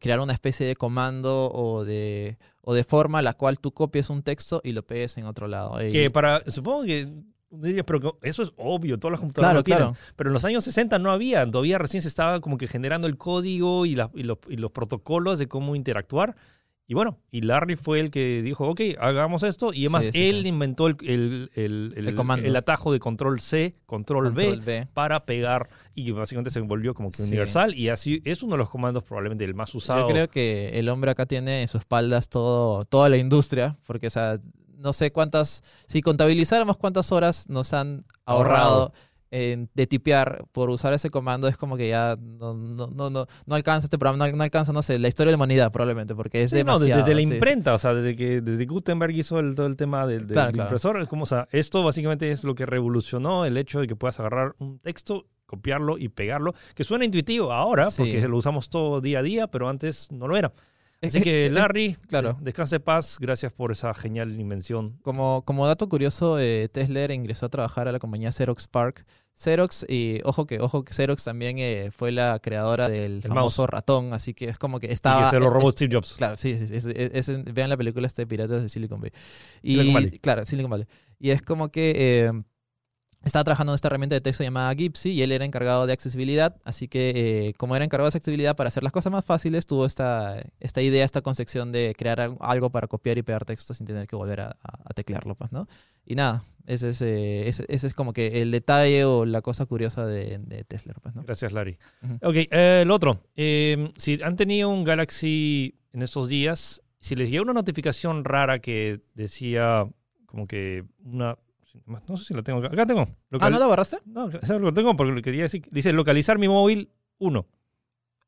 crear 0.00 0.20
una 0.20 0.32
especie 0.32 0.66
de 0.66 0.76
comando 0.76 1.50
o 1.52 1.84
de, 1.84 2.38
o 2.60 2.74
de 2.74 2.84
forma 2.84 3.18
a 3.20 3.22
la 3.22 3.32
cual 3.34 3.58
tú 3.58 3.72
copies 3.72 4.10
un 4.10 4.22
texto 4.22 4.60
y 4.62 4.72
lo 4.72 4.84
pegues 4.86 5.16
en 5.18 5.26
otro 5.26 5.48
lado. 5.48 5.78
Que 5.78 6.10
para, 6.10 6.42
supongo 6.50 6.84
que 6.84 7.08
pero 7.84 8.18
eso 8.22 8.42
es 8.42 8.52
obvio, 8.56 8.98
todas 8.98 9.12
las 9.12 9.20
computadoras 9.20 9.50
claro, 9.50 9.58
lo 9.58 9.62
tienen. 9.62 9.84
claro. 9.94 10.14
Pero 10.16 10.30
en 10.30 10.34
los 10.34 10.44
años 10.46 10.64
60 10.64 10.98
no 10.98 11.10
había, 11.10 11.44
todavía 11.50 11.76
recién 11.78 12.00
se 12.02 12.08
estaba 12.08 12.40
como 12.40 12.56
que 12.56 12.66
generando 12.66 13.06
el 13.06 13.18
código 13.18 13.84
y, 13.84 13.94
la- 13.94 14.10
y 14.14 14.22
los, 14.22 14.38
y 14.48 14.56
los 14.56 14.70
protocolos 14.70 15.38
de 15.38 15.48
cómo 15.48 15.76
interactuar. 15.76 16.34
Y 16.92 16.94
bueno, 16.94 17.18
y 17.30 17.40
Larry 17.40 17.76
fue 17.76 18.00
el 18.00 18.10
que 18.10 18.42
dijo, 18.42 18.68
ok, 18.68 18.82
hagamos 19.00 19.42
esto. 19.44 19.72
Y 19.72 19.86
además 19.86 20.04
Sí, 20.04 20.10
sí, 20.12 20.28
él 20.28 20.42
sí. 20.42 20.48
inventó 20.48 20.88
el, 20.88 20.96
el, 21.00 21.50
el- 21.54 21.94
el- 21.96 22.08
El 22.08 22.14
comando. 22.14 22.46
el 22.46 22.54
atajo 22.54 22.92
de 22.92 22.98
control 23.00 23.40
C, 23.40 23.74
control, 23.86 24.24
Control 24.26 24.60
B, 24.60 24.80
B. 24.80 24.88
para 24.92 25.24
pegar 25.24 25.70
y 25.94 26.10
básicamente 26.10 26.50
se 26.50 26.60
volvió 26.60 26.92
como 26.92 27.08
que 27.08 27.22
universal. 27.22 27.74
Y 27.74 27.88
así 27.88 28.20
es 28.26 28.42
uno 28.42 28.52
de 28.52 28.58
los 28.58 28.68
comandos 28.68 29.04
probablemente 29.04 29.42
el 29.46 29.54
más 29.54 29.74
usado. 29.74 30.00
Yo 30.02 30.08
creo 30.08 30.28
que 30.28 30.78
el 30.78 30.90
hombre 30.90 31.10
acá 31.12 31.24
tiene 31.24 31.62
en 31.62 31.68
sus 31.68 31.78
espaldas 31.80 32.28
todo, 32.28 32.84
toda 32.84 33.08
la 33.08 33.16
industria, 33.16 33.78
porque, 33.86 34.08
o 34.08 34.10
sea, 34.10 34.34
no 34.76 34.92
sé 34.92 35.12
cuántas, 35.12 35.62
si 35.86 36.02
contabilizáramos 36.02 36.76
cuántas 36.76 37.10
horas 37.10 37.48
nos 37.48 37.72
han 37.72 38.02
ahorrado, 38.26 38.70
Ahorrado. 38.74 38.92
De 39.32 39.86
tipear 39.86 40.44
por 40.52 40.68
usar 40.68 40.92
ese 40.92 41.08
comando, 41.08 41.48
es 41.48 41.56
como 41.56 41.76
que 41.78 41.88
ya 41.88 42.16
no, 42.20 42.52
no, 42.54 42.86
no, 42.88 43.08
no, 43.10 43.26
no 43.46 43.54
alcanza 43.54 43.86
este 43.86 43.96
programa, 43.98 44.28
no, 44.28 44.36
no 44.36 44.42
alcanza, 44.42 44.72
no 44.72 44.82
sé, 44.82 44.98
la 44.98 45.08
historia 45.08 45.28
de 45.30 45.32
la 45.32 45.36
humanidad 45.36 45.72
probablemente, 45.72 46.14
porque 46.14 46.42
es 46.42 46.50
Sí, 46.50 46.56
no, 46.64 46.78
demasiado. 46.78 47.00
desde 47.02 47.14
la 47.14 47.20
sí. 47.28 47.34
imprenta, 47.34 47.72
o 47.74 47.78
sea, 47.78 47.94
desde 47.94 48.14
que 48.14 48.40
desde 48.42 48.66
Gutenberg 48.66 49.12
hizo 49.16 49.38
el, 49.38 49.54
todo 49.56 49.66
el 49.66 49.76
tema 49.76 50.06
del, 50.06 50.26
del 50.26 50.34
Claro, 50.34 50.52
claro. 50.52 50.68
impresor, 50.68 51.00
es 51.00 51.08
como, 51.08 51.22
o 51.22 51.26
sea, 51.26 51.48
esto 51.50 51.82
básicamente 51.82 52.30
es 52.30 52.44
lo 52.44 52.54
que 52.54 52.66
revolucionó 52.66 53.44
el 53.46 53.56
hecho 53.56 53.80
de 53.80 53.86
que 53.86 53.96
puedas 53.96 54.20
agarrar 54.20 54.54
un 54.58 54.78
texto, 54.80 55.26
copiarlo 55.46 55.96
y 55.98 56.08
pegarlo, 56.10 56.54
que 56.74 56.84
suena 56.84 57.04
intuitivo 57.06 57.52
ahora, 57.52 57.88
Sí. 57.90 58.02
porque 58.02 58.28
lo 58.28 58.36
usamos 58.36 58.68
todo 58.68 59.00
día 59.00 59.20
a 59.20 59.22
día, 59.22 59.46
pero 59.46 59.68
antes 59.68 60.08
no 60.12 60.28
lo 60.28 60.36
era. 60.36 60.52
Así 61.04 61.20
que 61.20 61.50
Larry, 61.50 61.96
claro. 62.06 62.30
eh, 62.30 62.36
descanse 62.42 62.78
paz, 62.78 63.16
gracias 63.20 63.52
por 63.52 63.72
esa 63.72 63.92
genial 63.92 64.38
invención. 64.38 64.98
Como, 65.02 65.42
como 65.44 65.66
dato 65.66 65.88
curioso, 65.88 66.38
eh, 66.38 66.68
Tesla 66.72 67.12
ingresó 67.12 67.46
a 67.46 67.48
trabajar 67.48 67.88
a 67.88 67.92
la 67.92 67.98
compañía 67.98 68.30
Xerox 68.30 68.68
Park. 68.68 69.04
Xerox, 69.34 69.84
y 69.88 70.20
ojo 70.24 70.46
que, 70.46 70.60
ojo 70.60 70.84
que 70.84 70.92
Xerox 70.92 71.24
también 71.24 71.58
eh, 71.58 71.90
fue 71.90 72.12
la 72.12 72.38
creadora 72.40 72.88
del 72.88 73.16
El 73.16 73.22
famoso 73.22 73.66
ratón, 73.66 74.12
así 74.12 74.34
que 74.34 74.48
es 74.48 74.58
como 74.58 74.78
que 74.78 74.86
Y 74.88 74.92
estaba... 74.92 75.24
que 75.24 75.30
se 75.30 75.40
lo 75.40 75.50
robó 75.50 75.70
es- 75.70 75.74
Steve 75.74 75.94
Jobs. 75.94 76.14
Claro, 76.14 76.36
sí, 76.36 76.56
sí, 76.58 76.66
es- 76.74 77.44
vean 77.54 77.70
la 77.70 77.76
película 77.76 78.06
este 78.06 78.26
Piratas 78.26 78.62
de 78.62 78.68
Silicon 78.68 79.00
Valley. 79.00 79.12
Y, 79.62 79.72
Silicon 79.76 79.94
Valley. 79.94 80.10
Claro, 80.18 80.44
Silicon 80.44 80.70
Valley. 80.70 80.86
Y 81.18 81.30
es 81.30 81.42
como 81.42 81.70
que 81.70 81.92
eh, 81.96 82.32
estaba 83.24 83.44
trabajando 83.44 83.72
en 83.72 83.74
esta 83.76 83.88
herramienta 83.88 84.14
de 84.14 84.20
texto 84.20 84.42
llamada 84.44 84.74
Gipsy 84.74 85.10
y 85.10 85.22
él 85.22 85.32
era 85.32 85.44
encargado 85.44 85.86
de 85.86 85.92
accesibilidad, 85.92 86.56
así 86.64 86.88
que 86.88 87.48
eh, 87.48 87.54
como 87.56 87.76
era 87.76 87.84
encargado 87.84 88.10
de 88.10 88.16
accesibilidad 88.16 88.56
para 88.56 88.68
hacer 88.68 88.82
las 88.82 88.92
cosas 88.92 89.12
más 89.12 89.24
fáciles, 89.24 89.66
tuvo 89.66 89.86
esta, 89.86 90.42
esta 90.60 90.82
idea, 90.82 91.04
esta 91.04 91.20
concepción 91.22 91.70
de 91.72 91.94
crear 91.96 92.20
al- 92.20 92.36
algo 92.40 92.70
para 92.70 92.86
copiar 92.88 93.18
y 93.18 93.22
pegar 93.22 93.44
texto 93.44 93.74
sin 93.74 93.86
tener 93.86 94.06
que 94.06 94.16
volver 94.16 94.40
a, 94.40 94.56
a- 94.62 94.92
teclearlo, 94.94 95.34
pues, 95.34 95.52
¿no? 95.52 95.68
Y 96.04 96.16
nada, 96.16 96.42
ese 96.66 96.88
es, 96.88 97.00
eh, 97.02 97.46
ese, 97.48 97.64
ese 97.68 97.86
es 97.86 97.94
como 97.94 98.12
que 98.12 98.42
el 98.42 98.50
detalle 98.50 99.04
o 99.04 99.24
la 99.24 99.40
cosa 99.40 99.66
curiosa 99.66 100.04
de, 100.04 100.38
de 100.38 100.64
Tesla, 100.64 100.94
pues, 101.00 101.14
¿no? 101.14 101.22
Gracias, 101.22 101.52
Larry. 101.52 101.78
Ujú. 102.02 102.14
Ok, 102.22 102.34
eh, 102.50 102.80
el 102.82 102.90
otro. 102.90 103.20
Eh, 103.36 103.92
si 103.96 104.20
han 104.22 104.34
tenido 104.36 104.68
un 104.68 104.82
Galaxy 104.84 105.78
en 105.92 106.02
estos 106.02 106.28
días, 106.28 106.82
si 106.98 107.14
les 107.14 107.30
llega 107.30 107.42
una 107.42 107.52
notificación 107.52 108.24
rara 108.24 108.58
que 108.58 109.00
decía 109.14 109.86
como 110.26 110.46
que 110.46 110.84
una... 111.04 111.36
No 112.08 112.16
sé 112.16 112.24
si 112.26 112.34
la 112.34 112.42
tengo 112.42 112.58
acá. 112.58 112.68
Acá 112.68 112.86
tengo. 112.86 113.08
Ah, 113.40 113.50
¿no 113.50 113.58
la 113.58 113.66
borraste? 113.66 113.98
No, 114.04 114.30
¿sabes 114.30 114.62
lo 114.62 114.72
tengo? 114.72 114.94
Porque 114.96 115.12
lo 115.12 115.22
quería 115.22 115.44
decir. 115.44 115.66
Dice 115.70 115.92
localizar 115.92 116.38
mi 116.38 116.48
móvil 116.48 116.90
1. 117.18 117.46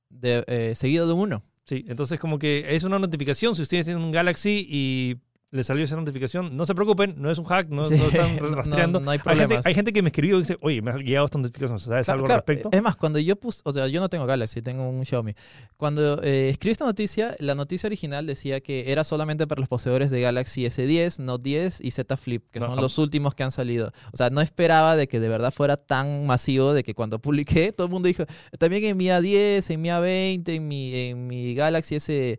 De, 0.08 0.44
eh, 0.46 0.74
seguido 0.74 1.06
de 1.06 1.12
uno. 1.12 1.42
Sí, 1.64 1.84
entonces 1.88 2.18
como 2.18 2.38
que 2.38 2.64
es 2.74 2.84
una 2.84 2.98
notificación. 2.98 3.54
Si 3.54 3.62
ustedes 3.62 3.86
tienen 3.86 4.02
un 4.02 4.12
Galaxy 4.12 4.66
y 4.68 5.16
les 5.54 5.66
salió 5.68 5.84
esa 5.84 5.94
notificación, 5.96 6.56
no 6.56 6.66
se 6.66 6.74
preocupen, 6.74 7.14
no 7.16 7.30
es 7.30 7.38
un 7.38 7.44
hack, 7.44 7.68
no, 7.68 7.84
Sí, 7.84 7.94
no 7.98 8.06
están 8.08 8.36
no- 8.36 8.54
rastreando. 8.56 8.98
no 9.00 9.10
hay 9.10 9.20
hay, 9.24 9.36
gente, 9.36 9.60
hay 9.64 9.74
gente 9.74 9.92
que 9.92 10.02
me 10.02 10.08
escribió 10.08 10.36
y 10.36 10.40
dice, 10.40 10.56
oye, 10.62 10.82
me 10.82 10.90
ha 10.90 10.96
llegado 10.96 11.26
esta 11.26 11.38
notificación, 11.38 11.78
¿sabes 11.78 12.06
Claro, 12.06 12.16
algo 12.16 12.26
claro. 12.26 12.40
al 12.40 12.46
respecto? 12.46 12.76
Es 12.76 12.82
más, 12.82 12.96
cuando 12.96 13.18
yo 13.20 13.36
puse, 13.36 13.60
o 13.64 13.72
sea, 13.72 13.86
yo 13.86 14.00
no 14.00 14.08
tengo 14.08 14.26
Galaxy, 14.26 14.62
tengo 14.62 14.88
un 14.88 15.04
Xiaomi. 15.06 15.34
Cuando 15.76 16.20
eh, 16.22 16.48
escribí 16.50 16.72
esta 16.72 16.84
noticia, 16.86 17.36
la 17.38 17.54
noticia 17.54 17.86
original 17.86 18.26
decía 18.26 18.60
que 18.60 18.90
era 18.90 19.04
solamente 19.04 19.46
para 19.46 19.60
los 19.60 19.68
poseedores 19.68 20.10
de 20.10 20.20
Galaxy 20.20 20.64
S10, 20.66 21.20
Note 21.20 21.42
10 21.44 21.80
y 21.82 21.90
Z 21.92 22.16
Flip, 22.16 22.42
que 22.50 22.58
No, 22.58 22.66
son 22.66 22.78
ah. 22.78 22.82
los 22.82 22.98
últimos 22.98 23.34
que 23.36 23.44
han 23.44 23.52
salido. 23.52 23.92
O 24.12 24.16
sea, 24.16 24.30
no 24.30 24.40
esperaba 24.40 24.96
de 24.96 25.06
que 25.06 25.20
de 25.20 25.28
verdad 25.28 25.52
fuera 25.52 25.76
tan 25.76 26.26
masivo 26.26 26.72
de 26.72 26.82
que 26.82 26.94
cuando 26.94 27.18
publiqué, 27.22 27.70
todo 27.72 27.86
el 27.86 27.92
mundo 27.92 28.08
dijo, 28.08 28.24
también 28.58 28.84
en 28.84 28.96
mi 28.96 29.06
A10, 29.06 29.70
en 29.72 29.80
mi 29.80 29.88
A20, 29.90 30.48
en 30.48 30.66
mi, 30.68 30.94
en 30.94 31.26
mi 31.28 31.54
Galaxy 31.54 31.94
S9, 31.96 32.38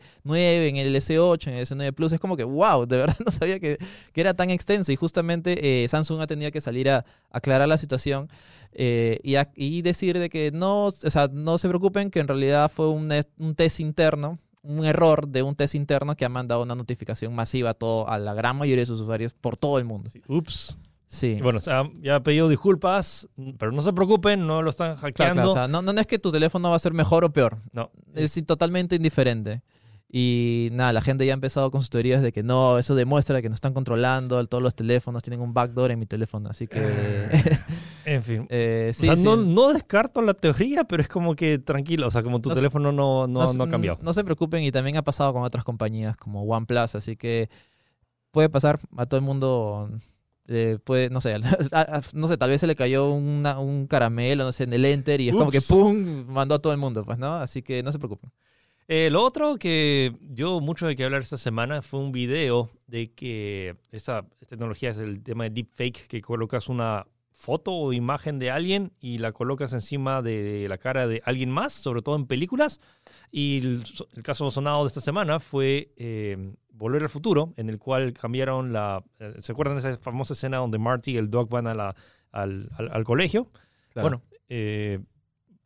en 0.69 0.75
el 0.77 0.93
S8, 0.95 1.47
en 1.47 1.53
el 1.55 1.65
S9 1.65 1.93
Plus, 1.93 2.11
es 2.11 2.19
como 2.19 2.35
que, 2.35 2.43
wow, 2.43 2.85
de 2.85 2.97
verdad 2.97 3.04
no 3.25 3.31
sabía 3.31 3.59
que, 3.59 3.77
que 4.13 4.21
era 4.21 4.33
tan 4.33 4.49
extenso 4.49 4.91
y 4.91 4.95
justamente 4.95 5.83
eh, 5.83 5.87
Samsung 5.87 6.21
ha 6.21 6.27
tenido 6.27 6.51
que 6.51 6.61
salir 6.61 6.89
a 6.89 7.05
aclarar 7.31 7.67
la 7.67 7.77
situación 7.77 8.29
eh, 8.71 9.19
y, 9.23 9.35
a- 9.35 9.51
y 9.55 9.81
decir 9.81 10.19
de 10.19 10.29
que 10.29 10.51
no, 10.51 10.85
o 10.85 10.91
sea, 10.91 11.29
no 11.31 11.57
se 11.57 11.67
preocupen, 11.67 12.09
que 12.11 12.19
en 12.19 12.27
realidad 12.27 12.69
fue 12.71 12.89
un, 12.89 13.11
un 13.37 13.55
test 13.55 13.79
interno, 13.79 14.39
un 14.63 14.83
error 14.85 15.27
de 15.27 15.43
un 15.43 15.55
test 15.55 15.75
interno 15.75 16.15
que 16.15 16.25
ha 16.25 16.29
mandado 16.29 16.63
una 16.63 16.75
notificación 16.75 17.33
masiva 17.35 17.69
a, 17.71 17.73
todo, 17.75 18.09
a 18.09 18.17
la 18.19 18.33
gran 18.33 18.57
mayoría 18.57 18.81
de 18.81 18.87
sus 18.87 18.99
usuarios 19.01 19.33
por 19.33 19.57
todo 19.57 19.77
el 19.77 19.85
mundo. 19.85 20.09
Sí, 20.09 20.21
Ups. 20.27 20.77
Sí. 21.07 21.37
Bueno, 21.41 21.57
o 21.57 21.61
sea, 21.61 21.83
ya 22.01 22.15
ha 22.15 22.23
pedido 22.23 22.49
disculpas, 22.49 23.27
pero 23.59 23.71
no 23.71 23.81
se 23.83 23.93
preocupen, 23.93 24.45
no 24.47 24.61
lo 24.63 24.71
están 24.71 24.95
Claro, 24.95 25.01
hackeando. 25.01 25.33
claro, 25.35 25.49
o 25.49 25.53
sea, 25.53 25.67
no, 25.67 25.81
no 25.81 26.01
es 26.01 26.07
que 26.07 26.19
tu 26.19 26.31
teléfono 26.31 26.71
va 26.71 26.75
a 26.75 26.79
ser 26.79 26.93
mejor 26.93 27.23
o 27.23 27.31
peor, 27.31 27.57
no. 27.71 27.91
es 28.15 28.33
totalmente 28.45 28.95
indiferente. 28.95 29.61
Y 30.17 30.69
nada, 30.71 30.93
la 30.93 31.01
gente 31.01 31.25
ya 31.25 31.33
ha 31.33 31.35
empezado 31.35 31.69
con 31.71 31.81
sus 31.81 31.89
teorías 31.89 32.23
de 32.23 32.31
que 32.31 32.41
no, 32.41 32.79
eso 32.79 32.95
demuestra 32.95 33.41
que 33.41 33.49
nos 33.49 33.57
están 33.57 33.73
controlando, 33.73 34.41
todos 34.47 34.63
los 34.63 34.73
teléfonos 34.73 35.21
tienen 35.23 35.41
un 35.41 35.53
backdoor 35.53 35.91
en 35.91 35.99
mi 35.99 36.05
teléfono, 36.05 36.49
así 36.49 36.67
que... 36.67 36.79
En 38.05 38.23
fin. 38.23 38.47
eh, 38.49 38.91
sí, 38.95 39.03
o 39.03 39.05
sea, 39.07 39.17
sí. 39.17 39.23
no, 39.25 39.35
no 39.35 39.73
descarto 39.73 40.21
la 40.21 40.33
teoría, 40.33 40.85
pero 40.85 41.01
es 41.01 41.09
como 41.09 41.35
que 41.35 41.59
tranquilo, 41.59 42.07
o 42.07 42.11
sea, 42.11 42.23
como 42.23 42.39
tu 42.39 42.47
No 42.47 42.55
teléfono 42.55 42.93
no, 42.93 43.27
no, 43.27 43.51
no 43.53 43.63
ha 43.65 43.69
cambiado. 43.69 43.99
No 44.01 44.13
se 44.13 44.23
preocupen 44.23 44.63
y 44.63 44.71
también 44.71 44.95
ha 44.95 45.01
pasado 45.03 45.33
con 45.33 45.43
otras 45.43 45.65
compañías 45.65 46.15
como 46.15 46.43
OnePlus, 46.43 46.95
así 46.95 47.17
que 47.17 47.49
puede 48.31 48.47
pasar 48.47 48.79
a 48.95 49.05
todo 49.07 49.17
el 49.19 49.25
mundo. 49.25 49.89
eh, 50.47 50.77
puede, 50.85 51.09
no 51.09 51.19
sé, 51.19 51.33
a- 51.73 51.97
a- 51.97 52.01
no 52.13 52.29
sé, 52.29 52.37
tal 52.37 52.51
vez 52.51 52.61
se 52.61 52.67
le 52.67 52.75
cayó 52.77 53.11
una- 53.11 53.59
un 53.59 53.85
caramelo, 53.87 54.45
no 54.45 54.53
sé, 54.53 54.63
en 54.63 54.71
el 54.71 54.85
enter 54.85 55.19
y 55.19 55.27
es 55.27 55.35
como 55.35 55.51
que. 55.51 55.59
¡pum! 55.59 56.25
mandó 56.27 56.55
a 56.55 56.59
todo 56.59 56.71
el 56.71 56.79
mundo, 56.79 57.03
pues, 57.03 57.17
¿no? 57.17 57.33
Así 57.35 57.61
que 57.61 57.83
no 57.83 57.91
se 57.91 57.97
preocupen. 57.99 58.31
Eh, 58.87 59.09
lo 59.09 59.23
otro 59.23 59.57
que 59.57 60.13
yo 60.21 60.59
mucho 60.59 60.85
de 60.85 60.95
que 60.95 61.03
hablar 61.03 61.21
esta 61.21 61.37
semana 61.37 61.81
fue 61.81 61.99
un 61.99 62.11
video 62.11 62.69
de 62.85 63.11
que 63.13 63.75
esta, 63.91 64.27
tecnología 64.47 64.91
es 64.91 64.99
el 64.99 65.23
tema 65.23 65.45
de 65.45 65.49
deepfake, 65.49 66.07
que 66.07 66.21
colocas 66.21 66.69
una 66.69 67.07
foto 67.31 67.73
o 67.73 67.93
imagen 67.93 68.37
de 68.37 68.51
alguien 68.51 68.91
y 68.99 69.17
la 69.17 69.31
colocas 69.31 69.73
encima 69.73 70.21
de 70.21 70.67
la 70.69 70.77
cara 70.77 71.07
de 71.07 71.21
alguien 71.25 71.49
más, 71.49 71.73
sobre 71.73 72.01
todo 72.03 72.15
en 72.15 72.27
películas. 72.27 72.79
Y 73.31 73.57
el, 73.57 73.83
el 74.15 74.23
caso 74.23 74.49
sonado 74.51 74.81
de 74.83 74.87
esta 74.87 75.01
semana 75.01 75.39
fue 75.39 75.91
eh, 75.97 76.53
Volver 76.69 77.01
al 77.01 77.09
Futuro, 77.09 77.53
en 77.57 77.69
el 77.69 77.79
cual 77.79 78.13
cambiaron 78.13 78.71
la... 78.71 79.03
eh, 79.19 79.33
¿Se 79.41 79.51
acuerdan 79.51 79.81
de 79.81 79.89
esa 79.89 79.97
famosa 79.97 80.33
escena 80.33 80.57
donde 80.57 80.77
Marty 80.77 81.11
y 81.13 81.17
el 81.17 81.29
Doc 81.31 81.49
van 81.49 81.65
a 81.67 81.73
la, 81.73 81.95
al, 82.31 82.69
al- 82.77 82.91
al 82.91 83.03
colegio? 83.03 83.49
Bueno, 84.03 84.21
eh, 84.47 84.99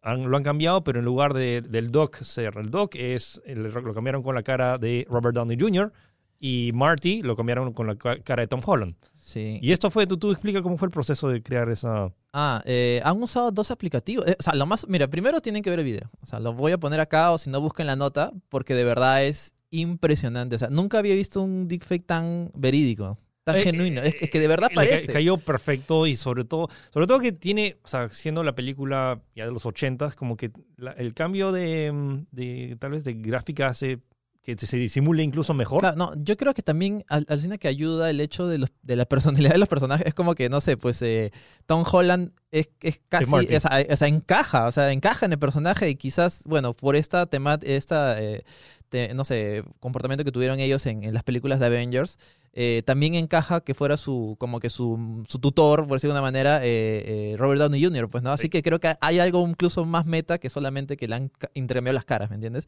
han- 0.01 0.29
lo 0.29 0.38
han 0.38 0.43
cambiado, 0.43 0.83
pero 0.83 0.99
en 0.99 1.05
lugar 1.05 1.33
de, 1.33 1.62
del 1.62 1.91
Doc 1.91 2.17
ser 2.23 2.57
el 2.57 2.69
Doc, 2.69 2.95
es, 2.95 3.41
el- 3.45 3.63
lo 3.63 3.93
cambiaron 3.93 4.23
con 4.23 4.35
la 4.35 4.43
cara 4.43 4.77
de 4.77 5.05
Robert 5.09 5.35
Downey 5.35 5.57
Jr. 5.59 5.91
y 6.39 6.71
Marty 6.73 7.21
lo 7.21 7.35
cambiaron 7.35 7.73
con 7.73 7.88
la 7.88 7.95
ca- 7.95 8.19
cara 8.21 8.41
de 8.41 8.47
Tom 8.47 8.62
Holland. 8.65 8.95
Sí. 9.13 9.59
Y 9.62 9.71
esto 9.73 9.91
fue, 9.91 10.07
tú, 10.07 10.17
tú 10.17 10.31
explica 10.31 10.62
cómo 10.62 10.77
fue 10.77 10.85
el 10.88 10.91
proceso 10.91 11.27
de 11.27 11.43
crear 11.43 11.69
esa... 11.69 12.12
Ah, 12.33 12.62
eh, 12.65 13.01
han 13.03 13.21
usado 13.21 13.51
dos 13.51 13.71
aplicativos. 13.71 14.25
Eh, 14.27 14.35
o 14.39 14.41
sea, 14.43 14.53
lo 14.55 14.65
más, 14.65 14.88
mira, 14.88 15.07
primero 15.09 15.41
tienen 15.41 15.62
que 15.62 15.69
ver 15.69 15.79
el 15.79 15.85
video. 15.85 16.09
O 16.21 16.25
sea, 16.25 16.39
lo 16.39 16.53
voy 16.53 16.71
a 16.71 16.77
poner 16.79 16.99
acá 16.99 17.31
o 17.31 17.38
si 17.38 17.49
no 17.49 17.59
busquen 17.59 17.85
la 17.88 17.95
nota 17.95 18.31
porque 18.49 18.73
de 18.75 18.83
verdad 18.85 19.23
es 19.25 19.53
impresionante. 19.69 20.55
O 20.55 20.59
sea, 20.59 20.69
nunca 20.69 20.97
había 20.99 21.13
visto 21.15 21.41
un 21.41 21.67
deepfake 21.67 22.05
tan 22.05 22.51
verídico, 22.55 23.17
tan 23.53 23.62
Eh, 23.62 23.63
genuino. 23.63 24.01
Es, 24.01 24.13
eh, 24.15 24.17
es 24.21 24.29
que 24.29 24.39
de 24.39 24.47
verdad 24.47 24.69
le 24.69 24.75
ca- 24.75 24.81
parece. 24.81 25.12
cayó 25.13 25.38
perfecto 25.38 26.07
y 26.07 26.15
sobre 26.15 26.43
todo, 26.45 26.67
sobre 26.93 27.07
todo 27.07 27.19
que 27.19 27.31
tiene, 27.31 27.77
o 27.83 27.88
sea, 27.88 28.09
siendo 28.09 28.43
la 28.43 28.53
película 28.53 29.21
ya 29.35 29.45
de 29.45 29.51
los 29.51 29.65
80 29.65 30.12
como 30.12 30.38
que 30.38 30.51
la- 30.77 30.91
el 30.91 31.13
cambio 31.13 31.51
de, 31.51 31.91
mm, 31.91 32.25
de, 32.31 32.77
tal 32.79 32.91
vez 32.91 33.03
de 33.03 33.13
gráfica 33.13 33.67
hace 33.67 33.99
que 34.41 34.55
se 34.57 34.77
disimule 34.77 35.21
incluso 35.21 35.53
mejor. 35.53 35.79
Claro, 35.81 35.95
no, 35.97 36.13
yo 36.15 36.35
creo 36.35 36.55
que 36.55 36.63
también 36.63 37.03
al, 37.09 37.23
alucina 37.29 37.57
que 37.59 37.67
ayuda 37.67 38.09
el 38.09 38.19
hecho 38.19 38.47
de, 38.47 38.57
los, 38.57 38.71
de 38.81 38.95
la 38.95 39.05
personalidad 39.05 39.51
de 39.51 39.59
los 39.59 39.67
personajes. 39.69 40.07
Es 40.07 40.13
como 40.15 40.33
que, 40.33 40.49
no 40.49 40.59
sé, 40.59 40.75
pues 40.75 41.01
eh, 41.03 41.31
Tom 41.67 41.83
Holland 41.91 42.31
es, 42.49 42.69
es 42.81 42.99
casi, 43.09 43.29
Marty. 43.29 43.55
o 43.55 43.59
sea, 43.59 44.07
encaja, 44.07 44.65
o 44.67 44.71
sea, 44.71 44.91
encaja 44.91 45.27
en 45.27 45.33
el 45.33 45.39
personaje 45.39 45.89
y 45.89 45.95
quizás, 45.95 46.41
bueno, 46.45 46.73
por 46.73 46.95
esta 46.95 47.27
tema, 47.27 47.59
esta, 47.62 48.19
eh, 48.19 48.43
te- 48.89 49.13
no 49.13 49.23
sé, 49.23 49.63
comportamiento 49.80 50.23
que 50.25 50.32
tuvieron 50.32 50.60
ellos 50.60 50.86
en, 50.86 51.04
en 51.04 51.13
las 51.13 51.23
películas 51.23 51.60
de 51.60 51.67
Avengers, 51.67 52.17
eh, 52.54 52.82
también 52.86 53.15
encaja 53.15 53.62
que 53.62 53.73
fuera 53.73 53.95
su, 53.97 54.36
como 54.39 54.60
que 54.60 54.69
su, 54.69 55.23
su 55.28 55.39
tutor, 55.39 55.88
por 55.88 55.97
decirlo 55.97 56.13
de 56.13 56.19
una 56.19 56.28
manera, 56.28 56.65
eh, 56.65 57.32
eh, 57.34 57.36
Robert 57.38 57.62
Downey 57.62 57.84
Jr., 57.84 58.10
pues, 58.10 58.23
¿no? 58.23 58.32
Así 58.32 58.43
Sí. 58.43 58.49
que 58.49 58.62
creo 58.63 58.80
que 58.80 58.93
hay 59.02 59.19
algo 59.19 59.47
incluso 59.47 59.86
más 59.86 60.06
meta 60.06 60.38
que 60.39 60.49
solamente 60.49 60.97
que 60.97 61.08
le 61.08 61.15
han 61.15 61.30
ca- 61.30 61.49
intercambiado 61.54 61.93
las 61.95 62.06
caras, 62.06 62.30
¿me 62.30 62.36
entiendes? 62.36 62.65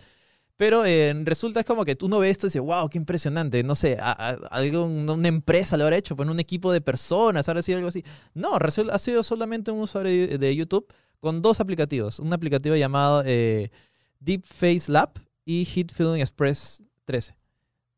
Pero 0.58 0.84
resulta 1.24 1.62
es 1.62 1.66
como 1.66 1.86
que 1.86 1.96
tú 1.96 2.08
no 2.08 2.20
ves 2.20 2.32
esto 2.32 2.46
y 2.46 2.50
dices, 2.50 2.62
wow, 2.62 2.88
qué 2.88 3.00
impresionante. 3.00 3.64
No 3.64 3.74
sé, 3.74 3.98
a- 4.00 4.12
a- 4.12 4.34
algo, 4.52 4.86
una 4.86 5.28
empresa 5.28 5.76
lo 5.76 5.86
habrá 5.86 5.98
hecho, 5.98 6.16
pues 6.16 6.30
un 6.30 6.40
equipo 6.40 6.72
de 6.72 6.82
personas, 6.82 7.50
habrá 7.50 7.64
sido 7.64 7.78
algo 7.80 7.90
así. 7.90 8.04
No, 8.36 8.52
ha 8.58 9.00
sido 9.00 9.24
solamente 9.24 9.72
un 9.72 9.80
usuario 9.80 10.28
de- 10.28 10.38
de 10.38 10.56
YouTube 10.56 10.86
con 11.20 11.42
dos 11.42 11.60
aplicativos. 11.62 12.20
Un 12.20 12.32
aplicativo 12.34 12.76
llamado 12.76 13.24
eh, 13.26 13.72
Deep 14.20 14.44
Face 14.46 14.84
Lab 14.92 15.10
y 15.45 15.65
Heat 15.65 15.91
Film 15.93 16.15
Express 16.15 16.84
13. 17.06 17.36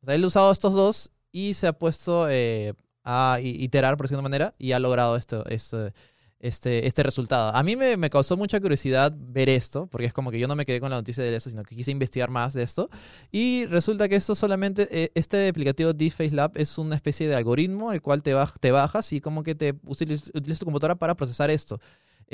O 0.01 0.05
sea, 0.05 0.15
él 0.15 0.23
ha 0.23 0.27
usado 0.27 0.51
estos 0.51 0.73
dos 0.73 1.11
y 1.31 1.53
se 1.53 1.67
ha 1.67 1.73
puesto 1.73 2.27
eh, 2.29 2.73
a 3.03 3.39
iterar, 3.41 3.97
por 3.97 4.05
decirlo 4.05 4.19
de 4.19 4.23
manera, 4.29 4.55
y 4.57 4.71
ha 4.73 4.79
logrado 4.79 5.15
esto, 5.17 5.45
esto, 5.47 5.91
este, 6.39 6.85
este 6.87 7.03
resultado. 7.03 7.55
A 7.55 7.63
mí 7.63 7.75
me, 7.75 7.95
me 7.97 8.09
causó 8.09 8.35
mucha 8.37 8.59
curiosidad 8.59 9.13
ver 9.17 9.47
esto, 9.49 9.87
porque 9.87 10.07
es 10.07 10.13
como 10.13 10.29
que 10.29 10.39
yo 10.39 10.47
no 10.47 10.55
me 10.55 10.65
quedé 10.65 10.79
con 10.81 10.89
la 10.89 10.97
noticia 10.97 11.23
de 11.23 11.33
eso, 11.35 11.49
sino 11.49 11.63
que 11.63 11.75
quise 11.75 11.91
investigar 11.91 12.29
más 12.29 12.53
de 12.53 12.63
esto. 12.63 12.89
Y 13.31 13.65
resulta 13.67 14.09
que 14.09 14.15
esto 14.15 14.35
solamente, 14.35 14.87
eh, 14.91 15.11
este 15.15 15.47
aplicativo 15.47 15.93
Deepface 15.93 16.31
Lab 16.31 16.51
es 16.55 16.77
una 16.77 16.95
especie 16.95 17.27
de 17.29 17.35
algoritmo 17.35 17.93
el 17.93 18.01
cual 18.01 18.21
te, 18.21 18.35
baj- 18.35 18.59
te 18.59 18.71
bajas 18.71 19.11
y 19.13 19.21
como 19.21 19.41
que 19.43 19.55
te 19.55 19.73
utilizas 19.85 20.31
tu 20.59 20.65
computadora 20.65 20.95
para 20.95 21.15
procesar 21.15 21.49
esto. 21.49 21.79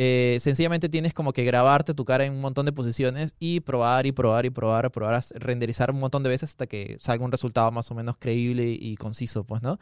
Eh, 0.02 0.38
sencillamente 0.40 0.88
tienes 0.88 1.14
como 1.14 1.34
que 1.34 1.44
grabarte 1.44 1.94
tu 1.94 2.06
cara 2.06 2.24
en 2.24 2.32
un 2.32 2.40
montón 2.40 2.66
de 2.66 2.72
posiciones 2.72 3.36
y 3.38 3.60
probar 3.60 4.06
y 4.06 4.14
probar 4.14 4.46
y 4.46 4.50
probar, 4.50 4.90
probar, 4.92 5.22
renderizar 5.32 5.92
un 5.92 6.00
montón 6.00 6.24
de 6.24 6.30
veces 6.30 6.52
hasta 6.52 6.68
que 6.68 6.96
salga 7.02 7.26
un 7.26 7.34
resultado 7.34 7.70
más 7.74 7.92
o 7.92 7.96
menos 7.96 8.16
creíble 8.18 8.70
y 8.80 8.96
conciso, 8.96 9.44
pues, 9.44 9.62
¿no? 9.62 9.78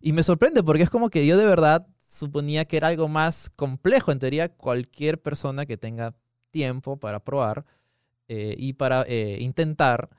Y 0.00 0.12
me 0.12 0.22
sorprende 0.22 0.62
porque 0.62 0.84
es 0.84 0.90
como 0.90 1.10
que 1.10 1.26
yo 1.26 1.36
de 1.36 1.44
verdad 1.44 1.84
suponía 1.98 2.64
que 2.66 2.76
era 2.76 2.86
algo 2.86 3.08
más 3.08 3.50
complejo. 3.56 4.12
En 4.12 4.20
teoría, 4.20 4.50
cualquier 4.50 5.20
persona 5.20 5.66
que 5.66 5.76
tenga 5.76 6.14
tiempo 6.52 6.96
para 6.96 7.18
probar 7.18 7.64
eh, 8.28 8.54
y 8.56 8.74
para 8.74 9.02
eh, 9.08 9.38
intentar 9.40 10.10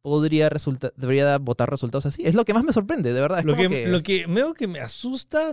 podría 0.00 0.48
resulta 0.48 0.94
debería 0.96 1.36
botar 1.36 1.68
resultados 1.68 2.06
así. 2.06 2.22
Es 2.24 2.34
lo 2.34 2.46
que 2.46 2.54
más 2.54 2.64
me 2.64 2.72
sorprende, 2.72 3.12
de 3.12 3.20
verdad. 3.20 3.40
Es 3.40 3.44
lo, 3.44 3.54
como 3.54 3.68
que, 3.68 3.86
lo 3.86 4.02
que 4.02 4.24
veo 4.26 4.54
que 4.54 4.66
me 4.66 4.80
asusta, 4.80 5.52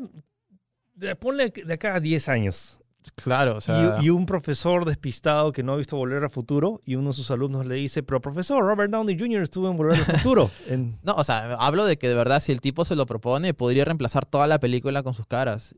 ponle 1.20 1.50
de 1.50 1.74
acá 1.74 1.96
a 1.96 2.00
10 2.00 2.30
años. 2.30 2.81
Claro, 3.16 3.58
o 3.58 3.98
Y, 4.02 4.06
y 4.06 4.10
un 4.10 4.26
profesor 4.26 4.86
despistado 4.86 5.52
que 5.52 5.64
no 5.64 5.74
ha 5.74 5.78
visto 5.78 5.98
Volver 5.98 6.24
al 6.24 6.30
Futuro 6.30 6.82
y 6.86 6.96
uno 6.96 7.10
de 7.10 7.16
sus 7.16 7.32
alumnos 7.32 7.66
le 7.66 7.76
dice, 7.76 8.04
pero 8.04 8.22
profesor, 8.22 8.64
Robert 8.64 8.92
Downey 8.92 9.18
Jr. 9.18 9.42
estuvo 9.42 9.70
en 9.70 9.78
Volver 9.78 9.98
al 10.00 10.06
Futuro. 10.18 10.50
En- 10.70 10.98
No, 11.04 11.14
o 11.16 11.24
sea, 11.24 11.54
hablo 11.56 11.86
de 11.86 11.98
que 11.98 12.08
de 12.08 12.16
verdad 12.16 12.40
si 12.40 12.52
el 12.52 12.62
tipo 12.62 12.86
se 12.86 12.96
lo 12.96 13.06
propone, 13.06 13.54
podría 13.54 13.86
reemplazar 13.86 14.26
toda 14.26 14.46
la 14.48 14.60
película 14.60 15.02
con 15.04 15.14
sus 15.14 15.26
caras. 15.26 15.76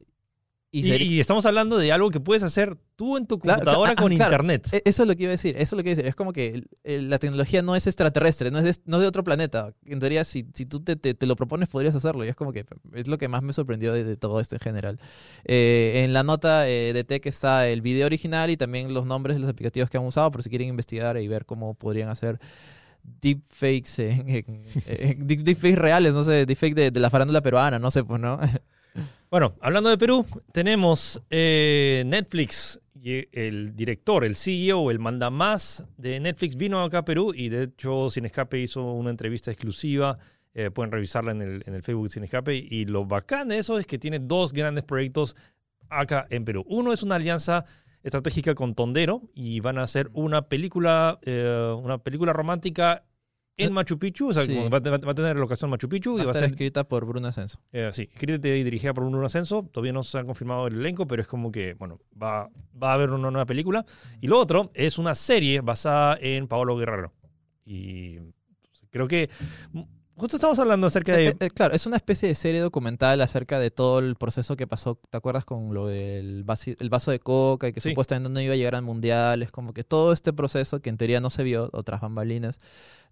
Y, 0.75 1.19
estamos 1.19 1.45
hablando 1.45 1.77
de 1.77 1.91
algo 1.91 2.09
que 2.09 2.19
puedes 2.19 2.41
hacer 2.41 2.75
tú 2.95 3.15
en 3.17 3.27
tu 3.27 3.37
computadora 3.37 3.93
claro, 3.93 4.01
con 4.03 4.11
ah, 4.11 4.15
claro. 4.15 4.31
internet. 4.33 4.67
E- 4.73 4.81
Eso 4.85 5.03
es 5.03 5.07
lo 5.07 5.15
que 5.15 5.23
iba 5.23 5.29
a 5.29 5.31
decir, 5.37 5.55
eso 5.55 5.75
es 5.75 5.77
lo 5.77 5.83
que 5.83 5.89
iba 5.89 5.93
a 5.93 5.95
decir. 5.97 6.07
Es 6.07 6.15
como 6.15 6.33
que 6.33 6.63
la 6.83 7.19
tecnología 7.19 7.61
no 7.61 7.75
es 7.75 7.85
extraterrestre, 7.85 8.49
no 8.49 8.57
es 8.57 8.63
de, 8.63 8.75
no 8.85 8.97
es 8.97 9.01
de 9.03 9.07
otro 9.07 9.23
planeta. 9.23 9.71
En 9.85 9.99
teoría, 9.99 10.23
si, 10.23 10.47
si 10.55 10.65
tú 10.65 10.79
te, 10.79 10.95
te- 10.95 11.13
te 11.13 11.25
lo 11.27 11.35
propones, 11.35 11.69
podrías 11.69 11.93
hacerlo. 11.93 12.25
Y 12.25 12.29
es 12.29 12.35
como 12.35 12.51
que 12.51 12.65
es 12.95 13.07
lo 13.07 13.19
que 13.19 13.27
más 13.27 13.43
me 13.43 13.53
sorprendió 13.53 13.93
de, 13.93 14.03
de 14.03 14.17
todo 14.17 14.39
esto 14.39 14.55
en 14.55 14.61
general. 14.61 14.99
Eh, 15.45 16.01
en 16.05 16.11
la 16.11 16.23
nota 16.23 16.67
eh, 16.67 16.91
de 16.93 17.03
Tech 17.03 17.23
está 17.27 17.67
el 17.69 17.81
video 17.81 18.07
original 18.07 18.49
y 18.49 18.57
también 18.57 18.95
los 18.95 19.05
nombres 19.05 19.35
de 19.35 19.41
los 19.41 19.49
aplicativos 19.51 19.91
que 19.91 19.97
han 19.97 20.05
usado, 20.05 20.31
por 20.31 20.41
si 20.41 20.49
quieren 20.49 20.69
investigar 20.69 21.17
y 21.17 21.27
ver 21.27 21.45
cómo 21.45 21.75
podrían 21.75 22.09
hacer 22.09 22.39
deepfakes, 23.21 23.99
en, 23.99 24.29
en- 24.29 24.61
en- 24.87 25.27
deep- 25.27 25.43
deepfakes 25.43 25.75
reales, 25.77 26.13
no 26.15 26.23
sé, 26.23 26.45
deepfake 26.47 26.73
de, 26.73 26.89
de 26.89 26.99
la 26.99 27.11
farándula 27.11 27.41
peruana, 27.41 27.77
no 27.77 27.91
sé, 27.91 28.03
pues, 28.03 28.19
¿no? 28.19 28.39
Bueno, 29.33 29.55
hablando 29.61 29.89
de 29.89 29.97
Perú, 29.97 30.27
tenemos 30.51 31.19
eh, 31.31 32.03
Netflix. 32.05 32.79
El 33.03 33.75
director, 33.75 34.23
el 34.25 34.35
CEO, 34.35 34.91
el 34.91 34.99
mandamás 34.99 35.83
de 35.97 36.19
Netflix 36.19 36.55
vino 36.55 36.83
acá 36.83 36.99
a 36.99 37.03
Perú 37.05 37.33
y 37.35 37.49
de 37.49 37.63
hecho 37.63 38.11
Sin 38.11 38.25
Escape 38.25 38.59
hizo 38.59 38.83
una 38.91 39.09
entrevista 39.09 39.49
exclusiva. 39.49 40.19
Eh, 40.53 40.69
pueden 40.69 40.91
revisarla 40.91 41.31
en 41.31 41.41
el, 41.41 41.63
en 41.65 41.73
el 41.73 41.81
Facebook 41.81 42.09
Sin 42.09 42.23
Escape. 42.23 42.55
Y 42.55 42.85
lo 42.85 43.05
bacán 43.05 43.47
de 43.47 43.57
eso 43.57 43.79
es 43.79 43.87
que 43.87 43.97
tiene 43.97 44.19
dos 44.19 44.53
grandes 44.53 44.83
proyectos 44.83 45.35
acá 45.89 46.27
en 46.29 46.45
Perú. 46.45 46.63
Uno 46.67 46.93
es 46.93 47.01
una 47.01 47.15
alianza 47.15 47.65
estratégica 48.03 48.53
con 48.53 48.75
Tondero 48.75 49.23
y 49.33 49.61
van 49.61 49.79
a 49.79 49.81
hacer 49.81 50.11
una 50.13 50.47
película, 50.47 51.17
eh, 51.23 51.75
una 51.81 51.97
película 51.97 52.33
romántica 52.33 53.03
en 53.57 53.71
Machu 53.73 53.97
Picchu. 53.99 54.29
O 54.29 54.33
sea, 54.33 54.43
Sí. 54.45 54.53
como 54.55 54.69
va, 54.69 54.77
a- 54.77 54.97
va 54.97 55.11
a 55.11 55.15
tener 55.15 55.37
locación 55.37 55.69
Machu 55.69 55.87
Picchu 55.89 56.13
Va 56.15 56.19
y 56.19 56.21
a 56.21 56.25
va 56.25 56.31
a 56.31 56.33
ser 56.33 56.43
escrita 56.45 56.83
por 56.83 57.05
Bruno 57.05 57.27
Ascenso. 57.27 57.59
eh, 57.71 57.89
sí, 57.93 58.09
escrita 58.13 58.47
y 58.47 58.63
dirigida 58.63 58.93
por 58.93 59.03
un 59.03 59.23
Ascenso. 59.23 59.63
Todavía 59.71 59.93
no 59.93 60.03
se 60.03 60.17
ha 60.17 60.23
confirmado 60.25 60.67
el 60.67 60.75
elenco, 60.75 61.05
pero 61.07 61.21
es 61.21 61.27
como 61.27 61.51
que, 61.51 61.73
bueno, 61.75 61.99
va, 62.21 62.49
va 62.81 62.91
a 62.91 62.93
haber 62.95 63.11
una 63.11 63.29
nueva 63.31 63.45
película. 63.45 63.85
Y 64.21 64.27
lo 64.27 64.39
otro 64.39 64.71
es 64.73 64.97
una 64.97 65.15
serie 65.15 65.61
basada 65.61 66.17
en 66.21 66.47
Paolo 66.47 66.75
Guerrero. 66.77 67.13
Y 67.65 68.17
creo 68.89 69.07
que. 69.07 69.29
Justo 70.15 70.37
estamos 70.37 70.59
hablando 70.59 70.85
acerca 70.85 71.13
Eh, 71.13 71.17
de. 71.17 71.27
eh, 71.29 71.35
eh, 71.39 71.49
claro, 71.49 71.73
es 71.73 71.87
una 71.87 71.95
especie 71.95 72.29
de 72.29 72.35
serie 72.35 72.59
documental 72.61 73.19
acerca 73.21 73.59
de 73.59 73.71
todo 73.71 73.97
el 73.97 74.15
proceso 74.15 74.55
que 74.55 74.67
pasó. 74.67 74.99
¿Te 75.09 75.17
acuerdas 75.17 75.43
con 75.43 75.73
lo 75.73 75.87
del 75.87 76.45
vasi- 76.45 76.75
el 76.79 76.89
vaso 76.91 77.09
de 77.09 77.19
coca 77.19 77.67
y 77.67 77.73
que 77.73 77.81
Sí. 77.81 77.89
supuestamente 77.89 78.29
no 78.29 78.39
iba 78.39 78.53
a 78.53 78.55
llegar 78.57 78.75
al 78.75 78.83
mundial? 78.83 79.41
Es 79.41 79.49
como 79.49 79.73
que 79.73 79.83
todo 79.83 80.13
este 80.13 80.31
proceso 80.31 80.81
que 80.81 80.91
en 80.91 80.97
teoría 80.97 81.19
no 81.19 81.31
se 81.31 81.41
vio, 81.43 81.69
otras 81.73 81.99
bambalinas, 81.99 82.59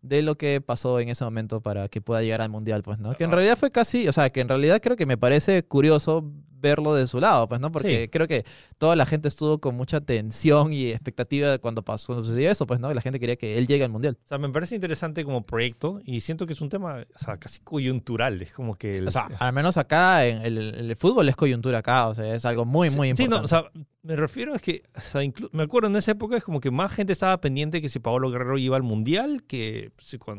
de 0.03 0.21
lo 0.21 0.35
que 0.35 0.61
pasó 0.61 0.99
en 0.99 1.09
ese 1.09 1.23
momento 1.23 1.59
para 1.61 1.87
que 1.89 2.01
pueda 2.01 2.21
llegar 2.21 2.41
al 2.41 2.49
mundial, 2.49 2.83
pues, 2.83 2.99
¿no? 2.99 3.15
Que 3.15 3.23
en 3.23 3.31
realidad 3.31 3.57
fue 3.57 3.71
casi, 3.71 4.07
o 4.07 4.13
sea, 4.13 4.29
que 4.29 4.41
en 4.41 4.49
realidad 4.49 4.79
creo 4.81 4.95
que 4.95 5.05
me 5.07 5.17
parece 5.17 5.63
curioso 5.63 6.23
verlo 6.63 6.93
de 6.93 7.07
su 7.07 7.19
lado, 7.19 7.47
pues, 7.47 7.59
¿no? 7.59 7.71
Porque 7.71 8.03
Sí. 8.03 8.07
creo 8.09 8.27
que 8.27 8.45
toda 8.77 8.95
la 8.95 9.07
gente 9.07 9.27
estuvo 9.27 9.59
con 9.59 9.73
mucha 9.75 9.99
tensión 9.99 10.73
y 10.73 10.89
expectativa 10.91 11.57
cuando 11.57 11.81
pasó, 11.83 12.07
cuando 12.13 12.23
sucedió 12.23 12.51
eso, 12.51 12.67
pues, 12.67 12.79
¿no? 12.79 12.93
La 12.93 13.01
gente 13.01 13.19
quería 13.19 13.35
que 13.35 13.57
él 13.57 13.65
llegue 13.65 13.83
al 13.83 13.89
mundial. 13.89 14.15
O 14.23 14.27
sea, 14.27 14.37
me 14.37 14.47
parece 14.49 14.75
interesante 14.75 15.23
como 15.25 15.43
proyecto 15.43 16.01
y 16.05 16.19
siento 16.21 16.45
que 16.45 16.53
es 16.53 16.61
un 16.61 16.69
tema 16.69 16.90
o 16.99 17.19
sea, 17.19 17.37
casi 17.37 17.59
coyuntural. 17.61 18.41
Es 18.41 18.51
como 18.51 18.75
que. 18.75 18.95
el- 18.95 19.07
O 19.07 19.11
sea, 19.11 19.27
al 19.39 19.53
menos 19.53 19.77
acá 19.77 20.25
en 20.25 20.41
el, 20.43 20.57
el 20.57 20.95
fútbol 20.95 21.27
es 21.29 21.35
coyuntura 21.35 21.79
acá, 21.79 22.07
o 22.07 22.15
sea, 22.15 22.35
es 22.35 22.45
algo 22.45 22.65
muy, 22.65 22.89
muy 22.91 23.07
Sí, 23.15 23.23
importante. 23.23 23.35
no, 23.39 23.45
o 23.45 23.47
sea, 23.47 23.63
me 24.03 24.15
refiero 24.15 24.53
a 24.55 24.59
que, 24.59 24.83
o 24.95 24.99
sea, 25.01 25.21
inclu- 25.23 25.49
me 25.51 25.63
acuerdo 25.63 25.87
en 25.89 25.95
esa 25.95 26.11
época 26.11 26.37
es 26.37 26.43
como 26.43 26.59
que 26.59 26.71
más 26.71 26.91
gente 26.93 27.13
estaba 27.13 27.39
pendiente 27.41 27.81
que 27.81 27.89
si 27.89 27.99
Paolo 27.99 28.29
Guerrero 28.31 28.57
iba 28.57 28.75
al 28.77 28.83
Mundial 28.83 29.43
que 29.47 29.91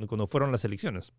cuando 0.08 0.26
fueron 0.26 0.52
las 0.52 0.64
elecciones. 0.64 1.12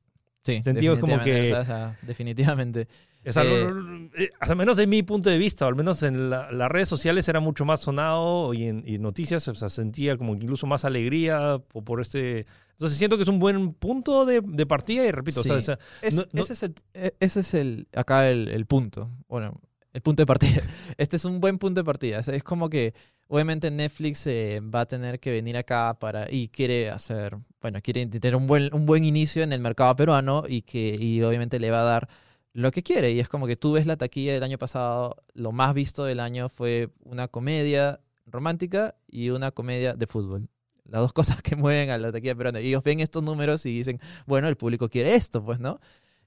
Sí, 0.44 0.62
sentido 0.62 1.00
como 1.00 1.14
definitivamente, 1.18 1.50
que- 1.50 1.54
o 1.54 1.56
sea, 1.56 1.62
o 1.62 1.66
sea, 1.66 2.00
definitivamente. 2.08 2.88
O 3.26 3.32
sea, 3.32 3.44
Eh, 3.46 4.10
eh, 4.18 4.30
al 4.42 4.56
menos 4.58 4.76
de 4.76 4.86
mi 4.86 5.02
punto 5.02 5.30
de 5.30 5.38
vista, 5.38 5.66
o 5.66 5.70
al 5.70 5.76
menos 5.76 6.04
en 6.04 6.30
la- 6.30 6.52
las 6.52 6.70
redes 6.70 6.90
sociales 6.90 7.28
era 7.30 7.40
mucho 7.40 7.64
más 7.64 7.80
sonado 7.80 8.54
y 8.54 8.64
en 8.66 8.84
y 8.86 8.98
noticias 8.98 9.48
o 9.48 9.56
sea, 9.56 9.70
sentía 9.70 10.18
como 10.18 10.34
que 10.38 10.44
incluso 10.44 10.68
más 10.68 10.84
alegría 10.84 11.58
por, 11.70 11.84
por 11.86 12.02
este... 12.02 12.46
Entonces 12.72 12.98
siento 12.98 13.16
que 13.16 13.24
es 13.24 13.30
un 13.30 13.40
buen 13.40 13.72
punto 13.74 14.26
de, 14.26 14.42
de 14.44 14.66
partida 14.66 15.06
y 15.06 15.12
repito, 15.12 15.40
o 15.40 15.44
sea, 15.44 15.56
Sí. 15.56 15.60
o 15.60 15.62
sea, 15.62 15.80
Es- 16.02 16.16
No- 16.16 16.24
no- 16.34 16.42
Ese 16.42 16.54
es 16.54 16.64
el, 16.64 16.76
e- 16.94 17.14
ese 17.22 17.40
es 17.40 17.54
el, 17.54 17.88
acá 17.96 18.30
el, 18.30 18.50
el 18.50 18.66
punto. 18.66 19.10
Bueno, 19.30 19.62
el 19.94 20.02
punto 20.02 20.22
de 20.22 20.26
partida. 20.26 20.62
Este 20.98 21.16
es 21.16 21.26
un 21.26 21.40
buen 21.40 21.58
punto 21.58 21.82
de 21.82 21.86
partida. 21.86 22.20
Es, 22.20 22.28
es 22.28 22.44
como 22.44 22.70
que, 22.70 22.94
obviamente, 23.28 23.72
Netflix 23.72 24.28
eh, 24.28 24.60
va 24.62 24.82
a 24.82 24.86
tener 24.86 25.20
que 25.20 25.32
venir 25.32 25.56
acá 25.58 25.98
para 26.00 26.30
y 26.30 26.50
quiere 26.50 26.90
hacer, 26.90 27.38
bueno, 27.62 27.80
quiere 27.82 28.06
tener 28.08 28.36
un 28.36 28.48
buen, 28.48 28.74
un 28.74 28.86
buen 28.86 29.06
inicio 29.06 29.44
en 29.44 29.54
el 29.54 29.60
mercado 29.62 29.96
peruano 29.96 30.44
y 30.48 30.64
que 30.64 30.96
y 31.00 31.22
obviamente 31.22 31.60
le 31.60 31.72
va 31.72 31.82
a 31.82 31.86
dar 31.86 32.10
lo 32.54 32.72
que 32.72 32.84
quiere. 32.84 33.12
Y 33.12 33.20
es 33.20 33.30
como 33.30 33.48
que 33.48 33.56
tú 33.56 33.74
ves 33.74 33.88
la 33.88 33.98
taquilla 33.98 34.34
del 34.34 34.44
año 34.44 34.58
pasado, 34.58 35.16
lo 35.34 35.52
más 35.52 35.74
visto 35.74 36.04
del 36.06 36.20
año 36.20 36.50
fue 36.50 36.90
una 37.04 37.28
comedia 37.28 38.02
romántica 38.26 38.96
y 39.08 39.30
una 39.30 39.52
comedia 39.52 39.94
de 39.94 40.08
fútbol. 40.08 40.50
Las 40.86 41.02
dos 41.02 41.14
cosas 41.14 41.42
que 41.42 41.56
mueven 41.56 41.90
a 41.90 41.98
la 41.98 42.12
taquilla 42.12 42.36
peruana. 42.36 42.62
Y 42.62 42.68
ellos 42.68 42.84
ven 42.84 43.00
estos 43.00 43.24
números 43.24 43.66
y 43.66 43.78
dicen, 43.78 44.00
bueno, 44.26 44.48
el 44.48 44.58
público 44.58 44.90
quiere 44.90 45.16
esto, 45.16 45.44
pues, 45.44 45.60
¿no? 45.60 45.80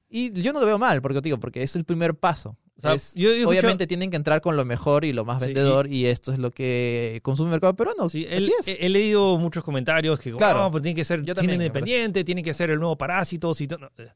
Y 0.09 0.33
yo 0.41 0.53
no 0.53 0.61
lo 0.61 0.67
veo 0.67 0.79
mal, 0.79 1.03
porque 1.03 1.21
digo, 1.21 1.39
porque 1.41 1.63
es 1.63 1.75
el 1.75 1.85
primer 1.85 2.15
paso. 2.17 2.57
O 2.79 2.81
sea, 2.83 2.93
Es- 2.93 3.15
yo- 3.15 3.29
yo 3.31 3.35
escucho- 3.37 3.49
obviamente 3.49 3.87
tienen 3.87 4.11
que 4.11 4.17
entrar 4.17 4.43
con 4.43 4.55
lo 4.55 4.65
mejor 4.67 5.07
y 5.07 5.12
lo 5.15 5.25
más 5.25 5.41
Sí, 5.43 5.47
vendedor, 5.47 5.91
y, 5.91 6.07
esto 6.07 6.31
es 6.33 6.39
lo 6.39 6.51
que 6.51 7.21
consume 7.23 7.49
el 7.49 7.53
mercado 7.53 7.75
peruano. 7.75 8.09
Sí, 8.11 8.27
él- 8.29 8.53
es. 8.61 8.69
he, 8.69 8.85
he 8.85 8.89
leído 8.91 9.39
muchos 9.39 9.65
comentarios 9.65 10.21
que 10.21 10.33
Claro. 10.33 10.61
"No, 10.65 10.71
pues 10.71 10.83
tiene 10.83 10.95
que 10.95 11.05
ser 11.05 11.23
Yo 11.23 11.35
también, 11.35 11.55
independiente, 11.61 12.23
tiene 12.23 12.43
que 12.43 12.53
ser 12.53 12.71
el 12.71 12.79
nuevo 12.79 12.95
Parásitos 12.97 13.61
y 13.62 13.67
todo. 13.69 13.79
No, 13.79 13.91
eh, 13.97 14.09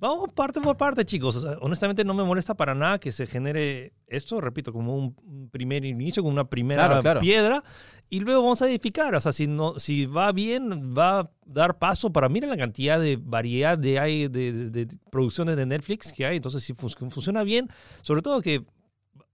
Vamos 0.00 0.30
parte 0.34 0.60
por 0.60 0.76
parte, 0.76 1.04
chicos. 1.04 1.36
O 1.36 1.40
sea, 1.40 1.56
honestamente 1.60 2.04
no 2.04 2.12
me 2.12 2.22
molesta 2.24 2.54
para 2.54 2.74
nada 2.74 2.98
que 2.98 3.10
se 3.12 3.26
genere 3.26 3.92
esto, 4.08 4.40
repito, 4.40 4.72
como 4.72 4.96
un 4.96 5.48
primer 5.50 5.84
inicio, 5.84 6.22
como 6.22 6.32
una 6.32 6.48
primera 6.48 6.86
Claro, 6.86 7.00
claro. 7.02 7.20
piedra 7.20 7.62
y 8.10 8.20
luego 8.20 8.42
vamos 8.42 8.62
a 8.62 8.68
edificar. 8.68 9.14
O 9.14 9.20
sea, 9.20 9.32
si, 9.32 9.46
no, 9.46 9.78
si 9.78 10.06
va 10.06 10.32
bien, 10.32 10.94
va 10.96 11.20
a 11.20 11.30
dar 11.44 11.78
paso 11.78 12.12
para, 12.12 12.28
miren 12.28 12.50
la 12.50 12.56
cantidad 12.56 12.98
de 13.00 13.18
variedad 13.20 13.76
de, 13.78 13.98
hay, 13.98 14.28
de, 14.28 14.52
de- 14.52 14.70
de 14.86 14.96
producciones 15.10 15.56
de 15.56 15.66
Netflix 15.66 16.12
que 16.12 16.26
hay. 16.26 16.36
Entonces, 16.36 16.62
si 16.64 16.74
fun- 16.74 17.10
funciona 17.10 17.42
bien, 17.42 17.68
sobre 18.02 18.22
todo 18.22 18.40
que 18.42 18.64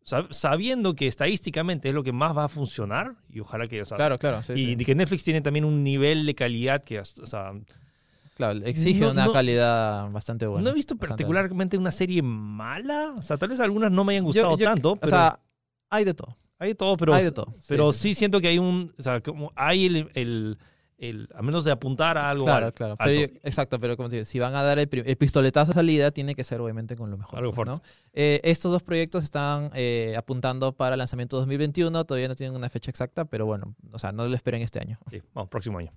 sab- 0.04 0.32
sabiendo 0.32 0.94
que 0.94 1.06
estadísticamente 1.06 1.88
es 1.88 1.94
lo 1.94 2.02
que 2.02 2.12
más 2.12 2.36
va 2.36 2.44
a 2.44 2.48
funcionar 2.48 3.14
y 3.28 3.40
ojalá 3.40 3.66
que, 3.66 3.80
o 3.82 3.84
sea, 3.84 3.96
claro, 3.96 4.18
claro. 4.18 4.42
sí, 4.42 4.52
y 4.54 4.76
sí. 4.76 4.84
que 4.84 4.94
Netflix 4.94 5.22
tiene 5.24 5.40
también 5.40 5.64
un 5.64 5.82
nivel 5.84 6.26
de 6.26 6.34
calidad 6.34 6.82
que, 6.84 6.98
o 7.00 7.04
sea, 7.04 7.52
Claro, 8.34 8.60
exige 8.64 9.00
no- 9.00 9.12
una 9.12 9.26
no- 9.26 9.32
calidad 9.32 10.10
bastante 10.10 10.46
buena. 10.46 10.64
no 10.64 10.70
he 10.70 10.74
visto 10.74 10.96
particularmente 10.96 11.78
una 11.78 11.92
serie 11.92 12.20
mala. 12.22 13.14
O 13.16 13.22
sea, 13.22 13.36
tal 13.36 13.48
vez 13.48 13.60
algunas 13.60 13.90
no 13.92 14.04
me 14.04 14.12
hayan. 14.14 14.24
Yo- 14.24 14.26
gustado 14.26 14.56
yo- 14.58 14.66
tanto, 14.66 14.96
pero 14.96 15.06
O 15.06 15.10
sea, 15.10 15.40
hay 15.90 16.04
de 16.04 16.14
todo. 16.14 16.34
hay 16.58 16.68
de 16.70 16.74
todo, 16.74 16.96
pero, 16.96 17.14
hay 17.14 17.24
de 17.24 17.32
todo. 17.32 17.46
Sí, 17.52 17.60
pero 17.68 17.92
sí, 17.92 17.98
sí, 18.00 18.08
sí. 18.08 18.14
siento 18.14 18.40
que 18.40 18.48
hay 18.48 18.58
un, 18.58 18.92
o 18.98 19.02
sea, 19.02 19.20
como 19.20 19.52
hay 19.54 19.86
el, 19.86 20.10
el, 20.14 20.58
el- 20.98 21.28
a 21.34 21.42
menos 21.42 21.64
de 21.64 21.70
apuntar 21.72 22.16
a 22.18 22.30
algo 22.30 22.44
Claro, 22.46 22.66
al- 22.66 22.72
claro. 22.72 22.92
alto. 22.98 23.04
Pero 23.04 23.20
yo- 23.32 23.38
exacto, 23.44 23.78
pero 23.78 23.96
como 23.96 24.08
te 24.08 24.16
digo, 24.16 24.24
si 24.24 24.38
van 24.40 24.54
a 24.56 24.62
dar 24.62 24.78
el, 24.78 24.88
el 24.92 25.16
pistoletazo 25.16 25.68
de 25.72 25.74
salida, 25.74 26.10
tiene 26.10 26.34
que 26.34 26.42
ser 26.42 26.60
obviamente 26.60 26.96
con 26.96 27.10
lo 27.10 27.16
mejor. 27.18 27.38
Algo 27.38 27.52
fuerte. 27.52 27.72
¿no? 27.74 27.82
Eh, 28.14 28.40
estos 28.44 28.72
dos 28.72 28.82
proyectos 28.82 29.22
están 29.22 29.70
eh, 29.74 30.14
apuntando 30.16 30.72
para 30.72 30.96
lanzamiento 30.96 31.36
2021. 31.36 32.04
Todavía 32.04 32.28
no 32.28 32.34
tienen 32.34 32.56
una 32.56 32.68
fecha 32.70 32.90
exacta, 32.90 33.24
pero 33.26 33.46
bueno, 33.46 33.74
o 33.92 33.98
sea, 34.00 34.10
no 34.12 34.26
lo 34.26 34.34
esperen 34.34 34.62
este 34.62 34.80
año. 34.80 34.98
Sí, 35.08 35.20
vamos, 35.34 35.48
próximo 35.50 35.78
año. 35.78 35.90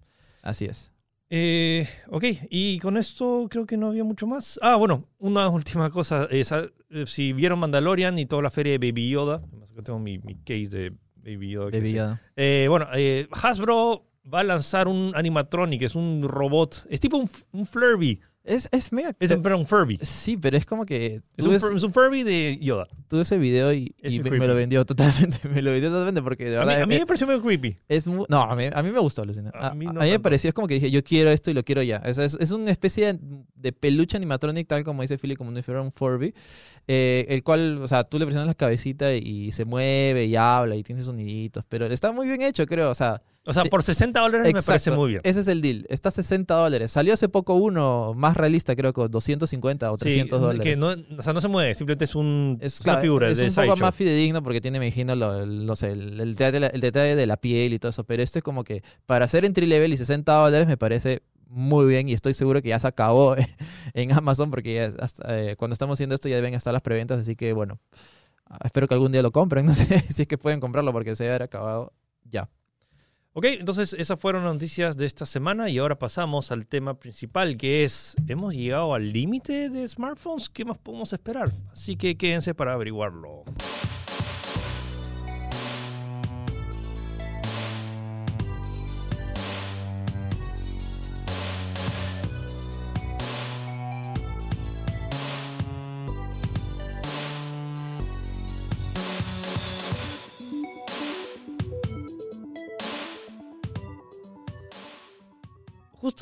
Así 0.43 0.65
es. 0.65 0.91
Eh, 1.29 1.87
ok, 2.09 2.23
y 2.49 2.79
con 2.79 2.95
esto 2.97 3.47
creo 3.49 3.65
que 3.65 3.75
no 3.77 3.87
había 3.87 4.03
mucho 4.03 4.25
más. 4.27 4.57
Ah, 4.61 4.75
bueno, 4.75 5.03
una 5.19 5.49
última 5.49 5.89
cosa. 5.89 6.27
esa- 6.31 6.67
eh, 6.89 7.03
si 7.05 7.33
vieron 7.33 7.59
Mandalorian 7.59 8.17
y 8.17 8.25
toda 8.25 8.41
la 8.43 8.49
feria 8.49 8.77
de 8.77 8.77
Baby 8.79 9.09
Yoda, 9.09 9.41
tengo 9.83 9.99
mi, 9.99 10.17
mi 10.19 10.35
case 10.35 10.67
de 10.69 10.93
Baby 11.17 11.49
Yoda. 11.51 11.71
que 11.71 11.79
Baby. 11.79 11.91
Yoda. 11.93 12.21
Eh, 12.35 12.67
bueno, 12.69 12.87
eh, 12.95 13.27
Hasbro 13.31 14.05
va 14.33 14.39
a 14.39 14.43
lanzar 14.43 14.87
un 14.87 15.11
animatronic, 15.15 15.81
es 15.81 15.95
un 15.95 16.23
robot. 16.23 16.85
Es 16.89 16.99
tipo 16.99 17.17
un, 17.17 17.29
un 17.51 17.65
Furby. 17.65 18.19
Es, 18.47 18.69
es 18.71 18.91
mega. 18.93 19.13
Es 19.19 19.31
un, 19.31 19.45
un 19.45 19.65
Furby. 19.67 19.99
Sí, 20.01 20.37
pero 20.37 20.55
es 20.55 20.65
como 20.65 20.85
que 20.85 21.21
Es 21.35 21.45
un, 21.45 21.51
ves, 21.51 21.61
Fur- 21.61 21.75
es 21.75 21.83
un 21.83 21.91
Furby 21.91 22.23
de 22.23 22.57
Yoda. 22.61 22.87
tú 23.09 23.17
ves 23.17 23.27
ese 23.27 23.37
video 23.37 23.73
y, 23.73 23.93
Es 24.01 24.13
y 24.13 24.21
muy 24.21 24.39
me, 24.39 24.47
lo 24.47 24.55
vendió 24.55 24.85
totalmente. 24.85 25.37
Me 25.49 25.61
lo 25.61 25.71
vendió 25.71 25.89
totalmente 25.89 26.21
porque 26.21 26.45
de 26.45 26.57
A 26.57 26.61
mí, 26.61 26.65
verdad 26.67 26.83
a 26.83 26.85
mí 26.87 26.95
me 26.97 27.05
pareció 27.05 27.27
medio 27.27 27.41
creepy. 27.41 27.77
es 27.89 28.07
No, 28.07 28.41
a 28.41 28.55
mí, 28.55 28.63
a 28.73 28.81
mí 28.83 28.91
me 28.91 28.99
gustó, 28.99 29.25
Lucina. 29.25 29.51
A 29.53 29.67
A, 29.67 29.73
mí 29.73 29.85
a 29.85 29.91
no 29.93 30.01
mí 30.01 30.09
me 30.09 30.19
pareció 30.19 30.47
es 30.47 30.53
como 30.53 30.67
que 30.67 30.75
dije, 30.75 30.89
yo 30.89 31.03
quiero 31.03 31.29
esto 31.29 31.51
y 31.51 31.53
lo 31.53 31.63
quiero 31.63 31.83
ya. 31.83 31.97
Es, 31.97 32.17
es 32.17 32.51
una 32.51 32.71
especie 32.71 33.13
de, 33.13 33.19
de 33.55 33.71
peluche 33.73 34.15
animatronic, 34.17 34.65
tal 34.67 34.83
como 34.85 35.01
dice 35.01 35.17
Philly, 35.17 35.35
como 35.35 35.53
si 35.53 35.61
fuera 35.61 35.81
un 35.81 35.91
Furby, 35.91 36.33
eh, 36.87 37.25
el 37.29 37.43
cual, 37.43 37.79
o 37.81 37.87
sea, 37.87 38.05
tú 38.05 38.17
le 38.17 38.25
presionas 38.25 38.47
la 38.47 38.53
cabecita 38.53 39.13
y 39.13 39.51
se 39.51 39.65
mueve 39.65 40.25
y 40.25 40.35
habla 40.37 40.75
y 40.77 40.83
tiene 40.83 41.01
soniditos, 41.03 41.65
pero 41.67 41.85
está 41.87 42.11
muy 42.13 42.27
bien 42.27 42.41
hecho, 42.41 42.65
creo. 42.65 42.89
O 42.91 42.95
sea, 42.95 43.21
O 43.47 43.53
sea, 43.53 43.63
por 43.65 43.81
60 43.81 44.19
dólares 44.19 44.53
me 44.53 44.61
parece 44.61 44.91
muy 44.91 45.09
bien. 45.09 45.21
Ese 45.23 45.39
es 45.39 45.47
el 45.47 45.61
deal. 45.61 45.85
Está 45.89 46.09
a 46.09 46.11
60 46.11 46.53
dólares. 46.53 46.91
Salió 46.91 47.13
hace 47.13 47.29
poco 47.29 47.55
uno 47.55 48.13
más 48.15 48.37
realista, 48.37 48.75
creo 48.75 48.93
que 48.93 49.07
250 49.07 49.91
o 49.91 49.97
300 49.97 50.37
Sí, 50.37 50.41
dólares. 50.41 50.61
que 50.61 50.75
no, 50.75 50.93
o 51.17 51.21
sea, 51.21 51.33
no 51.33 51.41
se 51.41 51.47
mueve, 51.47 51.73
simplemente 51.73 52.05
es, 52.05 52.15
un, 52.15 52.57
es, 52.61 52.75
es 52.75 52.81
claro, 52.81 52.97
una 52.97 53.01
figura 53.01 53.29
es 53.29 53.37
de 53.37 53.47
un 53.47 53.67
poco 53.67 53.77
más 53.77 53.95
fidedigno 53.95 54.43
porque 54.43 54.61
tiene, 54.61 54.79
me 54.79 54.87
imagino, 54.87 55.15
lo, 55.15 55.75
sé, 55.75 55.91
el, 55.91 56.19
el 56.19 56.35
detalle 56.35 56.51
de 56.51 56.59
la, 56.59 56.67
el 56.67 56.81
detalle 56.81 57.15
de 57.15 57.25
la 57.25 57.37
piel 57.37 57.73
y 57.73 57.79
todo 57.79 57.89
eso. 57.89 58.03
Pero 58.03 58.21
este 58.21 58.39
es 58.39 58.43
como 58.43 58.63
que 58.63 58.83
para 59.05 59.25
hacer 59.25 59.45
entry 59.45 59.65
level 59.65 59.93
y 59.93 59.97
60 59.97 60.31
dólares 60.31 60.67
me 60.67 60.77
parece 60.77 61.23
muy 61.49 61.85
bien 61.85 62.09
y 62.09 62.13
estoy 62.13 62.33
seguro 62.33 62.61
que 62.61 62.69
ya 62.69 62.79
se 62.79 62.87
acabó 62.87 63.35
en 63.93 64.11
Amazon 64.11 64.51
porque 64.51 64.73
ya 64.73 64.91
hasta, 64.99 65.39
eh, 65.39 65.55
cuando 65.55 65.73
estamos 65.73 65.95
haciendo 65.95 66.15
esto 66.15 66.27
ya 66.27 66.35
deben 66.35 66.53
estar 66.53 66.73
las 66.73 66.81
preventas. 66.81 67.21
Así 67.21 67.35
que 67.35 67.53
bueno, 67.53 67.79
espero 68.63 68.87
que 68.87 68.93
algún 68.93 69.11
día 69.11 69.21
lo 69.21 69.31
compren. 69.31 69.65
No 69.67 69.73
sé 69.73 70.01
si 70.09 70.23
es 70.23 70.27
que 70.27 70.37
pueden 70.37 70.59
comprarlo 70.59 70.91
porque 70.91 71.15
se 71.15 71.27
haber 71.29 71.43
acabado 71.43 71.93
ya. 72.25 72.49
Ok, 73.37 73.45
entonces 73.45 73.93
esas 73.93 74.19
fueron 74.19 74.45
las 74.45 74.53
noticias 74.53 74.97
de 74.97 75.05
esta 75.05 75.27
semana 75.27 75.69
y 75.69 75.77
ahora 75.77 75.99
pasamos 75.99 76.51
al 76.51 76.65
tema 76.65 76.95
principal 76.95 77.55
que 77.55 77.83
es, 77.83 78.15
¿hemos 78.27 78.55
llegado 78.55 78.95
al 78.95 79.13
límite 79.13 79.69
de 79.69 79.87
smartphones? 79.87 80.49
¿Qué 80.49 80.65
más 80.65 80.79
podemos 80.79 81.13
esperar? 81.13 81.51
Así 81.71 81.95
que 81.97 82.17
quédense 82.17 82.55
para 82.55 82.73
averiguarlo. 82.73 83.43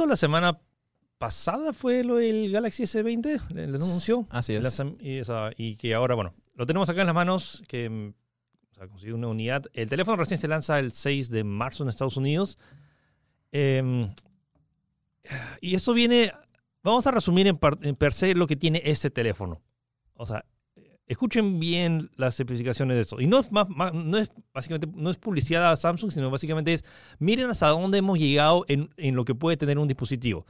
Justo 0.06 0.12
la 0.12 0.16
semana 0.18 0.60
pasada 1.18 1.74
fue 1.74 2.04
lo 2.04 2.18
del 2.18 2.52
Galaxy 2.52 2.84
S20, 2.84 3.42
el 3.50 3.58
el 3.58 3.76
anuncio. 3.76 4.28
Así 4.30 4.54
es. 4.54 4.84
Y, 5.58 5.76
que 5.78 5.96
ahora, 5.96 6.14
bueno, 6.14 6.36
lo 6.54 6.68
tenemos 6.68 6.88
acá 6.90 7.02
en 7.02 7.08
las 7.08 7.16
manos, 7.16 7.64
que 7.68 7.90
mm, 7.90 8.14
o 8.72 8.76
sea, 8.76 8.88
consiguió 8.88 9.16
una 9.16 9.30
unidad. 9.30 9.64
El 9.74 9.90
teléfono 9.90 10.18
recién 10.18 10.38
se 10.40 10.48
lanza 10.48 10.78
el 10.78 10.92
6 10.92 11.32
de 11.32 11.44
marzo 11.44 11.82
en 11.82 11.90
Estados 11.90 12.18
Unidos. 12.18 12.60
Em, 13.52 14.14
y 15.60 15.74
esto 15.74 15.94
viene, 15.96 16.32
vamos 16.84 17.08
a 17.08 17.12
resumir 17.12 17.48
en, 17.48 17.58
par- 17.58 17.80
en 17.82 17.96
per 17.96 18.14
se 18.14 18.36
lo 18.36 18.46
que 18.46 18.56
tiene 18.56 18.84
ese 18.86 19.10
teléfono. 19.10 19.60
O 20.14 20.28
sea, 20.28 20.46
escuchen 21.08 21.60
bien 21.60 22.10
las 22.16 22.40
especificaciones 22.40 22.96
de 22.96 23.02
esto. 23.02 23.22
Y 23.22 23.28
no 23.28 23.40
es, 23.40 23.52
más, 23.52 23.68
más- 23.70 23.94
no 23.94 24.18
es 24.18 24.32
básicamente, 24.54 24.88
no 24.96 25.10
es 25.10 25.18
publicidad 25.18 25.72
a 25.72 25.76
Samsung, 25.76 26.12
sino 26.12 26.30
básicamente 26.32 26.74
es, 26.74 26.84
miren 27.20 27.50
hasta 27.50 27.68
dónde 27.70 27.98
hemos 28.00 28.18
llegado 28.20 28.66
en, 28.68 28.90
en 28.98 29.16
lo 29.16 29.26
que 29.26 29.36
puede 29.36 29.58
tener 29.58 29.78
un 29.78 29.88
dispositivo. 29.88 30.46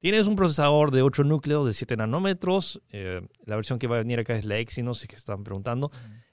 Tienes 0.00 0.26
un 0.28 0.36
procesador 0.36 0.92
de 0.92 1.02
8 1.02 1.24
núcleos 1.24 1.66
de 1.66 1.72
7 1.72 1.96
nanómetros. 1.96 2.80
eh, 2.90 3.20
la 3.44 3.56
versión 3.56 3.78
que 3.80 3.86
va 3.88 3.96
a 3.96 3.98
venir 3.98 4.20
acá 4.20 4.36
es 4.36 4.44
la 4.44 4.56
Exynos, 4.58 5.00
si 5.00 5.08
que 5.08 5.16
están 5.16 5.42
preguntando. 5.42 5.90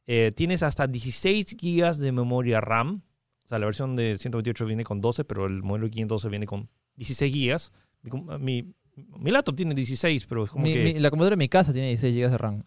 Eh, 0.07 0.31
tienes 0.35 0.61
hasta 0.61 0.85
16 0.85 1.55
gigas 1.59 1.97
de 1.97 2.11
memoria 2.11 2.61
RAM. 2.61 3.01
O 3.43 3.47
sea, 3.47 3.57
la 3.57 3.65
versión 3.65 3.95
de 3.95 4.17
128 4.19 4.65
viene 4.67 4.83
con 4.83 5.01
12, 5.01 5.23
pero 5.25 5.47
el 5.47 5.63
modelo 5.63 5.89
512 5.89 6.29
viene 6.29 6.45
con 6.45 6.69
16 6.95 7.33
gigas. 7.33 7.71
Mi, 8.03 8.11
com- 8.11 8.27
mi, 8.39 8.71
mi 9.17 9.31
laptop 9.31 9.55
tiene 9.55 9.73
16, 9.73 10.27
pero 10.27 10.43
es 10.43 10.51
como 10.51 10.63
Mi- 10.65 10.73
que... 10.93 10.99
la 10.99 11.09
computadora 11.09 11.35
de 11.35 11.39
mi 11.43 11.49
casa 11.49 11.73
tiene 11.73 11.87
16 11.89 12.15
GB 12.15 12.29
de 12.31 12.37
RAM. 12.37 12.63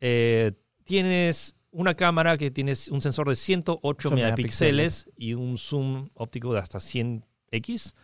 Eh, 0.00 0.52
tienes 0.84 1.56
una 1.70 1.94
cámara 1.94 2.36
que 2.38 2.50
tienes 2.50 2.88
un 2.88 3.00
sensor 3.00 3.28
de 3.28 3.36
108 3.36 3.80
Ocho 3.82 4.10
megapíxeles 4.10 5.10
y 5.16 5.34
un 5.34 5.58
zoom 5.58 6.08
óptico 6.14 6.52
de 6.52 6.60
hasta 6.60 6.78
100x. 6.78 7.94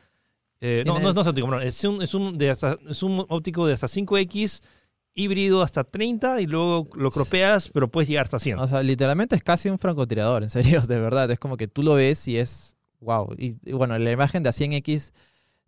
Eh, 0.60 0.84
no, 0.86 0.98
no, 1.00 1.08
es- 1.08 1.14
no 1.14 1.20
es 1.22 1.26
óptico, 1.26 1.48
perdón, 1.48 1.66
es 1.66 1.84
un, 1.84 2.02
es 2.02 2.14
un 2.14 2.38
de 2.38 2.50
hasta, 2.50 2.78
es 2.88 3.02
un 3.02 3.24
óptico 3.28 3.66
de 3.66 3.72
hasta 3.74 3.88
5x, 3.88 4.62
híbrido 5.14 5.62
hasta 5.62 5.84
30 5.84 6.40
y 6.40 6.46
luego 6.46 6.88
lo 6.94 7.10
cropeas, 7.10 7.68
pero 7.68 7.88
puedes 7.90 8.08
llegar 8.08 8.24
hasta 8.26 8.38
100. 8.38 8.58
O 8.60 8.68
sea, 8.68 8.82
literalmente 8.82 9.34
es 9.36 9.42
casi 9.42 9.68
un 9.68 9.78
francotirador, 9.78 10.42
en 10.42 10.50
serio, 10.50 10.80
de 10.86 10.98
verdad. 11.00 11.30
Es 11.30 11.38
como 11.38 11.56
que 11.56 11.66
tú 11.68 11.82
lo 11.82 11.94
ves 11.94 12.28
y 12.28 12.38
es 12.38 12.76
wow. 13.00 13.34
Y, 13.36 13.56
y 13.68 13.72
bueno, 13.72 13.98
la 13.98 14.12
imagen 14.12 14.42
de 14.42 14.50
a 14.50 14.52
100x 14.52 15.12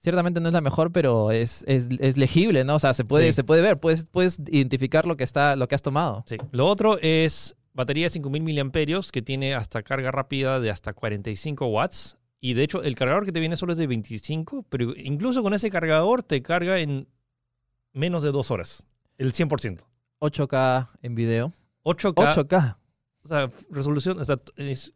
ciertamente 0.04 0.38
no 0.40 0.48
es 0.48 0.52
la 0.52 0.60
mejor, 0.60 0.92
pero 0.92 1.30
es, 1.32 1.64
es, 1.66 1.88
es 1.98 2.18
legible, 2.18 2.62
¿no? 2.62 2.76
O 2.76 2.78
sea, 2.78 2.92
se 2.92 3.04
puede, 3.04 3.26
Sí. 3.28 3.32
se 3.32 3.42
puede 3.44 3.62
ver, 3.62 3.80
puedes, 3.80 4.04
puedes 4.04 4.38
identificar 4.50 5.06
lo 5.06 5.16
que, 5.16 5.24
está, 5.24 5.56
lo 5.56 5.66
que 5.66 5.74
has 5.74 5.82
tomado. 5.82 6.22
Sí. 6.26 6.36
Lo 6.52 6.66
otro 6.66 6.98
es 7.00 7.56
batería 7.72 8.04
de 8.04 8.10
5000 8.10 8.42
miliamperios 8.42 9.10
que 9.10 9.22
tiene 9.22 9.54
hasta 9.54 9.82
carga 9.82 10.12
rápida 10.12 10.60
de 10.60 10.70
hasta 10.70 10.92
45 10.92 11.66
watts. 11.66 12.18
Y 12.38 12.52
de 12.52 12.62
hecho, 12.64 12.82
el 12.82 12.94
cargador 12.94 13.24
que 13.24 13.32
te 13.32 13.40
viene 13.40 13.56
solo 13.56 13.72
es 13.72 13.78
de 13.78 13.86
25, 13.86 14.66
pero 14.68 14.92
incluso 14.94 15.42
con 15.42 15.54
ese 15.54 15.70
cargador 15.70 16.22
te 16.22 16.42
carga 16.42 16.78
en 16.78 17.08
menos 17.94 18.22
de 18.22 18.30
dos 18.30 18.50
horas. 18.50 18.84
El 19.16 19.32
100%. 19.32 19.80
8K 20.20 20.88
en 21.00 21.14
video. 21.14 21.50
8K, 21.84 22.34
8K. 22.34 22.76
o 23.24 23.28
sea, 23.28 23.46
resolución, 23.70 24.20
o 24.20 24.24
sea, 24.24 24.36
es, 24.56 24.92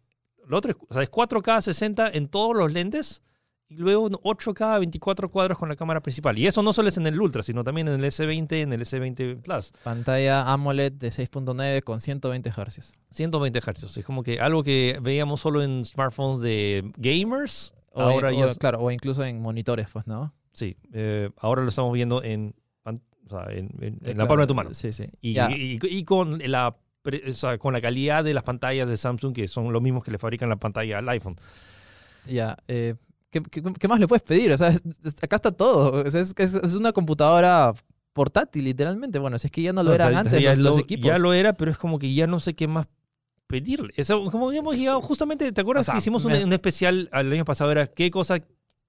lo 0.47 0.59
otro 0.59 0.71
es, 0.73 0.77
o 0.89 0.93
sea, 0.93 1.03
es 1.03 1.11
4K 1.11 1.63
60 1.63 2.11
en 2.11 2.29
todos 2.29 2.55
los 2.55 2.73
lentes 2.73 3.23
y 3.71 3.77
luego 3.77 4.05
un 4.07 4.13
8K 4.15 4.75
a 4.75 4.79
24 4.79 5.29
cuadros 5.31 5.59
con 5.59 5.69
la 5.69 5.77
cámara 5.77 6.01
principal. 6.01 6.39
Y 6.39 6.47
eso 6.47 6.63
no 6.63 6.73
solo 6.73 6.89
es 6.89 6.97
en 6.97 7.07
el 7.07 7.21
Ultra, 7.21 7.43
sino 7.43 7.63
también 7.65 7.89
en 7.89 7.95
el 8.03 8.05
S20, 8.05 8.53
en 8.63 8.73
el 8.73 8.81
S20 8.81 9.43
Plus. 9.43 9.73
Pantalla 9.85 10.51
AMOLED 10.53 10.93
de 10.93 11.09
6.9 11.09 11.83
con 11.83 12.01
120 12.01 12.51
Hz. 12.51 12.93
120 13.11 13.61
Hz. 13.61 13.97
Es 13.99 14.05
como 14.05 14.23
que 14.23 14.41
algo 14.41 14.63
que 14.63 14.99
veíamos 15.03 15.41
solo 15.41 15.63
en 15.63 15.85
smartphones 15.85 16.41
de 16.41 16.91
gamers. 16.97 17.75
O, 17.93 18.01
ahora 18.03 18.33
ya. 18.33 18.55
claro, 18.55 18.81
o 18.81 18.91
incluso 18.91 19.25
en 19.25 19.41
monitores, 19.43 19.89
pues, 19.93 20.07
¿no? 20.07 20.33
Sí, 20.53 20.77
eh, 20.93 21.31
ahora 21.39 21.63
lo 21.63 21.69
estamos 21.69 21.93
viendo 21.93 22.23
en, 22.23 22.55
pan- 22.83 23.03
o 23.27 23.31
sea, 23.31 23.53
en, 23.53 23.71
en- 23.81 23.99
en 24.03 24.19
la 24.19 24.27
palma 24.27 24.43
de 24.45 24.47
tu 24.49 24.55
mano. 24.55 24.71
Sí, 24.73 24.93
sí. 24.93 25.05
Y, 25.21 25.35
Ya. 25.35 25.51
y- 25.51 25.79
y 25.83 26.05
con, 26.05 26.39
la, 26.51 26.77
pre- 27.03 27.31
o 27.31 27.33
sea, 27.35 27.59
con 27.59 27.73
la 27.75 27.81
calidad 27.81 28.25
de 28.25 28.35
las 28.35 28.45
pantallas 28.45 28.89
de 28.89 28.97
Samsung, 28.97 29.35
que 29.35 29.47
son 29.49 29.73
los 29.73 29.83
mismos 29.83 30.05
que 30.05 30.11
le 30.11 30.19
fabrican 30.19 30.49
la 30.49 30.57
pantalla 30.57 30.99
al 30.99 31.09
iPhone. 31.11 31.37
Ya, 32.27 32.57
eh, 32.69 32.95
¿qué, 33.31 33.43
qué, 33.43 33.63
qué 33.79 33.89
más 33.89 34.01
le 34.01 34.09
puedes 34.09 34.23
pedir? 34.23 34.53
O 34.53 34.59
sea, 34.59 34.69
es- 34.69 34.83
es- 35.05 35.17
acá 35.23 35.37
está 35.37 35.51
todo. 35.53 36.03
O 36.07 36.11
sea, 36.11 36.21
es, 36.21 36.55
una 36.75 36.93
computadora 36.93 37.73
portátil, 38.13 38.65
literalmente. 38.65 39.19
Bueno, 39.19 39.39
si 39.39 39.47
es 39.47 39.51
que 39.53 39.63
ya 39.63 39.73
no 39.73 39.83
lo 39.83 39.91
O 39.91 39.95
eran 39.95 40.11
sea, 40.11 40.21
antes 40.21 40.43
ya 40.43 40.51
los, 40.51 40.59
los 40.59 40.77
lo- 40.77 40.83
equipos. 40.83 41.07
Ya 41.07 41.19
lo 41.19 41.33
era, 41.33 41.53
pero 41.55 41.71
es 41.71 41.79
como 41.79 41.99
que 41.99 42.13
ya 42.15 42.27
no 42.27 42.41
sé 42.41 42.55
qué 42.55 42.67
más 42.69 42.87
pedirle. 43.47 43.93
Como 44.31 44.53
hemos 44.53 44.77
llegado, 44.77 45.01
justamente, 45.01 45.51
¿te 45.53 45.61
acuerdas 45.61 45.83
O 45.83 45.85
sea, 45.87 45.95
que 45.95 45.99
hicimos 45.99 46.25
un, 46.25 46.33
me- 46.33 46.45
un 46.45 46.53
especial 46.53 47.09
al 47.13 47.33
año 47.33 47.45
pasado? 47.45 47.71
Era 47.73 47.87
qué 47.87 48.11
cosa, 48.11 48.37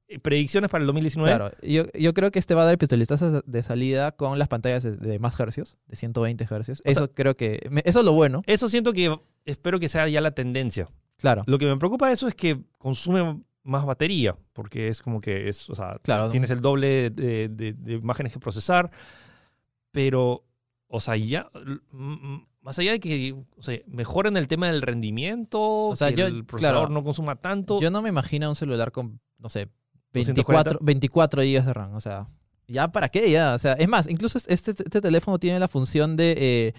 eh, 0.07 0.19
predicciones 0.19 0.69
para 0.69 0.81
el 0.81 0.87
2019. 0.87 1.35
Claro, 1.35 1.55
yo, 1.61 1.83
yo 1.93 2.13
creo 2.13 2.31
que 2.31 2.39
este 2.39 2.55
va 2.55 2.63
a 2.63 2.65
dar 2.65 2.77
pistoletazo 2.77 3.41
de 3.45 3.63
salida 3.63 4.11
con 4.11 4.37
las 4.39 4.47
pantallas 4.47 4.83
de, 4.83 4.97
de 4.97 5.19
más 5.19 5.39
hercios, 5.39 5.77
de 5.87 5.95
120 5.95 6.45
hercios. 6.49 6.81
Eso 6.83 7.11
creo 7.13 7.37
que... 7.37 7.67
me- 7.69 7.83
eso 7.85 7.99
es 7.99 8.05
lo 8.05 8.13
bueno, 8.13 8.41
Eso 8.47 8.67
siento 8.67 8.91
que 8.93 9.17
espero 9.45 9.79
que 9.79 9.87
sea 9.87 10.07
ya 10.09 10.19
la 10.21 10.31
tendencia. 10.31 10.87
claro. 11.17 11.43
Lo 11.45 11.57
que 11.57 11.65
me 11.67 11.77
preocupa 11.77 12.07
de 12.07 12.13
eso 12.13 12.27
es 12.27 12.35
que 12.35 12.59
consume 12.79 13.41
más 13.63 13.85
batería, 13.85 14.35
porque 14.53 14.87
es 14.87 15.01
como 15.01 15.19
que 15.21 15.49
es, 15.49 15.69
o 15.69 15.75
sea, 15.75 15.99
Claro. 16.01 16.29
tienes 16.29 16.49
el 16.49 16.61
doble 16.61 17.09
de, 17.09 17.49
de- 17.49 17.73
de 17.73 17.93
imágenes 17.93 18.33
que 18.33 18.39
procesar, 18.39 18.89
pero, 19.91 20.45
o 20.87 20.99
sea, 21.01 21.15
ya, 21.17 21.49
más 22.61 22.77
allá 22.79 22.91
de 22.91 22.99
que 22.99 23.35
o 23.57 23.61
sea, 23.63 23.79
mejoren 23.87 24.37
el 24.37 24.47
tema 24.47 24.67
del 24.67 24.81
rendimiento, 24.81 25.93
sea, 25.95 26.09
que 26.09 26.15
yo- 26.17 26.27
el 26.27 26.45
procesador 26.45 26.87
claro, 26.87 26.93
no 26.93 27.03
consuma 27.03 27.35
tanto, 27.35 27.79
Yo 27.81 27.89
no 27.91 28.01
me 28.01 28.09
imagino 28.09 28.49
un 28.49 28.55
celular 28.55 28.91
con, 28.91 29.19
no 29.37 29.49
sé, 29.49 29.67
240. 30.13 30.71
24, 30.73 30.79
24 30.81 31.41
GB 31.43 31.65
de 31.65 31.73
RAM. 31.73 31.93
O 31.95 32.01
sea, 32.01 32.27
¿ya 32.67 32.87
para 32.91 33.09
qué? 33.09 33.29
Ya, 33.29 33.53
o 33.53 33.57
sea, 33.59 33.73
es 33.73 33.87
más, 33.87 34.07
incluso 34.09 34.37
este, 34.47 34.71
este 34.71 35.01
teléfono 35.01 35.37
tiene 35.39 35.59
la 35.59 35.67
función 35.67 36.15
de... 36.15 36.35
eh, 36.37 36.73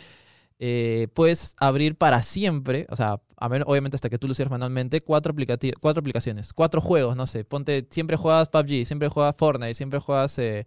eh, 0.63 1.09
puedes 1.15 1.57
abrir 1.59 1.97
para 1.97 2.21
siempre, 2.21 2.87
o 2.91 2.97
sea, 2.97 3.23
a 3.39 3.49
menos, 3.49 3.67
obviamente 3.67 3.97
hasta 3.97 4.11
que 4.11 4.19
tú 4.19 4.29
lo 4.29 4.35
cierres 4.35 4.51
manualmente, 4.51 5.01
cuatro, 5.01 5.35
cuatro 5.81 6.01
aplicaciones, 6.01 6.53
cuatro 6.53 6.83
juegos, 6.83 7.17
no 7.17 7.27
sé, 7.27 7.45
ponte, 7.47 7.89
siempre 7.91 8.19
juegas 8.19 8.51
PUBG, 8.51 8.85
siempre 8.85 9.09
juegas 9.09 9.35
Fortnite, 9.39 9.73
siempre 9.73 10.01
juegas, 10.01 10.39
eh, 10.39 10.67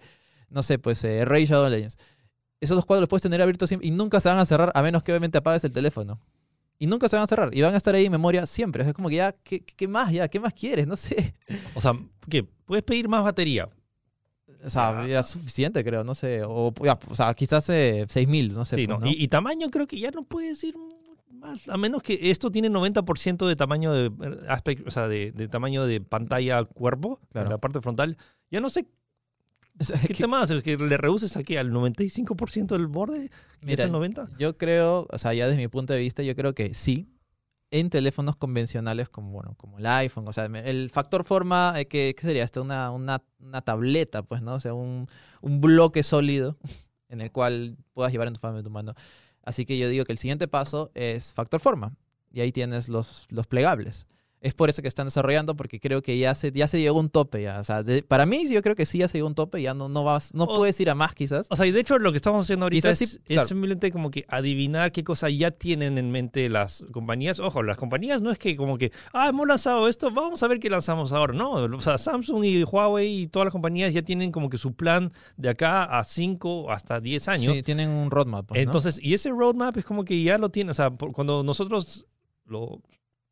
no 0.50 0.64
sé, 0.64 0.80
pues 0.80 1.04
eh, 1.04 1.26
Rage 1.26 1.46
Shadow 1.46 1.70
Legends. 1.70 1.98
Esos 2.60 2.76
dos 2.76 2.88
cuadros 2.88 3.02
los 3.02 3.10
puedes 3.10 3.22
tener 3.22 3.40
abiertos 3.40 3.70
siempre 3.70 3.88
y 3.88 3.92
nunca 3.92 4.20
se 4.20 4.30
van 4.30 4.40
a 4.40 4.46
cerrar 4.48 4.72
a 4.74 4.82
menos 4.82 5.04
que 5.04 5.12
obviamente 5.12 5.38
apagues 5.38 5.64
el 5.64 5.72
teléfono. 5.72 6.18
Y 6.80 6.88
nunca 6.88 7.08
se 7.08 7.16
van 7.16 7.24
a 7.24 7.28
cerrar 7.28 7.56
y 7.56 7.62
van 7.62 7.76
a 7.76 7.78
estar 7.78 7.94
ahí 7.94 8.08
en 8.08 8.12
memoria 8.12 8.48
siempre. 8.48 8.84
Es 8.84 8.94
como 8.96 9.10
que 9.10 9.16
ya, 9.16 9.32
¿qué, 9.44 9.64
qué 9.64 9.88
más 9.88 10.12
ya? 10.12 10.28
¿Qué 10.28 10.40
más 10.40 10.54
quieres? 10.54 10.88
No 10.88 10.96
sé. 10.98 11.36
o 11.76 11.82
sea, 11.82 11.94
¿qué? 12.28 12.44
Puedes 12.66 12.84
pedir 12.84 13.08
más 13.08 13.24
batería. 13.24 13.70
O 14.66 14.70
sea, 14.70 15.06
ya 15.06 15.20
es 15.20 15.26
suficiente, 15.28 15.84
creo, 15.84 16.04
no 16.04 16.16
sé. 16.16 16.42
O, 16.46 16.74
ya, 16.84 16.98
o 17.10 17.16
sea, 17.16 17.34
quizás 17.34 17.68
eh, 17.70 18.06
6000, 18.08 18.54
no 18.54 18.66
sé. 18.66 18.76
Sí, 18.78 18.88
pues, 18.88 19.00
¿no? 19.00 19.06
¿no? 19.06 19.12
Y, 19.12 19.24
y 19.24 19.28
tamaño 19.28 19.70
creo 19.70 19.88
que 19.88 20.00
ya 20.00 20.12
no 20.12 20.24
puedes 20.24 20.64
ir 20.64 20.76
más, 21.30 21.68
a 21.68 21.78
menos 21.78 22.02
que 22.04 22.18
esto 22.32 22.50
tiene 22.52 22.70
90% 22.70 23.48
de 23.48 23.56
tamaño 23.56 23.92
de 23.92 24.06
eh, 24.08 24.40
aspect, 24.48 24.88
o 24.88 24.92
sea, 24.92 25.08
de, 25.08 25.32
de 25.32 25.48
tamaño 25.48 25.86
de 25.86 26.00
pantalla 26.02 26.64
cuerpo, 26.64 27.20
Claro. 27.32 27.48
en 27.48 27.52
la 27.52 27.58
parte 27.58 27.82
frontal. 27.82 28.18
Ya 28.50 28.62
no 28.62 28.70
sé 28.70 28.86
qué 30.08 30.14
tema 30.14 30.42
haces, 30.42 30.62
que 30.64 30.78
le 30.78 30.98
reduces 30.98 31.36
aquí 31.36 31.58
al 31.58 31.72
95% 31.72 32.68
del 32.68 32.88
borde, 32.88 33.26
y 33.62 33.66
Mira, 33.66 33.84
el 33.86 33.92
90. 33.92 34.28
Yo 34.38 34.58
creo, 34.58 35.08
o 35.12 35.18
sea, 35.18 35.34
ya 35.34 35.48
desde 35.48 35.60
mi 35.62 35.68
punto 35.68 35.94
de 35.94 36.00
vista, 36.00 36.22
yo 36.24 36.36
creo 36.36 36.54
que 36.54 36.74
sí. 36.74 37.08
En 37.76 37.90
teléfonos 37.90 38.36
convencionales 38.36 39.10
como, 39.10 39.32
bueno, 39.32 39.56
como 39.58 39.80
el 39.80 39.86
iPhone. 39.88 40.28
O 40.28 40.32
sea, 40.32 40.46
el 40.46 40.92
factor 40.92 41.24
forma, 41.24 41.74
eh, 41.76 41.88
¿qué, 41.88 42.14
qué 42.16 42.22
sería 42.22 42.44
esto? 42.44 42.62
Una, 42.62 42.92
una, 42.92 43.24
una 43.40 43.64
tableta, 43.64 44.22
pues, 44.22 44.44
¿no? 44.44 44.54
O 44.54 44.60
sea, 44.60 44.76
un, 44.76 45.08
un 45.42 45.60
bloque 45.60 46.04
sólido 46.04 46.56
en 47.10 47.22
el 47.22 47.32
cual 47.32 47.78
puedas 47.94 48.12
llevar 48.12 48.28
en 48.28 48.36
tu 48.36 48.48
de 48.48 48.62
tu 48.62 48.70
mano. 48.70 48.94
Así 49.42 49.66
que 49.66 49.80
yo 49.80 49.90
digo 49.90 50.06
que 50.06 50.12
el 50.12 50.20
siguiente 50.20 50.48
paso 50.48 50.92
es 50.94 51.34
factor 51.34 51.60
forma. 51.60 51.96
Y 52.32 52.42
ahí 52.42 52.52
tienes 52.52 52.90
los, 52.90 53.26
los 53.30 53.48
plegables. 53.48 54.06
Es 54.44 54.54
por 54.54 54.70
eso 54.70 54.82
que 54.82 54.88
están 54.90 55.08
desarrollando, 55.08 55.56
porque 55.56 55.80
creo 55.80 56.02
que 56.02 56.18
ya 56.18 56.36
se, 56.36 56.52
ya 56.52 56.68
se 56.68 56.80
llegó 56.82 56.98
a 56.98 57.00
un 57.02 57.10
tope. 57.10 57.42
Ya. 57.42 57.60
O 57.60 57.64
sea, 57.64 57.82
de- 57.82 58.04
para 58.04 58.26
mí 58.26 58.48
yo 58.50 58.62
creo 58.62 58.76
que 58.76 58.86
sí 58.86 58.98
ya 58.98 59.08
se 59.08 59.18
llegó 59.18 59.28
a 59.28 59.30
un 59.30 59.36
tope. 59.36 59.62
Ya 59.62 59.74
no, 59.74 59.88
no, 59.88 60.04
vas, 60.04 60.34
no 60.34 60.44
O- 60.44 60.58
puedes 60.58 60.78
ir 60.82 60.90
a 60.90 60.96
más 60.96 61.16
quizás. 61.16 61.48
O 61.50 61.56
sea, 61.56 61.66
y 61.66 61.72
de 61.72 61.80
hecho 61.80 61.98
lo 61.98 62.12
que 62.12 62.18
estamos 62.18 62.46
haciendo 62.46 62.66
ahorita 62.66 62.90
Quizás 62.90 63.02
es, 63.02 63.10
sí, 63.12 63.18
es 63.20 63.24
claro. 63.36 63.48
simplemente 63.48 63.92
como 63.92 64.12
que 64.12 64.26
adivinar 64.28 64.92
qué 64.92 65.04
cosa 65.06 65.30
ya 65.30 65.52
tienen 65.52 65.98
en 65.98 66.12
mente 66.12 66.50
las 66.50 66.84
compañías. 66.92 67.40
Ojo, 67.40 67.64
las 67.64 67.78
compañías 67.78 68.22
no 68.22 68.32
es 68.32 68.38
que 68.38 68.56
como 68.58 68.78
que, 68.78 68.92
ah, 69.14 69.30
hemos 69.30 69.48
lanzado 69.48 69.88
esto, 69.88 70.12
vamos 70.12 70.44
a 70.44 70.48
ver 70.50 70.60
qué 70.60 70.70
lanzamos 70.70 71.14
ahora. 71.14 71.34
No, 71.34 71.52
o 71.54 71.82
sea, 71.82 71.98
Samsung 71.98 72.44
y 72.44 72.64
Huawei 72.66 73.22
y 73.24 73.28
todas 73.28 73.46
las 73.46 73.54
compañías 73.54 73.94
ya 73.94 74.02
tienen 74.02 74.32
como 74.32 74.50
que 74.50 74.58
su 74.58 74.74
plan 74.76 75.12
de 75.38 75.48
acá 75.50 75.86
a 75.86 76.04
5 76.04 76.70
hasta 76.70 77.00
10 77.00 77.30
años. 77.30 77.56
Sí, 77.56 77.64
tienen 77.64 77.90
un 77.90 78.12
roadmap. 78.12 78.48
pues, 78.48 78.58
¿no? 78.58 78.64
Entonces, 78.64 79.00
y 79.02 79.14
ese 79.14 79.30
roadmap 79.30 79.78
es 79.78 79.86
como 79.86 80.04
que 80.04 80.22
ya 80.22 80.38
lo 80.38 80.50
tiene, 80.50 80.72
o 80.72 80.74
sea, 80.74 80.92
por- 80.92 81.14
cuando 81.14 81.44
nosotros, 81.44 82.06
los 82.46 82.70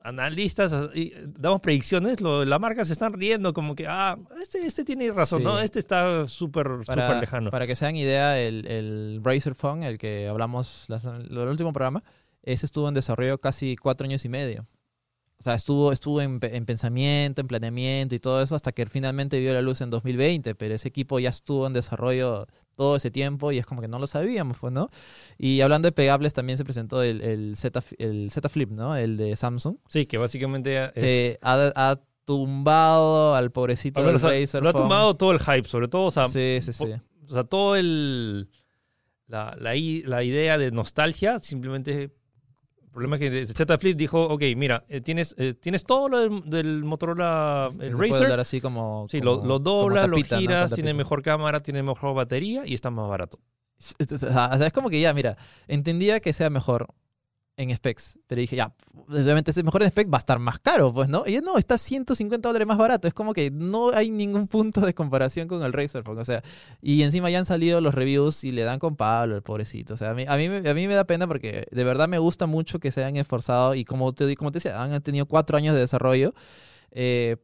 analistas, 0.03 0.73
y 0.93 1.13
damos 1.37 1.61
predicciones, 1.61 2.21
lo- 2.21 2.43
las 2.45 2.59
marcas 2.59 2.87
se 2.87 2.93
están 2.93 3.13
riendo 3.13 3.53
como 3.53 3.75
que, 3.75 3.85
ah, 3.87 4.17
este, 4.41 4.65
este 4.65 4.83
tiene 4.83 5.11
razón, 5.11 5.39
Sí. 5.39 5.45
¿no? 5.45 5.59
Este 5.59 5.79
está 5.79 6.27
súper, 6.27 6.67
súper 6.85 7.17
lejano. 7.19 7.51
Para 7.51 7.67
que 7.67 7.75
se 7.75 7.85
hagan 7.85 7.95
idea, 7.95 8.39
el, 8.39 8.65
el 8.67 9.21
Razer 9.23 9.55
Phone, 9.55 9.83
el 9.83 9.97
que 9.97 10.27
hablamos 10.27 10.85
las- 10.87 11.05
el 11.05 11.37
último 11.37 11.71
programa, 11.73 12.03
ese 12.43 12.65
estuvo 12.65 12.87
en 12.87 12.93
desarrollo 12.93 13.39
casi 13.39 13.75
cuatro 13.75 14.05
años 14.05 14.25
y 14.25 14.29
medio. 14.29 14.67
O 15.41 15.43
sea, 15.43 15.55
estuvo, 15.55 15.91
estuvo 15.91 16.21
en, 16.21 16.39
pe- 16.39 16.55
en 16.55 16.67
pensamiento, 16.67 17.41
en 17.41 17.47
planeamiento 17.47 18.13
y 18.13 18.19
todo 18.19 18.43
eso 18.43 18.53
hasta 18.55 18.71
que 18.71 18.85
finalmente 18.85 19.39
vio 19.39 19.55
la 19.55 19.63
luz 19.63 19.81
en 19.81 19.89
2020, 19.89 20.53
pero 20.53 20.75
ese 20.75 20.87
equipo 20.89 21.17
ya 21.17 21.29
estuvo 21.29 21.65
en 21.65 21.73
desarrollo 21.73 22.45
todo 22.75 22.95
ese 22.95 23.09
tiempo 23.09 23.51
y 23.51 23.57
es 23.57 23.65
como 23.65 23.81
que 23.81 23.87
no 23.87 23.97
lo 23.97 24.05
sabíamos, 24.05 24.57
pues, 24.59 24.71
¿no? 24.71 24.91
Y 25.39 25.61
hablando 25.61 25.87
de 25.87 25.93
pegables, 25.93 26.33
también 26.35 26.57
se 26.57 26.63
presentó 26.63 27.01
el, 27.01 27.21
el, 27.21 27.55
Z, 27.57 27.81
el 27.97 28.29
Z 28.29 28.49
Flip, 28.49 28.69
¿no? 28.69 28.95
El 28.95 29.17
de 29.17 29.35
Samsung, 29.35 29.77
Sí, 29.89 30.05
que 30.05 30.19
básicamente 30.19 30.83
es... 30.85 30.91
que 30.93 31.39
ha, 31.41 31.71
ha 31.75 31.99
tumbado 32.23 33.33
al 33.33 33.51
pobrecito 33.51 33.99
Al 34.01 34.07
del 34.07 34.19
Razer 34.21 34.61
lo 34.61 34.69
ha 34.69 34.73
Phone. 34.73 34.83
tomado 34.83 35.15
todo 35.15 35.31
el 35.31 35.39
hype, 35.39 35.67
sobre 35.67 35.87
todo, 35.87 36.05
o 36.05 36.11
sea, 36.11 36.27
sí, 36.27 36.59
sí, 36.61 36.71
sí. 36.71 36.85
o 37.27 37.33
sea 37.33 37.43
todo 37.45 37.75
el... 37.75 38.47
La, 39.27 39.55
la, 39.57 39.71
la 39.73 40.23
idea 40.23 40.57
de 40.59 40.69
nostalgia, 40.71 41.39
simplemente... 41.39 42.11
El 42.91 42.93
problema 42.95 43.15
es 43.15 43.21
que 43.21 43.45
Z 43.45 43.77
Flip 43.77 43.97
dijo, 43.97 44.21
ok, 44.25 44.43
mira, 44.57 44.83
eh, 44.89 44.99
tienes, 44.99 45.33
eh, 45.37 45.53
tienes 45.53 45.85
todo 45.85 46.09
lo 46.09 46.19
del, 46.19 46.41
del 46.49 46.83
Motorola 46.83 47.69
el 47.79 47.97
Razer, 47.97 48.37
así 48.37 48.59
como, 48.59 49.07
Sí, 49.09 49.19
como- 49.21 49.37
lo, 49.37 49.45
lo 49.45 49.59
doblas, 49.59 50.09
lo 50.09 50.17
giras, 50.41 50.73
tiene 50.75 50.93
mejor 50.97 51.21
cámara, 51.23 51.61
tiene 51.63 51.83
mejor 51.83 52.13
batería 52.13 52.63
y 52.65 52.73
está 52.73 52.89
más 52.89 53.07
barato. 53.07 53.39
O 54.13 54.17
sea, 54.17 54.51
es 54.67 54.73
como 54.73 54.89
que 54.89 54.99
ya, 54.99 55.13
mira, 55.13 55.37
entendía 55.69 56.19
que 56.19 56.33
sea 56.33 56.49
mejor 56.49 56.87
en 57.61 57.75
specs, 57.75 58.19
pero 58.27 58.41
dije, 58.41 58.55
ya, 58.55 58.73
obviamente 59.07 59.53
si 59.53 59.59
es 59.59 59.63
mejor 59.63 59.83
en 59.83 59.89
specs 59.89 60.11
va 60.11 60.17
a 60.17 60.19
estar 60.19 60.39
más 60.39 60.59
caro, 60.59 60.93
pues, 60.93 61.09
¿no? 61.09 61.23
Y 61.25 61.33
yo, 61.33 61.41
no, 61.41 61.57
está 61.57 61.77
150 61.77 62.47
dólares 62.47 62.67
más 62.67 62.77
barato. 62.77 63.07
Es 63.07 63.13
como 63.13 63.33
que 63.33 63.51
no 63.51 63.91
hay 63.91 64.11
ningún 64.11 64.47
punto 64.47 64.81
de 64.81 64.93
comparación 64.93 65.47
con 65.47 65.63
el 65.63 65.73
Razer, 65.73 66.03
Phone, 66.03 66.19
o 66.19 66.25
sea, 66.25 66.43
y 66.81 67.03
encima 67.03 67.29
ya 67.29 67.39
han 67.39 67.45
salido 67.45 67.81
los 67.81 67.93
reviews 67.93 68.43
y 68.43 68.51
le 68.51 68.63
dan 68.63 68.79
con 68.79 68.95
Pablo, 68.95 69.35
el 69.35 69.41
pobrecito. 69.41 69.93
O 69.93 69.97
sea, 69.97 70.11
a 70.11 70.13
mí, 70.13 70.25
a 70.27 70.37
mí, 70.37 70.45
a 70.45 70.73
mí 70.73 70.87
me 70.87 70.95
da 70.95 71.05
pena 71.05 71.27
porque 71.27 71.67
de 71.71 71.83
verdad 71.83 72.07
me 72.07 72.19
gusta 72.19 72.45
mucho 72.45 72.79
que 72.79 72.91
se 72.91 73.03
hayan 73.03 73.17
esforzado 73.17 73.75
y 73.75 73.85
como 73.85 74.13
te, 74.13 74.35
como 74.35 74.51
te 74.51 74.57
decía, 74.57 74.81
han 74.81 75.01
tenido 75.01 75.25
cuatro 75.25 75.57
años 75.57 75.75
de 75.75 75.81
desarrollo. 75.81 76.33
eh, 76.91 77.37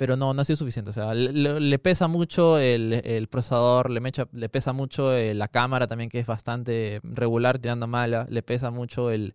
pero 0.00 0.16
no, 0.16 0.32
no 0.32 0.40
ha 0.40 0.44
sido 0.46 0.56
suficiente. 0.56 0.88
O 0.88 0.92
sea, 0.94 1.12
le, 1.12 1.78
pesa 1.78 2.08
mucho 2.08 2.58
el, 2.58 2.94
el 3.04 3.28
procesador, 3.28 3.90
le, 3.90 4.00
mecha- 4.00 4.30
le 4.32 4.48
pesa 4.48 4.72
mucho 4.72 5.14
eh, 5.14 5.34
la 5.34 5.46
cámara 5.46 5.86
también, 5.88 6.08
que 6.08 6.18
es 6.18 6.24
bastante 6.26 7.00
regular, 7.02 7.58
tirando 7.58 7.86
mala. 7.86 8.26
Le 8.30 8.42
pesa 8.42 8.70
mucho 8.70 9.10
el, 9.10 9.34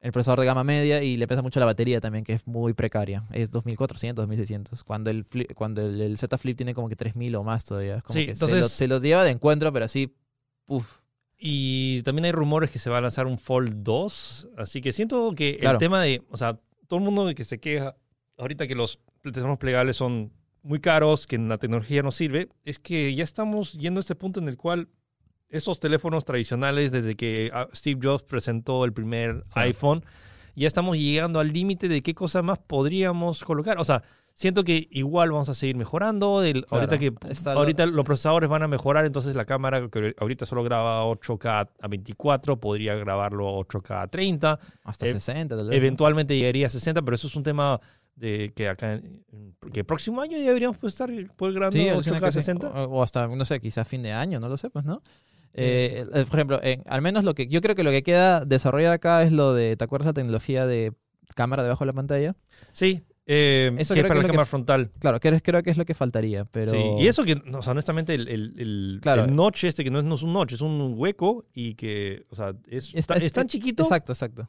el 0.00 0.10
procesador 0.12 0.40
de 0.40 0.46
gama 0.46 0.64
media 0.64 1.02
y 1.02 1.18
le 1.18 1.26
pesa 1.28 1.42
mucho 1.42 1.60
la 1.60 1.66
batería 1.66 2.00
también, 2.00 2.24
que 2.24 2.32
es 2.32 2.46
muy 2.46 2.72
precaria. 2.72 3.24
Es 3.34 3.50
2400, 3.50 4.22
2600. 4.22 4.82
Cuando 4.82 5.10
el, 5.10 5.26
Flip- 5.26 5.52
cuando 5.54 5.82
el, 5.82 6.00
el 6.00 6.16
Z 6.16 6.38
Flip 6.38 6.56
tiene 6.56 6.72
como 6.72 6.88
que 6.88 6.96
3000 6.96 7.36
o 7.36 7.44
más 7.44 7.66
todavía. 7.66 7.96
Es 7.98 8.02
como 8.02 8.18
Sí, 8.18 8.24
que 8.28 8.34
se, 8.34 8.40
lo, 8.46 8.48
entonces- 8.52 8.72
se 8.72 8.88
lo 8.88 8.98
lleva 9.00 9.24
de 9.24 9.30
encuentro, 9.32 9.70
pero 9.74 9.84
así, 9.84 10.14
uff. 10.68 11.00
Y 11.36 12.00
también 12.04 12.24
hay 12.24 12.32
rumores 12.32 12.70
que 12.70 12.78
se 12.78 12.88
va 12.88 12.96
a 12.96 13.00
lanzar 13.02 13.26
un 13.26 13.36
Fold 13.36 13.82
2. 13.82 14.48
Así 14.56 14.80
que 14.80 14.92
siento 14.92 15.34
que 15.36 15.58
Claro. 15.58 15.76
el 15.76 15.78
tema 15.80 16.00
de, 16.02 16.22
o 16.30 16.38
sea, 16.38 16.58
todo 16.86 16.98
el 16.98 17.04
mundo 17.04 17.30
que 17.34 17.44
se 17.44 17.60
queja 17.60 17.94
ahorita 18.38 18.66
que 18.66 18.74
los 18.74 19.00
teléfonos 19.22 19.58
plegables 19.58 19.96
son 19.96 20.32
muy 20.62 20.80
caros, 20.80 21.26
que 21.26 21.38
la 21.38 21.56
tecnología 21.58 22.02
no 22.02 22.10
sirve, 22.10 22.48
es 22.64 22.78
que 22.78 23.14
ya 23.14 23.24
estamos 23.24 23.72
yendo 23.74 24.00
a 24.00 24.02
este 24.02 24.14
punto 24.14 24.40
en 24.40 24.48
el 24.48 24.56
cual 24.56 24.88
esos 25.48 25.80
teléfonos 25.80 26.24
tradicionales, 26.24 26.92
desde 26.92 27.16
que 27.16 27.50
ah, 27.54 27.68
Steve 27.74 28.00
Jobs 28.02 28.22
presentó 28.22 28.84
el 28.84 28.92
primer 28.92 29.44
Claro. 29.50 29.66
iPhone, 29.68 30.04
ya 30.54 30.66
estamos 30.66 30.98
llegando 30.98 31.40
al 31.40 31.52
límite 31.52 31.88
de 31.88 32.02
qué 32.02 32.14
cosa 32.14 32.42
más 32.42 32.58
podríamos 32.58 33.44
colocar. 33.44 33.78
O 33.78 33.84
sea, 33.84 34.02
siento 34.34 34.62
que 34.64 34.88
igual 34.90 35.30
vamos 35.30 35.48
a 35.48 35.54
seguir 35.54 35.76
mejorando. 35.76 36.42
el- 36.42 36.64
Claro. 36.66 36.82
ahorita 36.84 36.98
que 36.98 37.12
Está 37.30 37.54
lo- 37.54 37.60
ahorita 37.60 37.86
los 37.86 38.04
procesadores 38.04 38.48
van 38.50 38.62
a 38.64 38.68
mejorar, 38.68 39.06
entonces 39.06 39.36
la 39.36 39.44
cámara 39.44 39.88
que 39.88 40.14
ahorita 40.18 40.44
solo 40.46 40.62
graba 40.64 41.04
8K 41.06 41.70
a 41.80 41.88
24, 41.88 42.58
podría 42.60 42.94
grabarlo 42.96 43.48
a 43.48 43.52
8K 43.52 44.02
a 44.02 44.08
30. 44.08 44.58
Hasta 44.84 45.06
Eh, 45.06 45.12
60, 45.12 45.56
tal 45.56 45.66
vez. 45.68 45.72
¿no? 45.74 45.76
Eventualmente 45.76 46.36
llegaría 46.36 46.66
a 46.66 46.70
60, 46.70 47.02
pero 47.02 47.14
eso 47.14 47.28
es 47.28 47.36
un 47.36 47.42
tema 47.44 47.80
de 48.18 48.52
que 48.54 48.68
acá, 48.68 49.00
que 49.72 49.80
el 49.80 49.86
próximo 49.86 50.20
año 50.20 50.36
ya 50.38 50.44
deberíamos 50.48 50.78
pues, 50.78 50.94
estar 50.94 51.10
pues, 51.36 51.54
grabando 51.54 51.78
Sí, 51.78 51.88
alucina 51.88 52.16
8K 52.18 52.24
que 52.24 52.32
sí. 52.32 52.38
60. 52.42 52.68
O, 52.68 52.98
o 52.98 53.02
hasta, 53.02 53.26
no 53.28 53.44
sé, 53.44 53.60
quizás 53.60 53.86
fin 53.86 54.02
de 54.02 54.12
año, 54.12 54.40
no 54.40 54.48
lo 54.48 54.56
sé, 54.56 54.70
pues, 54.70 54.84
¿no? 54.84 55.02
Eh, 55.54 56.04
eh, 56.14 56.24
por 56.28 56.38
ejemplo, 56.38 56.60
en- 56.62 56.82
al 56.86 57.02
menos 57.02 57.24
lo 57.24 57.34
que 57.34 57.46
yo 57.46 57.60
creo 57.60 57.74
que 57.74 57.82
lo 57.82 57.90
que 57.90 58.02
queda 58.02 58.44
desarrollar 58.44 58.92
acá 58.92 59.22
es 59.22 59.32
lo 59.32 59.54
de, 59.54 59.76
¿te 59.76 59.84
acuerdas 59.84 60.06
la 60.06 60.12
tecnología 60.12 60.66
de 60.66 60.92
cámara 61.34 61.62
debajo 61.62 61.84
de 61.84 61.86
la 61.86 61.92
pantalla? 61.94 62.36
Sí, 62.72 63.02
eh, 63.26 63.72
Eso 63.78 63.94
que 63.94 64.00
creo 64.00 64.06
es 64.06 64.08
que 64.08 64.08
para 64.08 64.20
es 64.20 64.22
la 64.22 64.22
que 64.22 64.26
cámara 64.28 64.42
f- 64.44 64.50
frontal. 64.50 64.90
Claro, 64.98 65.20
que, 65.20 65.40
creo 65.42 65.62
que 65.62 65.70
es 65.70 65.76
lo 65.78 65.84
que 65.84 65.94
faltaría, 65.94 66.44
pero... 66.46 66.70
Sí, 66.72 66.94
y 66.98 67.06
eso 67.08 67.24
que, 67.24 67.34
no, 67.36 67.58
o 67.58 67.62
sea, 67.62 67.72
honestamente, 67.72 68.14
el, 68.14 68.26
el, 68.28 68.54
el, 68.58 68.98
Claro. 69.02 69.24
el 69.24 69.34
notch 69.34 69.64
este, 69.64 69.84
que 69.84 69.90
no 69.90 69.98
es, 69.98 70.04
no 70.04 70.14
es 70.14 70.22
un 70.22 70.32
notch, 70.32 70.52
es 70.52 70.60
un 70.60 70.94
hueco 70.96 71.44
y 71.52 71.74
que, 71.74 72.24
o 72.30 72.36
sea, 72.36 72.54
es, 72.70 72.94
Es- 72.94 73.08
es- 73.10 73.32
tan 73.32 73.46
chiquito. 73.46 73.82
Exacto, 73.82 74.12
exacto. 74.12 74.48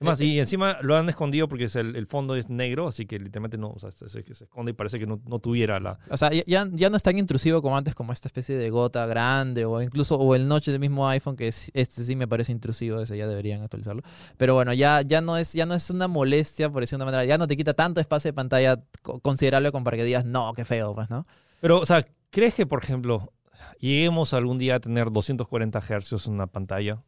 Es 0.00 0.06
más, 0.06 0.20
Eh, 0.22 0.24
y 0.24 0.38
encima 0.38 0.78
lo 0.80 0.96
han 0.96 1.06
escondido 1.10 1.46
porque 1.46 1.64
es 1.64 1.76
el, 1.76 1.94
el 1.94 2.06
fondo 2.06 2.34
es 2.34 2.48
negro, 2.48 2.88
así 2.88 3.04
que 3.04 3.18
literalmente 3.18 3.58
no, 3.58 3.68
o 3.68 3.78
sea, 3.78 3.90
se, 3.92 4.08
se- 4.08 4.22
se 4.34 4.44
esconde 4.44 4.70
y 4.70 4.72
parece 4.72 4.98
que 4.98 5.06
no, 5.06 5.20
no 5.26 5.40
tuviera 5.40 5.78
la... 5.78 5.98
O 6.10 6.16
sea, 6.16 6.30
ya- 6.32 6.66
ya, 6.72 6.88
no 6.88 6.96
es 6.96 7.02
tan 7.02 7.18
intrusivo 7.18 7.60
como 7.60 7.76
antes, 7.76 7.94
como 7.94 8.10
esta 8.10 8.26
especie 8.26 8.56
de 8.56 8.70
gota 8.70 9.04
grande, 9.04 9.66
o 9.66 9.82
incluso, 9.82 10.16
o 10.16 10.34
el 10.34 10.48
notch 10.48 10.68
del 10.68 10.78
mismo 10.80 11.06
iPhone, 11.06 11.36
que 11.36 11.48
es- 11.48 11.70
este 11.74 12.02
sí 12.02 12.16
me 12.16 12.26
parece 12.26 12.50
intrusivo, 12.50 12.98
ese 13.02 13.18
ya 13.18 13.28
deberían 13.28 13.60
actualizarlo. 13.62 14.02
Pero 14.38 14.54
bueno, 14.54 14.72
ya, 14.72 15.02
ya, 15.02 15.20
no 15.20 15.36
es, 15.36 15.52
ya 15.52 15.66
no 15.66 15.74
es 15.74 15.90
una 15.90 16.08
molestia, 16.08 16.70
por 16.70 16.80
decirlo 16.82 17.04
de 17.04 17.08
una 17.10 17.12
manera, 17.18 17.28
ya 17.28 17.36
no 17.36 17.46
te 17.46 17.54
quita 17.54 17.74
tanto 17.74 18.00
espacio 18.00 18.30
de 18.30 18.32
pantalla 18.32 18.82
co- 19.02 19.20
considerable 19.20 19.70
como 19.70 19.84
para 19.84 19.98
que 19.98 20.04
digas, 20.04 20.24
no, 20.24 20.50
qué 20.54 20.64
feo, 20.64 20.94
pues, 20.94 21.10
¿no? 21.10 21.26
Pero, 21.60 21.78
o 21.78 21.84
sea, 21.84 22.06
¿crees 22.30 22.54
que, 22.54 22.64
por 22.64 22.82
ejemplo, 22.82 23.34
lleguemos 23.78 24.32
algún 24.32 24.56
día 24.56 24.76
a 24.76 24.80
tener 24.80 25.10
240 25.10 25.78
Hz 25.82 26.26
en 26.26 26.32
una 26.32 26.46
pantalla? 26.46 27.02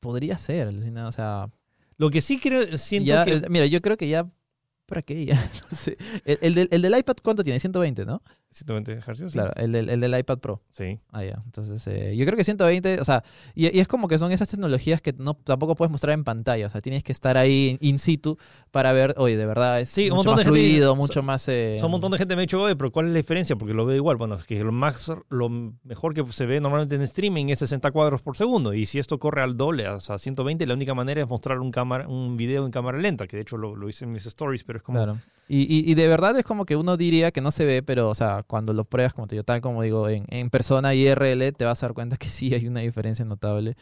Podría 0.00 0.38
ser, 0.38 0.68
o 0.68 1.12
sea, 1.12 1.50
Lo 1.98 2.10
que 2.10 2.20
sí 2.20 2.38
creo, 2.38 2.76
siento 2.78 3.08
ya, 3.08 3.24
que... 3.24 3.42
mira, 3.48 3.66
yo 3.66 3.80
creo 3.80 3.96
que 3.96 4.08
ya, 4.08 4.30
¿para 4.86 5.02
qué? 5.02 5.24
Ya, 5.26 5.50
no 5.70 5.76
sé. 5.76 5.96
El, 6.24 6.38
el 6.42 6.54
del, 6.54 6.68
el 6.70 6.82
del 6.82 6.98
iPad, 6.98 7.16
¿cuánto 7.22 7.42
tiene? 7.42 7.58
120, 7.58 8.04
¿no? 8.04 8.22
120 8.56 9.00
Hz, 9.00 9.18
sí. 9.18 9.32
Claro, 9.32 9.52
el 9.56 9.72
del, 9.72 9.88
el 9.90 10.00
del 10.00 10.18
iPad 10.18 10.38
Pro. 10.38 10.62
Sí. 10.70 10.98
Ah, 11.12 11.22
ya. 11.24 11.42
Entonces, 11.44 11.86
eh, 11.86 12.16
yo 12.16 12.24
creo 12.24 12.36
que 12.36 12.44
120, 12.44 13.00
o 13.00 13.04
sea, 13.04 13.22
y, 13.54 13.66
y 13.76 13.80
es 13.80 13.86
como 13.88 14.08
que 14.08 14.18
son 14.18 14.32
esas 14.32 14.48
tecnologías 14.48 15.00
que 15.02 15.12
no 15.18 15.34
tampoco 15.34 15.74
puedes 15.74 15.90
mostrar 15.92 16.14
en 16.14 16.24
pantalla, 16.24 16.66
o 16.66 16.70
sea, 16.70 16.80
tienes 16.80 17.02
que 17.04 17.12
estar 17.12 17.36
ahí 17.36 17.76
in, 17.80 17.98
situ 17.98 18.38
para 18.70 18.92
ver, 18.92 19.14
oye, 19.18 19.36
de 19.36 19.46
verdad 19.46 19.80
es 19.80 19.90
Sí, 19.90 20.04
un 20.10 20.16
mucho 20.16 20.30
montón 20.30 20.32
más 20.34 20.38
de 20.38 20.44
gente- 20.44 20.60
fluido, 20.60 20.90
so- 20.92 20.96
mucho 20.96 21.22
más... 21.22 21.48
eh, 21.48 21.76
sea, 21.78 21.86
un 21.86 21.92
montón 21.92 22.10
de 22.12 22.18
gente 22.18 22.34
me 22.36 22.40
ha 22.40 22.44
dicho, 22.44 22.62
oye, 22.62 22.76
pero 22.76 22.90
¿cuál 22.90 23.06
es 23.06 23.12
la 23.12 23.18
diferencia? 23.18 23.56
Porque 23.56 23.74
lo 23.74 23.84
veo 23.86 23.96
igual. 23.96 24.16
Bueno, 24.16 24.34
es 24.36 24.44
que 24.44 24.62
lo, 24.64 24.72
más, 24.72 25.10
lo 25.28 25.48
mejor 25.84 26.14
que 26.14 26.24
se 26.32 26.46
ve 26.46 26.60
normalmente 26.60 26.94
en 26.96 27.02
streaming 27.02 27.46
es 27.48 27.58
60 27.58 27.90
cuadros 27.90 28.22
por 28.22 28.36
segundo. 28.36 28.72
Y 28.74 28.86
si 28.86 28.98
esto 28.98 29.18
corre 29.18 29.42
al 29.42 29.56
doble, 29.56 29.88
o 29.88 30.00
sea, 30.00 30.18
120, 30.18 30.66
la 30.66 30.74
única 30.74 30.94
manera 30.94 31.20
es 31.20 31.28
mostrar 31.28 31.58
un, 31.58 31.70
cámara, 31.70 32.08
un 32.08 32.36
video 32.36 32.64
en 32.64 32.70
cámara 32.72 32.98
lenta, 32.98 33.26
que 33.26 33.36
de 33.36 33.42
hecho 33.42 33.56
lo, 33.58 33.76
lo 33.76 33.88
hice 33.88 34.04
en 34.06 34.12
mis 34.12 34.24
stories, 34.26 34.64
pero 34.64 34.78
es 34.78 34.82
como... 34.82 34.98
Claro. 34.98 35.18
Y, 35.48 35.62
y, 35.62 35.88
y 35.90 35.94
de 35.94 36.08
verdad 36.08 36.36
es 36.38 36.44
como 36.44 36.64
que 36.66 36.74
uno 36.76 36.96
diría 36.96 37.30
que 37.30 37.40
no 37.40 37.50
se 37.52 37.64
ve, 37.64 37.82
pero, 37.82 38.08
o 38.10 38.14
sea, 38.14 38.42
cuando 38.42 38.72
lo 38.72 38.84
pruebas, 38.84 39.14
como 39.14 39.28
te 39.28 39.36
digo, 39.36 39.44
tal 39.44 39.60
como 39.60 39.82
digo, 39.82 40.08
en, 40.08 40.24
en 40.28 40.50
persona 40.50 40.92
IRL, 40.94 41.52
te 41.52 41.64
vas 41.64 41.82
a 41.82 41.86
dar 41.86 41.94
cuenta 41.94 42.16
que 42.16 42.28
sí 42.30 42.52
hay 42.54 42.66
una 42.66 42.80
diferencia 42.80 43.24
notable. 43.24 43.76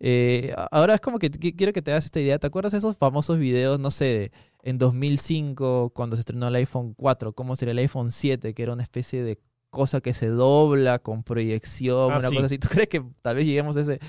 Eh, 0.00 0.54
ahora 0.70 0.94
es 0.94 1.00
como 1.00 1.18
que 1.18 1.30
qu- 1.30 1.54
quiero 1.56 1.72
que 1.72 1.82
te 1.82 1.90
hagas 1.92 2.06
esta 2.06 2.20
idea. 2.20 2.38
¿Te 2.38 2.46
acuerdas 2.46 2.72
de 2.72 2.78
esos 2.78 2.96
famosos 2.96 3.38
videos, 3.38 3.78
no 3.80 3.90
sé, 3.90 4.04
de- 4.06 4.32
en 4.62 4.78
2005, 4.78 5.90
cuando 5.94 6.16
se 6.16 6.20
estrenó 6.20 6.48
el 6.48 6.54
iPhone 6.54 6.94
4, 6.94 7.32
cómo 7.32 7.56
sería 7.56 7.72
el 7.72 7.78
iPhone 7.78 8.10
7, 8.10 8.54
que 8.54 8.62
era 8.62 8.72
una 8.72 8.82
especie 8.82 9.22
de 9.22 9.38
cosa 9.70 10.00
que 10.00 10.14
se 10.14 10.26
dobla 10.28 10.98
con 10.98 11.22
proyección, 11.22 12.12
Ah, 12.12 12.18
una 12.18 12.28
sí. 12.28 12.34
cosa 12.34 12.46
así? 12.46 12.58
¿Tú 12.58 12.68
crees 12.68 12.88
que 12.88 13.02
tal 13.22 13.36
vez 13.36 13.46
lleguemos 13.46 13.76
a 13.76 13.80
ese... 13.82 14.00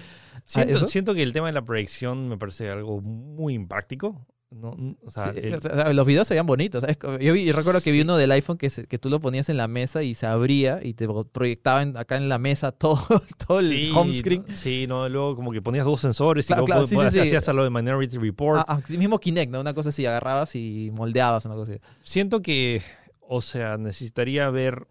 Siento, 0.46 0.88
siento 0.88 1.14
que 1.14 1.24
el 1.24 1.34
tema 1.34 1.48
de 1.48 1.54
la 1.54 1.64
proyección 1.64 2.28
me 2.30 2.38
parece 2.38 2.70
algo 2.70 3.00
muy 3.02 3.54
impráctico. 3.54 4.26
No, 4.54 4.76
o 5.06 5.12
sea, 5.12 5.32
Sí, 5.34 5.40
el- 5.44 5.56
o 5.56 5.60
sea, 5.62 5.72
o 5.72 5.76
sea, 5.76 5.94
los 5.94 6.06
videos 6.06 6.28
se 6.28 6.34
veían 6.34 6.46
bonitos. 6.46 6.82
¿sabes? 6.82 6.98
Yo, 7.22 7.32
vi- 7.34 7.46
yo 7.46 7.54
recuerdo 7.54 7.80
que 7.82 7.92
vi 7.94 8.02
uno 8.02 8.18
del 8.18 8.32
iPhone 8.32 8.58
que, 8.58 8.70
se- 8.70 8.86
que 8.86 8.98
tú 8.98 9.10
lo 9.10 9.22
ponías 9.22 9.48
en 9.48 9.56
la 9.56 9.70
mesa 9.70 10.04
y 10.04 10.14
se 10.14 10.26
abría 10.28 10.82
y 10.84 10.94
te 10.94 11.08
proyectaba 11.32 11.82
en- 11.82 11.96
acá 11.96 12.18
en 12.18 12.28
la 12.28 12.38
mesa 12.38 12.72
todo, 12.78 13.02
todo 13.48 13.60
el 13.60 13.70
sí, 13.70 13.92
home 13.96 14.14
screen. 14.14 14.44
no, 14.48 14.58
Sí, 14.58 14.86
no, 14.88 15.08
luego 15.08 15.38
como 15.38 15.52
que 15.54 15.62
ponías 15.62 15.86
dos 15.86 16.02
sensores 16.02 16.48
Claro, 16.48 16.66
y 16.66 16.68
luego 16.72 16.86
podías- 16.88 17.16
hacías 17.18 17.48
a 17.48 17.54
lo 17.54 17.64
de 17.64 17.70
Minority 17.70 18.18
Report. 18.18 18.60
Ah, 18.60 18.66
ah, 18.68 18.82
mismo 18.90 19.20
Kinect, 19.20 19.52
¿no? 19.54 19.62
Una 19.62 19.74
cosa 19.74 19.88
así, 19.90 20.06
agarrabas 20.06 20.54
y 20.56 20.92
moldeabas 20.94 21.46
una 21.46 21.56
cosa 21.56 21.72
así. 21.72 21.82
siento 22.02 22.42
que, 22.42 22.82
o 23.22 23.42
sea, 23.42 23.78
necesitaría 23.78 24.50
ver, 24.50 24.86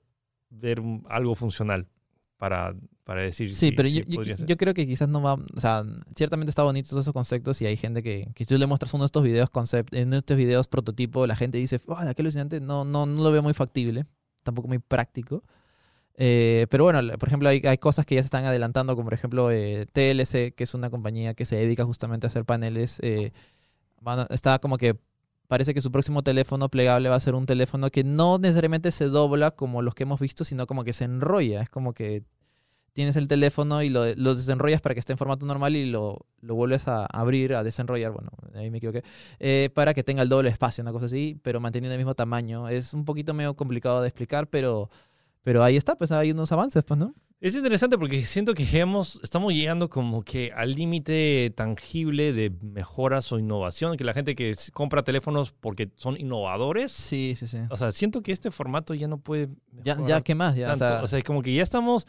ver 0.48 0.80
algo 1.10 1.34
funcional 1.34 1.86
para, 2.38 2.74
para 3.10 3.22
decir 3.22 3.48
Sí, 3.48 3.54
si, 3.70 3.72
pero 3.72 3.88
si 3.88 4.04
yo, 4.04 4.22
yo- 4.46 4.56
creo 4.56 4.72
que 4.72 4.86
quizás 4.86 5.08
no 5.08 5.20
va... 5.20 5.34
O 5.34 5.58
sea, 5.60 5.82
ciertamente 6.14 6.50
está 6.50 6.62
bonito 6.62 6.90
todos 6.90 7.02
esos 7.02 7.12
conceptos 7.12 7.60
y 7.60 7.66
hay 7.66 7.76
gente 7.76 8.04
que, 8.04 8.28
que 8.36 8.44
si 8.44 8.48
tú 8.54 8.56
le 8.56 8.66
muestras 8.66 8.94
uno 8.94 9.02
de 9.02 9.06
estos 9.06 9.24
videos 9.24 9.50
concept, 9.50 9.92
en 9.94 10.14
estos 10.14 10.36
videos 10.36 10.68
prototipo, 10.68 11.26
la 11.26 11.34
gente 11.34 11.58
dice, 11.58 11.80
¡ah, 11.88 12.12
qué 12.14 12.22
alucinante! 12.22 12.60
No, 12.60 12.84
no, 12.84 13.06
no 13.06 13.20
lo 13.24 13.32
veo 13.32 13.42
muy 13.42 13.52
factible, 13.52 14.04
tampoco 14.44 14.68
muy 14.68 14.78
práctico. 14.78 15.42
Eh, 16.14 16.68
pero 16.70 16.84
bueno, 16.84 17.00
por 17.18 17.28
ejemplo, 17.28 17.48
hay, 17.48 17.60
hay 17.64 17.78
cosas 17.78 18.06
que 18.06 18.14
ya 18.14 18.20
se 18.22 18.26
están 18.26 18.44
adelantando, 18.44 18.94
como 18.94 19.06
por 19.06 19.14
ejemplo 19.14 19.50
eh, 19.50 19.86
TLC, 19.92 20.52
que 20.54 20.62
es 20.64 20.74
una 20.74 20.88
compañía 20.88 21.34
que 21.34 21.44
se 21.46 21.56
dedica 21.56 21.84
justamente 21.84 22.26
a 22.26 22.28
hacer 22.28 22.44
paneles. 22.44 22.98
eh, 23.02 23.32
van 24.00 24.20
a- 24.20 24.26
está 24.30 24.60
como 24.60 24.76
que 24.78 24.96
parece 25.48 25.74
que 25.74 25.82
su 25.82 25.90
próximo 25.90 26.22
teléfono 26.22 26.68
plegable 26.68 27.08
va 27.08 27.16
a 27.16 27.20
ser 27.20 27.34
un 27.34 27.46
teléfono 27.46 27.90
que 27.90 28.04
no 28.04 28.38
necesariamente 28.38 28.92
se 28.92 29.06
dobla 29.06 29.50
como 29.50 29.82
los 29.82 29.94
que 29.96 30.04
hemos 30.04 30.20
visto, 30.20 30.44
sino 30.44 30.66
como 30.68 30.84
que 30.84 30.92
se 30.92 31.04
enrolla. 31.04 31.62
Es 31.62 31.70
como 31.70 31.92
que 31.92 32.22
tienes 32.92 33.16
el 33.16 33.28
teléfono 33.28 33.82
y 33.82 33.88
lo, 33.88 34.14
lo 34.14 34.34
desenrollas 34.34 34.80
para 34.80 34.94
que 34.94 35.00
esté 35.00 35.12
en 35.12 35.18
formato 35.18 35.46
normal 35.46 35.76
y 35.76 35.86
lo, 35.86 36.26
lo 36.40 36.54
vuelves 36.54 36.88
a 36.88 37.06
abrir, 37.06 37.54
a 37.54 37.62
desenrollar, 37.62 38.12
bueno, 38.12 38.30
ahí 38.54 38.70
me 38.70 38.78
equivoqué, 38.78 39.02
eh, 39.38 39.70
para 39.74 39.94
que 39.94 40.02
tenga 40.02 40.22
el 40.22 40.28
doble 40.28 40.50
espacio, 40.50 40.82
una 40.82 40.92
cosa 40.92 41.06
así, 41.06 41.38
pero 41.42 41.60
manteniendo 41.60 41.94
el 41.94 41.98
mismo 41.98 42.14
tamaño. 42.14 42.68
Es 42.68 42.92
un 42.94 43.04
poquito 43.04 43.34
medio 43.34 43.54
complicado 43.54 44.00
de 44.02 44.08
explicar, 44.08 44.46
pero, 44.48 44.90
pero 45.42 45.62
ahí 45.64 45.76
está, 45.76 45.96
pues 45.96 46.10
hay 46.12 46.32
unos 46.32 46.52
avances, 46.52 46.82
pues, 46.84 46.98
¿no? 46.98 47.14
Es 47.42 47.54
interesante 47.54 47.96
porque 47.96 48.20
siento 48.22 48.52
que 48.52 48.64
hemos, 48.78 49.18
estamos 49.22 49.54
llegando 49.54 49.88
como 49.88 50.22
que 50.22 50.52
al 50.54 50.72
límite 50.74 51.50
tangible 51.56 52.34
de 52.34 52.50
mejoras 52.60 53.32
o 53.32 53.38
innovación, 53.38 53.96
que 53.96 54.04
la 54.04 54.12
gente 54.12 54.34
que 54.34 54.54
compra 54.74 55.02
teléfonos 55.04 55.50
porque 55.58 55.88
son 55.96 56.20
innovadores, 56.20 56.92
Sí, 56.92 57.32
sí, 57.38 57.46
sí. 57.46 57.56
o 57.70 57.78
sea, 57.78 57.92
siento 57.92 58.20
que 58.22 58.32
este 58.32 58.50
formato 58.50 58.92
ya 58.92 59.08
no 59.08 59.16
puede 59.16 59.48
Ya, 59.82 59.94
mejorar 59.94 60.18
ya 60.18 60.20
¿qué 60.22 60.34
más? 60.34 60.54
Ya, 60.54 60.66
o 60.66 60.76
tanto. 60.76 60.88
sea, 60.88 61.02
o 61.02 61.06
sea, 61.06 61.22
como 61.22 61.40
que 61.40 61.54
ya 61.54 61.62
estamos 61.62 62.06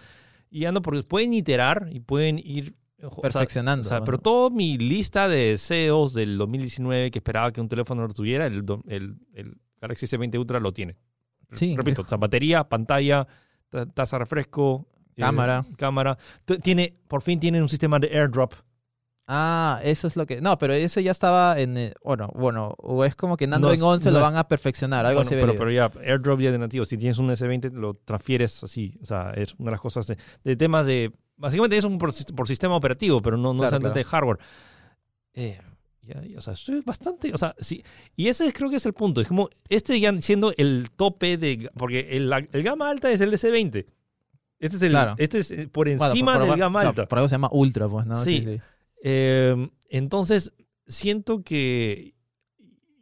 llegando 0.52 0.82
porque 0.82 1.04
pueden 1.04 1.34
iterar 1.34 1.90
y 1.92 2.00
pueden 2.02 2.40
ir 2.40 2.76
perfeccionando. 3.22 3.82
O 3.82 3.90
sea, 3.90 4.00
¿no? 4.00 4.06
pero 4.06 4.20
toda 4.20 4.50
mi 4.52 4.78
lista 4.78 5.28
de 5.28 5.52
deseos 5.52 6.14
del 6.14 6.38
2019 6.38 7.10
que 7.12 7.20
esperaba 7.20 7.52
que 7.52 7.62
un 7.62 7.68
teléfono 7.70 8.06
lo 8.06 8.14
tuviera, 8.14 8.46
el, 8.46 8.64
el, 8.88 9.16
el 9.34 9.58
Galaxy 9.80 10.06
S20 10.06 10.38
Ultra 10.38 10.60
lo 10.60 10.72
tiene. 10.72 10.98
Sí, 11.54 11.76
Repito, 11.76 12.04
o 12.04 12.08
sea, 12.08 12.18
batería, 12.18 12.64
pantalla, 12.70 13.28
ta- 13.70 13.86
tasa 13.86 14.18
de 14.18 14.20
refresco, 14.20 14.88
eh, 15.18 15.22
Cámara. 15.22 15.66
cámara. 15.78 16.18
T- 16.46 16.60
Tiene, 16.60 16.94
por 17.08 17.22
fin 17.22 17.40
tienen 17.40 17.62
un 17.62 17.68
sistema 17.70 18.00
de 18.00 18.08
airdrop. 18.08 18.54
Ah, 19.34 19.80
eso 19.84 20.08
es 20.08 20.18
lo 20.18 20.26
que... 20.26 20.42
No, 20.42 20.58
pero 20.58 20.74
eso 20.74 21.00
ya 21.00 21.12
estaba 21.12 21.58
en... 21.58 21.78
eh, 21.78 21.94
Bueno, 22.04 22.30
bueno, 22.36 22.74
o 22.80 23.06
es 23.06 23.16
como 23.16 23.38
que 23.38 23.46
en 23.46 23.54
Android 23.54 23.76
es- 23.76 23.82
11 23.82 24.06
no 24.10 24.12
lo 24.12 24.18
es- 24.20 24.26
van 24.30 24.36
a 24.36 24.46
perfeccionar, 24.46 25.06
algo 25.06 25.22
Bueno, 25.22 25.28
así. 25.30 25.36
pero, 25.40 25.58
pero 25.58 25.72
ya, 25.72 25.90
airdrop 26.06 26.42
ya 26.42 26.52
de 26.52 26.58
nativo. 26.58 26.84
Si 26.84 26.98
tienes 26.98 27.18
un 27.18 27.30
S20, 27.30 27.72
lo 27.72 27.94
transfieres 27.94 28.62
así. 28.62 29.00
O 29.02 29.06
sea, 29.06 29.32
es 29.36 29.54
una 29.58 29.68
de 29.68 29.72
las 29.72 29.80
cosas 29.82 30.06
de, 30.08 30.18
de 30.44 30.56
temas 30.58 30.86
de... 30.86 31.14
Básicamente 31.38 31.78
es 31.78 31.86
un 31.86 31.98
por, 31.98 32.12
sis- 32.12 32.34
por 32.36 32.46
sistema 32.46 32.76
operativo, 32.76 33.22
pero 33.22 33.38
no, 33.38 33.54
no 33.54 33.60
Claro, 33.60 33.78
es 33.78 33.80
claro. 33.80 33.96
de 33.96 34.04
hardware. 34.04 34.38
Eh, 35.34 35.60
ya, 36.02 36.22
ya, 36.26 36.38
o 36.38 36.42
sea, 36.42 36.52
estoy 36.54 36.82
bastante... 36.82 37.34
O 37.34 37.38
sea, 37.38 37.56
sí. 37.58 37.84
Y 38.18 38.28
ese 38.28 38.52
creo 38.52 38.70
que 38.70 38.76
es 38.76 38.86
el 38.86 38.94
punto. 38.94 39.22
Es 39.22 39.30
como, 39.30 39.48
este 39.70 39.98
ya 40.00 40.12
siendo 40.22 40.54
el 40.58 40.90
tope 40.96 41.38
de... 41.38 41.70
Porque 41.78 42.18
el, 42.18 42.32
el 42.52 42.64
gama 42.64 42.90
alta 42.90 43.10
es 43.10 43.22
el 43.22 43.32
S20. 43.32 43.86
Este 44.60 44.76
es, 44.76 44.82
el, 44.84 44.90
Claro. 44.92 45.16
este 45.18 45.38
es 45.40 45.52
eh, 45.52 45.70
por 45.72 45.88
Bueno, 45.88 46.06
encima 46.06 46.34
por- 46.34 46.42
por- 46.42 46.50
del 46.52 46.60
gama 46.60 46.82
alta. 46.82 47.06
por 47.08 47.18
algo 47.18 47.30
se 47.30 47.36
llama 47.36 47.48
Ultra, 47.52 47.88
pues, 47.88 48.06
¿no? 48.06 48.16
Sí. 48.16 48.60
Eh, 49.04 49.70
entonces, 49.90 50.54
siento 50.88 51.44
que 51.44 52.14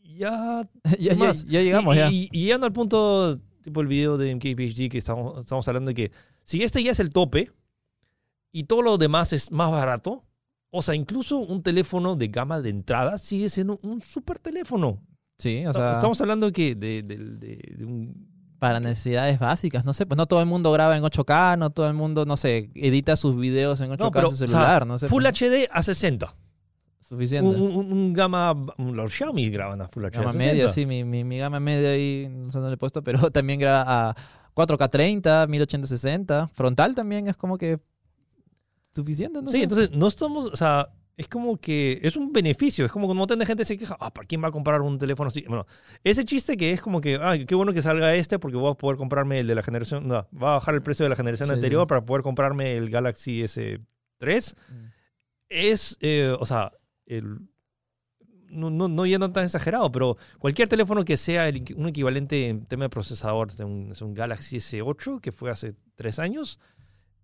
ya 0.03 0.67
ya, 0.99 1.13
ya- 1.45 1.61
llegamos, 1.61 1.95
y, 1.95 1.99
ya. 1.99 2.09
Y, 2.11 2.29
y 2.31 2.43
llegando 2.45 2.65
al 2.67 2.73
punto, 2.73 3.39
tipo 3.61 3.81
el 3.81 3.87
video 3.87 4.17
de 4.17 4.33
MKPHD 4.35 4.89
que 4.89 4.97
estamos, 4.97 5.39
estamos 5.39 5.67
hablando 5.67 5.89
de 5.89 5.95
que 5.95 6.11
si 6.43 6.63
este 6.63 6.81
ya 6.83 6.91
es 6.91 6.99
el 6.99 7.09
tope 7.09 7.51
y 8.51 8.63
todo 8.63 8.81
lo 8.81 8.97
demás 8.97 9.33
es 9.33 9.51
más 9.51 9.71
barato, 9.71 10.25
o 10.71 10.81
sea, 10.81 10.95
incluso 10.95 11.37
un 11.37 11.61
teléfono 11.63 12.15
de 12.15 12.27
gama 12.27 12.61
de 12.61 12.69
entrada 12.69 13.17
sigue 13.17 13.49
siendo 13.49 13.79
un 13.83 14.01
super 14.01 14.39
teléfono. 14.39 15.01
Sí, 15.37 15.65
o 15.65 15.73
sea, 15.73 15.91
estamos 15.93 16.19
hablando 16.21 16.47
de 16.47 16.51
que 16.51 16.75
de, 16.75 17.01
de- 17.03 17.17
de- 17.17 17.75
de 17.77 17.85
un... 17.85 18.28
para 18.59 18.79
necesidades 18.79 19.39
básicas, 19.39 19.85
no 19.85 19.93
sé, 19.93 20.05
pues 20.05 20.17
no 20.17 20.27
todo 20.27 20.41
el 20.41 20.45
mundo 20.45 20.71
graba 20.71 20.95
en 20.97 21.03
8K, 21.03 21.57
no 21.57 21.69
todo 21.69 21.87
el 21.87 21.93
mundo, 21.93 22.25
no 22.25 22.37
sé, 22.37 22.69
edita 22.75 23.15
sus 23.15 23.37
videos 23.37 23.79
en 23.81 23.89
8K 23.91 23.99
No, 23.99 24.11
pero, 24.11 24.29
en 24.29 24.35
su 24.35 24.43
o 24.43 24.47
sea, 24.47 24.47
celular, 24.47 24.85
no 24.85 24.99
sé. 24.99 25.07
Full 25.07 25.23
pues, 25.23 25.41
HD 25.41 25.67
a 25.71 25.81
60. 25.81 26.35
Suficiente. 26.99 27.49
Un, 27.49 27.71
un- 27.77 27.91
un 27.91 28.13
gama... 28.13 28.53
Los 28.77 29.13
Xiaomi 29.13 29.49
graban 29.49 29.81
a 29.81 29.87
Full 29.87 30.03
HD 30.05 30.11
gama 30.11 30.29
a 30.29 30.33
60. 30.33 30.51
media, 30.53 30.69
sí, 30.69 30.85
mi, 30.85 31.03
mi, 31.03 31.23
mi 31.23 31.39
gama 31.39 31.59
media 31.59 31.89
ahí, 31.91 32.27
no 32.29 32.51
sé 32.51 32.57
dónde 32.59 32.71
le 32.71 32.75
he 32.75 32.77
puesto, 32.77 33.01
pero 33.03 33.19
también 33.31 33.59
graba 33.59 34.09
a 34.09 34.15
4K 34.53 34.89
30, 34.89 35.47
1080-60. 35.47 36.49
Frontal 36.49 36.93
también 36.93 37.27
es 37.27 37.37
como 37.37 37.57
que 37.57 37.79
suficiente, 38.93 39.41
¿no? 39.41 39.49
Sí, 39.49 39.57
sé. 39.57 39.63
entonces 39.63 39.91
no 39.91 40.07
estamos, 40.07 40.45
o 40.45 40.55
sea, 40.55 40.89
es 41.19 41.27
como 41.27 41.57
que 41.57 41.99
es 42.01 42.15
un 42.15 42.31
beneficio. 42.31 42.85
Es 42.85 42.93
como 42.93 43.05
que 43.05 43.11
un 43.11 43.17
montón 43.17 43.39
de 43.39 43.45
gente 43.45 43.65
se 43.65 43.77
queja, 43.77 43.97
ah, 43.99 44.13
¿para 44.13 44.25
quién 44.25 44.41
va 44.41 44.47
a 44.47 44.51
comprar 44.51 44.79
un 44.79 44.97
teléfono 44.97 45.27
así? 45.27 45.43
Bueno, 45.45 45.65
ese 46.01 46.23
chiste 46.23 46.55
que 46.55 46.71
es 46.71 46.79
como 46.79 47.01
que, 47.01 47.19
ah, 47.21 47.33
qué 47.45 47.55
bueno 47.55 47.73
que 47.73 47.81
salga 47.81 48.15
este 48.15 48.39
porque 48.39 48.55
voy 48.55 48.71
a 48.71 48.75
poder 48.75 48.95
comprarme 48.95 49.39
el 49.39 49.47
de 49.47 49.53
la 49.53 49.61
generación, 49.61 50.07
no, 50.07 50.25
va 50.33 50.51
a 50.51 50.53
bajar 50.53 50.75
el 50.75 50.81
precio 50.81 51.03
de 51.03 51.09
la 51.09 51.17
generación 51.17 51.49
Sí, 51.49 51.55
anterior 51.55 51.85
para 51.87 52.05
poder 52.05 52.23
comprarme 52.23 52.77
el 52.77 52.89
Galaxy 52.89 53.43
S3. 53.43 54.55
Es, 55.49 55.97
eh, 55.99 56.33
o 56.39 56.45
sea, 56.45 56.71
el, 57.05 57.39
no, 58.47 58.69
no, 58.69 58.87
no 58.87 59.05
yendo 59.05 59.29
tan 59.29 59.43
exagerado, 59.43 59.91
pero 59.91 60.15
cualquier 60.37 60.69
teléfono 60.69 61.03
que 61.03 61.17
sea 61.17 61.49
el 61.49 61.65
un 61.75 61.89
equivalente 61.89 62.47
en 62.47 62.65
tema 62.65 62.85
de 62.85 62.89
procesador 62.89 63.51
de 63.51 63.65
un, 63.65 63.91
es 63.91 64.01
un 64.01 64.13
Galaxy 64.13 64.59
S8 64.59 65.19
que 65.19 65.33
fue 65.33 65.51
hace 65.51 65.75
tres 65.95 66.17
años 66.17 66.61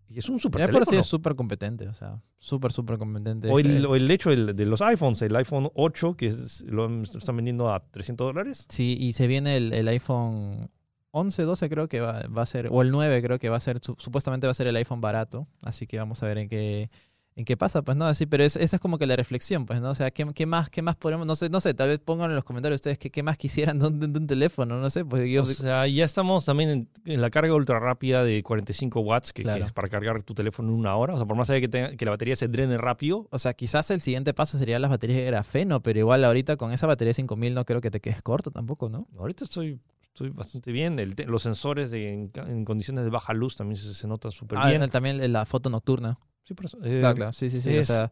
y 0.08 0.20
es 0.20 0.30
un 0.30 0.40
super 0.40 0.60
Ya 0.62 0.68
por 0.68 0.74
sí 0.76 0.80
teléfono. 0.92 1.00
es 1.02 1.06
súper 1.08 1.36
competente, 1.36 1.88
o 1.88 1.94
sea, 1.94 2.22
súper, 2.38 2.72
súper 2.72 2.98
competente. 2.98 3.50
O 3.50 3.60
el, 3.60 3.84
Eh, 3.84 3.88
o 3.88 3.96
el 3.96 4.10
hecho 4.12 4.32
el- 4.32 4.56
de 4.56 4.66
los 4.66 4.82
iPhones, 4.82 5.22
el 5.22 5.36
iPhone 5.36 5.70
8 5.74 6.16
que 6.16 6.28
es- 6.28 6.62
lo 6.68 7.02
están 7.04 7.36
vendiendo 7.36 7.74
a 7.74 7.80
300 7.92 8.28
dólares. 8.28 8.66
Sí, 8.70 8.96
y 9.00 9.14
se 9.14 9.28
viene 9.28 9.58
el, 9.58 9.74
el 9.74 9.88
iPhone 9.88 10.70
11, 11.12 11.44
12 11.44 11.70
creo 11.70 11.88
que 11.88 12.02
va, 12.02 12.24
va 12.28 12.42
a 12.42 12.46
ser, 12.46 12.68
o 12.72 12.82
el 12.82 12.92
9 12.92 13.22
creo 13.22 13.40
que 13.40 13.50
va 13.50 13.58
a 13.58 13.62
ser, 13.62 13.80
su- 13.82 13.96
supuestamente 13.98 14.48
va 14.48 14.52
a 14.52 14.54
ser 14.54 14.68
el 14.68 14.76
iPhone 14.76 15.00
barato, 15.02 15.48
así 15.62 15.88
que 15.88 15.98
vamos 15.98 16.22
a 16.22 16.26
ver 16.28 16.38
en 16.40 16.50
qué, 16.50 16.90
en 17.38 17.44
qué 17.44 17.58
pasa, 17.58 17.82
pues 17.82 17.98
no, 17.98 18.06
así, 18.06 18.26
pero 18.26 18.46
es- 18.46 18.56
esa 18.56 18.78
es 18.78 18.82
como 18.82 18.98
que 18.98 19.06
la 19.06 19.16
reflexión, 19.18 19.66
pues, 19.66 19.82
¿no? 19.82 19.90
O 19.90 19.96
sea, 19.96 20.10
¿qué, 20.12 20.26
qué 20.34 20.46
más, 20.46 20.70
qué 20.70 20.82
más 20.82 20.96
podemos, 20.96 21.28
no 21.28 21.36
sé, 21.36 21.50
no 21.50 21.60
sé, 21.60 21.74
tal 21.74 21.90
vez 21.90 22.00
pongan 22.00 22.30
en 22.30 22.36
los 22.36 22.46
comentarios 22.46 22.78
ustedes 22.78 22.98
qué, 22.98 23.10
qué 23.12 23.24
más 23.24 23.38
quisieran 23.38 23.78
de 23.80 23.88
un, 23.88 24.00
de 24.00 24.20
un 24.20 24.26
teléfono, 24.26 24.80
no 24.80 24.90
sé, 24.90 25.04
pues 25.04 25.30
yo, 25.30 25.42
O 25.42 25.46
sea, 25.46 25.86
ya 25.88 26.06
estamos 26.06 26.46
también 26.46 26.70
en, 26.70 26.90
en 27.04 27.22
la 27.22 27.30
carga 27.30 27.54
ultra 27.54 27.78
rápida 27.80 28.24
de 28.24 28.42
45 28.42 29.02
watts, 29.02 29.34
que, 29.34 29.42
que 29.42 29.44
Claro. 29.44 29.66
es 29.66 29.74
para 29.74 29.90
cargar 29.90 30.24
tu 30.24 30.34
teléfono 30.34 30.70
en 30.70 30.76
una 30.76 30.96
hora. 30.96 31.14
O 31.14 31.18
sea, 31.18 31.26
por 31.28 31.36
más 31.36 31.50
allá 31.50 31.60
que, 31.60 31.68
tenga- 31.68 31.98
que 31.98 32.06
la 32.06 32.12
batería 32.12 32.38
se 32.38 32.48
drene 32.48 32.78
rápido, 32.78 33.28
o 33.32 33.38
sea, 33.40 33.54
quizás 33.54 33.92
el 33.92 34.00
siguiente 34.00 34.34
paso 34.34 34.58
sería 34.58 34.80
las 34.80 34.90
baterías 34.90 35.20
de 35.20 35.26
grafeno, 35.26 35.82
pero 35.84 36.00
igual 36.00 36.24
ahorita 36.24 36.56
con 36.56 36.72
esa 36.72 36.88
batería 36.88 37.10
de 37.10 37.16
5000 37.16 37.54
no 37.54 37.66
creo 37.66 37.82
que 37.82 37.92
te 37.92 38.00
quedes 38.00 38.22
corto 38.22 38.50
tampoco, 38.50 38.88
¿no? 38.88 39.08
ahorita 39.20 39.44
estoy, 39.44 39.82
estoy 40.04 40.30
bastante 40.30 40.72
bien. 40.72 40.98
El 41.00 41.16
te- 41.16 41.26
los 41.26 41.44
sensores 41.44 41.92
de- 41.92 42.14
en, 42.14 42.32
en 42.48 42.64
condiciones 42.64 43.04
de 43.04 43.10
baja 43.10 43.34
luz 43.34 43.58
también 43.58 43.76
se, 43.78 43.94
se 43.94 44.08
notan 44.08 44.32
súper 44.32 44.58
Ah, 44.62 44.70
bien. 44.70 44.82
el- 44.82 44.90
también 44.90 45.34
la 45.34 45.46
foto 45.46 45.70
nocturna. 45.70 46.18
Sí, 46.46 46.54
por 46.54 46.66
eso. 46.68 46.78
Eh, 46.84 47.00
Claro, 47.00 47.16
claro, 47.16 47.34
sí, 47.34 47.50
sí, 47.50 47.60
sí. 47.62 47.70
O 47.76 47.80
es- 47.80 47.88
sea, 47.88 48.12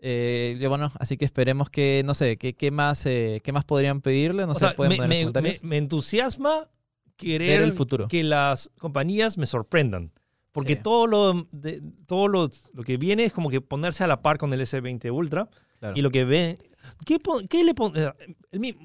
eh, 0.00 0.64
bueno, 0.68 0.90
así 0.98 1.16
que 1.16 1.24
esperemos 1.24 1.70
que, 1.70 2.02
no 2.04 2.14
sé, 2.14 2.36
¿qué, 2.36 2.54
qué 2.54 2.70
más, 2.70 3.04
eh, 3.06 3.40
qué 3.44 3.52
más 3.52 3.64
podrían 3.64 4.00
pedirle? 4.00 4.46
No 4.46 4.52
o 4.52 4.54
sé, 4.54 4.60
sea, 4.60 4.74
pueden 4.74 4.90
me, 4.92 4.96
poner 4.96 5.20
en 5.20 5.32
me- 5.32 5.40
me- 5.42 5.58
me 5.62 5.76
entusiasma 5.76 6.68
querer 7.16 7.62
el 7.62 7.72
futuro. 7.72 8.08
que 8.08 8.22
las 8.22 8.70
compañías 8.78 9.38
me 9.38 9.46
sorprendan. 9.46 10.12
Porque 10.52 10.74
Sí. 10.76 10.80
todo, 10.82 11.06
lo, 11.06 11.46
de- 11.52 11.82
todo 12.06 12.26
lo, 12.26 12.48
lo 12.72 12.82
que 12.82 12.96
viene 12.96 13.24
es 13.24 13.32
como 13.32 13.50
que 13.50 13.60
ponerse 13.60 14.02
a 14.02 14.06
la 14.06 14.22
par 14.22 14.38
con 14.38 14.52
el 14.52 14.60
S20 14.60 15.10
Ultra. 15.10 15.48
Claro. 15.78 15.96
Y 15.96 16.02
lo 16.02 16.10
que 16.10 16.24
ve. 16.24 16.58
¿Qué, 17.04 17.18
qué 17.48 17.62
le 17.64 17.74
pon- 17.74 17.92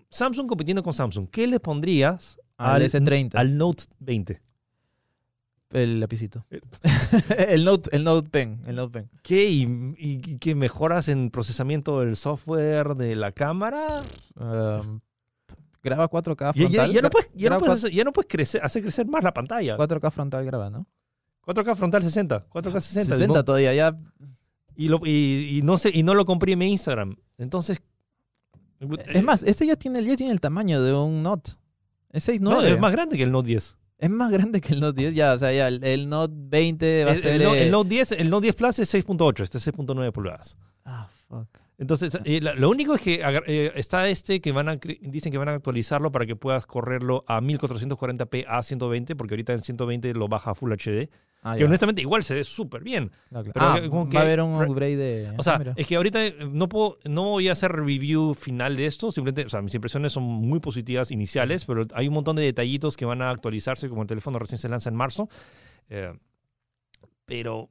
Samsung 0.10 0.48
compitiendo 0.48 0.84
con 0.84 0.94
Samsung. 0.94 1.28
¿Qué 1.30 1.48
le 1.48 1.60
pondrías 1.60 2.40
al 2.58 2.82
S30, 2.84 3.32
al 3.36 3.58
Note 3.58 3.86
20? 4.00 4.42
El 5.74 6.00
lapicito. 6.00 6.46
El- 7.38 7.66
Note, 7.66 7.90
el 7.96 8.04
Note 8.04 8.30
Pen, 8.30 8.62
el 8.66 8.76
Note 8.76 8.92
Pen. 9.00 9.10
¿Qué? 9.22 9.50
¿Y, 9.50 9.68
y 9.98 10.38
qué 10.40 10.56
mejoras 10.56 11.10
en 11.10 11.30
procesamiento 11.30 12.00
del 12.02 12.16
software 12.16 12.96
de 12.96 13.16
la 13.16 13.32
cámara? 13.32 14.04
Um, 14.36 15.00
graba 15.82 16.10
4K 16.10 16.40
Ya, 16.40 16.54
frontal. 16.54 16.72
ya- 16.72 16.88
ya 16.94 17.02
no 17.02 17.10
puedes, 17.10 17.30
ya 17.34 17.50
no 17.50 17.58
puedes, 17.60 17.76
hacer- 17.76 17.92
ya 17.92 18.04
no 18.04 18.14
puedes 18.14 18.30
crecer, 18.32 18.62
hacer 18.64 18.82
crecer 18.82 19.06
más 19.08 19.24
la 19.24 19.34
pantalla. 19.34 19.78
4K 19.78 20.12
frontal 20.12 20.46
graba, 20.46 20.70
¿no? 20.70 20.88
4K 21.46 21.76
frontal 21.76 22.02
60. 22.04 22.48
4K 22.50 22.80
60. 22.80 23.16
60 23.16 23.34
No- 23.40 23.44
todavía, 23.44 23.74
ya. 23.74 23.98
y, 24.76 24.88
lo- 24.88 25.02
y- 25.06 25.58
y 25.58 25.62
no 25.62 25.78
sé, 25.78 25.92
y 25.94 26.04
no 26.04 26.14
lo 26.16 26.26
comprime 26.26 26.68
Instagram. 26.68 27.16
Entonces. 27.38 27.82
Es 29.08 29.24
más, 29.24 29.44
ese 29.44 29.66
ya 29.66 29.76
tiene, 29.78 30.04
ya 30.04 30.16
tiene 30.16 30.34
el 30.34 30.42
tamaño 30.42 30.82
de 30.82 30.94
un 30.94 31.24
Note. 31.24 31.52
Es 32.12 32.28
6.9. 32.28 32.40
no, 32.42 32.62
es 32.62 32.80
más 32.80 32.92
grande 32.92 33.16
que 33.18 33.24
el 33.24 33.32
Note 33.32 33.48
10. 33.48 33.78
Es 33.98 34.10
más 34.10 34.32
grande 34.32 34.60
que 34.60 34.74
el 34.74 34.80
Note 34.80 35.00
10. 35.02 35.14
Ya, 35.16 35.34
o 35.34 35.38
sea, 35.40 35.52
ya 35.54 35.68
el, 35.68 35.84
el 35.84 36.10
Note 36.10 36.34
20 36.36 37.06
va 37.06 37.12
a 37.12 37.14
El, 37.14 37.20
ser. 37.20 37.36
el 37.36 37.42
eh, 37.42 37.64
el 37.66 37.72
Note 37.72 37.90
10, 37.90 38.12
el 38.14 38.30
Note 38.30 38.44
10 38.44 38.56
Plus 38.56 38.80
es 38.80 38.94
6.8, 38.94 39.44
este 39.44 39.58
es 39.58 39.68
6.9 39.68 40.12
pulgadas. 40.12 40.58
Ah, 40.86 41.08
fuck. 41.30 41.48
Entonces, 41.78 42.18
eh, 42.24 42.40
lo 42.42 42.70
único 42.70 42.94
es 42.96 43.02
que 43.02 43.22
eh, 43.48 43.72
está 43.76 44.08
este 44.08 44.40
que 44.42 44.52
van 44.52 44.70
a 44.70 44.76
dicen 44.76 45.32
que 45.32 45.38
van 45.38 45.50
a 45.50 45.54
actualizarlo 45.54 46.12
para 46.12 46.26
que 46.26 46.36
puedas 46.36 46.66
correrlo 46.66 47.26
a 47.28 47.42
1440p 47.42 48.46
a 48.48 48.62
120, 48.62 49.16
porque 49.16 49.34
ahorita 49.34 49.54
en 49.54 49.62
120 49.64 50.14
lo 50.14 50.28
baja 50.28 50.52
a 50.52 50.56
Full 50.56 50.72
HD. 50.72 51.10
Ah, 51.46 51.54
que 51.56 51.60
ya. 51.62 51.66
honestamente 51.66 52.02
igual 52.02 52.24
se 52.24 52.34
ve 52.36 52.44
súper 52.44 52.84
bien. 52.84 53.12
Claro, 53.30 53.44
claro. 53.44 53.52
pero 53.54 53.66
Ah, 53.66 53.82
que- 53.82 53.90
como 53.90 54.10
que- 54.10 54.16
va 54.18 54.22
a 54.24 54.26
haber 54.26 54.42
un 54.42 54.56
upgrade 54.56 54.96
de. 54.96 55.34
O 55.38 55.44
sea, 55.44 55.56
ah, 55.56 55.74
es 55.76 55.86
que 55.88 55.96
ahorita 55.98 56.26
eh, 56.26 56.36
no 56.50 56.70
puedo, 56.70 56.98
no 57.04 57.24
voy 57.32 57.50
a 57.50 57.52
hacer 57.52 57.72
review 57.72 58.34
final 58.34 58.76
de 58.78 58.86
esto, 58.86 59.12
simplemente, 59.12 59.46
o 59.46 59.50
sea, 59.50 59.62
mis 59.62 59.76
impresiones 59.76 60.14
son 60.14 60.24
muy 60.24 60.60
positivas 60.60 61.12
iniciales, 61.12 61.66
pero 61.66 61.86
hay 61.94 62.08
un 62.08 62.14
montón 62.14 62.36
de 62.38 62.44
detallitos 62.44 62.96
que 62.96 63.06
van 63.06 63.22
a 63.22 63.30
actualizarse, 63.30 63.90
como 63.90 64.04
el 64.04 64.08
teléfono 64.08 64.40
recién 64.40 64.58
se 64.60 64.70
lanza 64.70 64.90
en 64.90 64.96
marzo. 64.96 65.28
Eh, 65.90 66.14
pero 67.26 67.70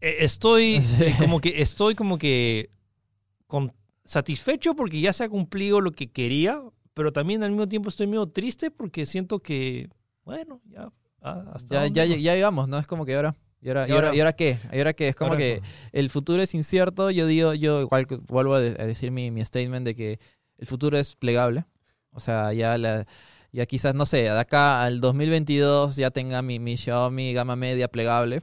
eh, 0.00 0.16
estoy 0.20 0.80
Sí. 0.82 1.04
eh, 1.04 1.14
como 1.18 1.40
que 1.40 1.60
estoy 1.62 1.94
como 1.94 2.18
que 2.18 2.70
con- 3.46 3.72
satisfecho 4.04 4.74
porque 4.74 5.00
ya 5.00 5.12
se 5.12 5.24
ha 5.24 5.28
cumplido 5.28 5.80
lo 5.80 5.92
que 5.92 6.10
quería, 6.10 6.60
pero 6.94 7.12
también 7.12 7.42
al 7.42 7.50
mismo 7.50 7.68
tiempo 7.68 7.88
estoy 7.88 8.06
medio 8.06 8.26
triste 8.26 8.70
porque 8.70 9.06
siento 9.06 9.40
que, 9.40 9.88
bueno, 10.24 10.60
ya. 10.66 10.90
Ah, 11.22 11.44
hasta 11.54 11.86
ya, 11.88 12.04
ya, 12.04 12.16
ya 12.16 12.34
llegamos, 12.34 12.68
¿no? 12.68 12.78
Es 12.78 12.86
como 12.86 13.04
que 13.04 13.14
ahora. 13.14 13.34
¿Y 13.62 13.68
ahora, 13.68 13.86
¿Y 13.86 13.90
y 13.90 13.94
ahora, 13.94 14.06
ahora? 14.08 14.16
y 14.16 14.20
ahora 14.20 14.32
qué? 14.32 14.58
¿Y 14.72 14.78
ahora 14.78 14.92
qué? 14.94 15.08
Es 15.08 15.14
como 15.16 15.36
que 15.36 15.60
el 15.92 16.08
futuro 16.10 16.42
es 16.42 16.54
incierto. 16.54 17.10
Yo 17.10 17.26
digo, 17.26 17.52
yo 17.54 17.82
igual 17.82 18.06
que 18.06 18.16
vuelvo 18.16 18.54
a, 18.54 18.60
de- 18.60 18.80
a 18.82 18.86
decir 18.86 19.10
mi, 19.10 19.30
mi 19.30 19.44
statement 19.44 19.84
de 19.84 19.94
que 19.94 20.18
el 20.58 20.66
futuro 20.66 20.96
es 20.98 21.14
plegable. 21.16 21.64
O 22.12 22.20
sea, 22.20 22.52
ya 22.54 22.78
la, 22.78 23.06
ya 23.52 23.66
quizás, 23.66 23.94
no 23.94 24.06
sé, 24.06 24.22
de 24.22 24.30
acá 24.30 24.82
al 24.82 25.00
2022 25.00 25.96
ya 25.96 26.10
tenga 26.10 26.40
mi, 26.40 26.58
mi 26.58 26.76
Xiaomi 26.78 27.34
gama 27.34 27.54
media 27.54 27.88
plegable. 27.88 28.42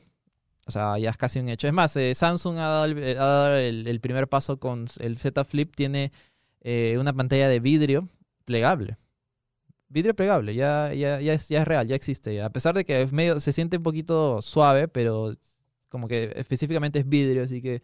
O 0.67 0.71
sea, 0.71 0.97
ya 0.99 1.09
es 1.09 1.17
casi 1.17 1.39
un 1.39 1.49
hecho. 1.49 1.65
Es 1.67 1.73
más, 1.73 1.95
eh, 1.95 2.13
Samsung 2.13 2.57
ha 2.59 2.67
dado, 2.67 2.85
el, 2.85 3.17
ha 3.17 3.25
dado 3.25 3.55
el- 3.57 3.87
el 3.87 3.99
primer 4.01 4.27
paso 4.27 4.59
con 4.59 4.87
el 4.99 5.17
Z 5.17 5.43
Flip. 5.45 5.73
Tiene 5.75 6.11
eh, 6.61 6.97
una 6.99 7.13
pantalla 7.13 7.49
de 7.49 7.59
vidrio 7.59 8.07
plegable. 8.45 8.97
Vidrio 9.89 10.15
plegable, 10.15 10.53
ya, 10.53 10.93
ya, 10.93 11.21
ya, 11.21 11.33
es, 11.33 11.47
ya 11.47 11.61
es 11.61 11.67
real, 11.67 11.87
ya 11.87 11.95
existe. 11.95 12.41
A 12.41 12.49
pesar 12.49 12.75
de 12.75 12.83
que 12.83 13.01
es 13.01 13.11
medio, 13.11 13.39
se 13.39 13.53
siente 13.53 13.77
un 13.77 13.83
poquito 13.83 14.41
suave, 14.41 14.87
pero 14.87 15.31
como 15.89 16.07
que 16.07 16.33
específicamente 16.35 16.99
es 16.99 17.07
vidrio, 17.07 17.43
así 17.43 17.61
que 17.61 17.81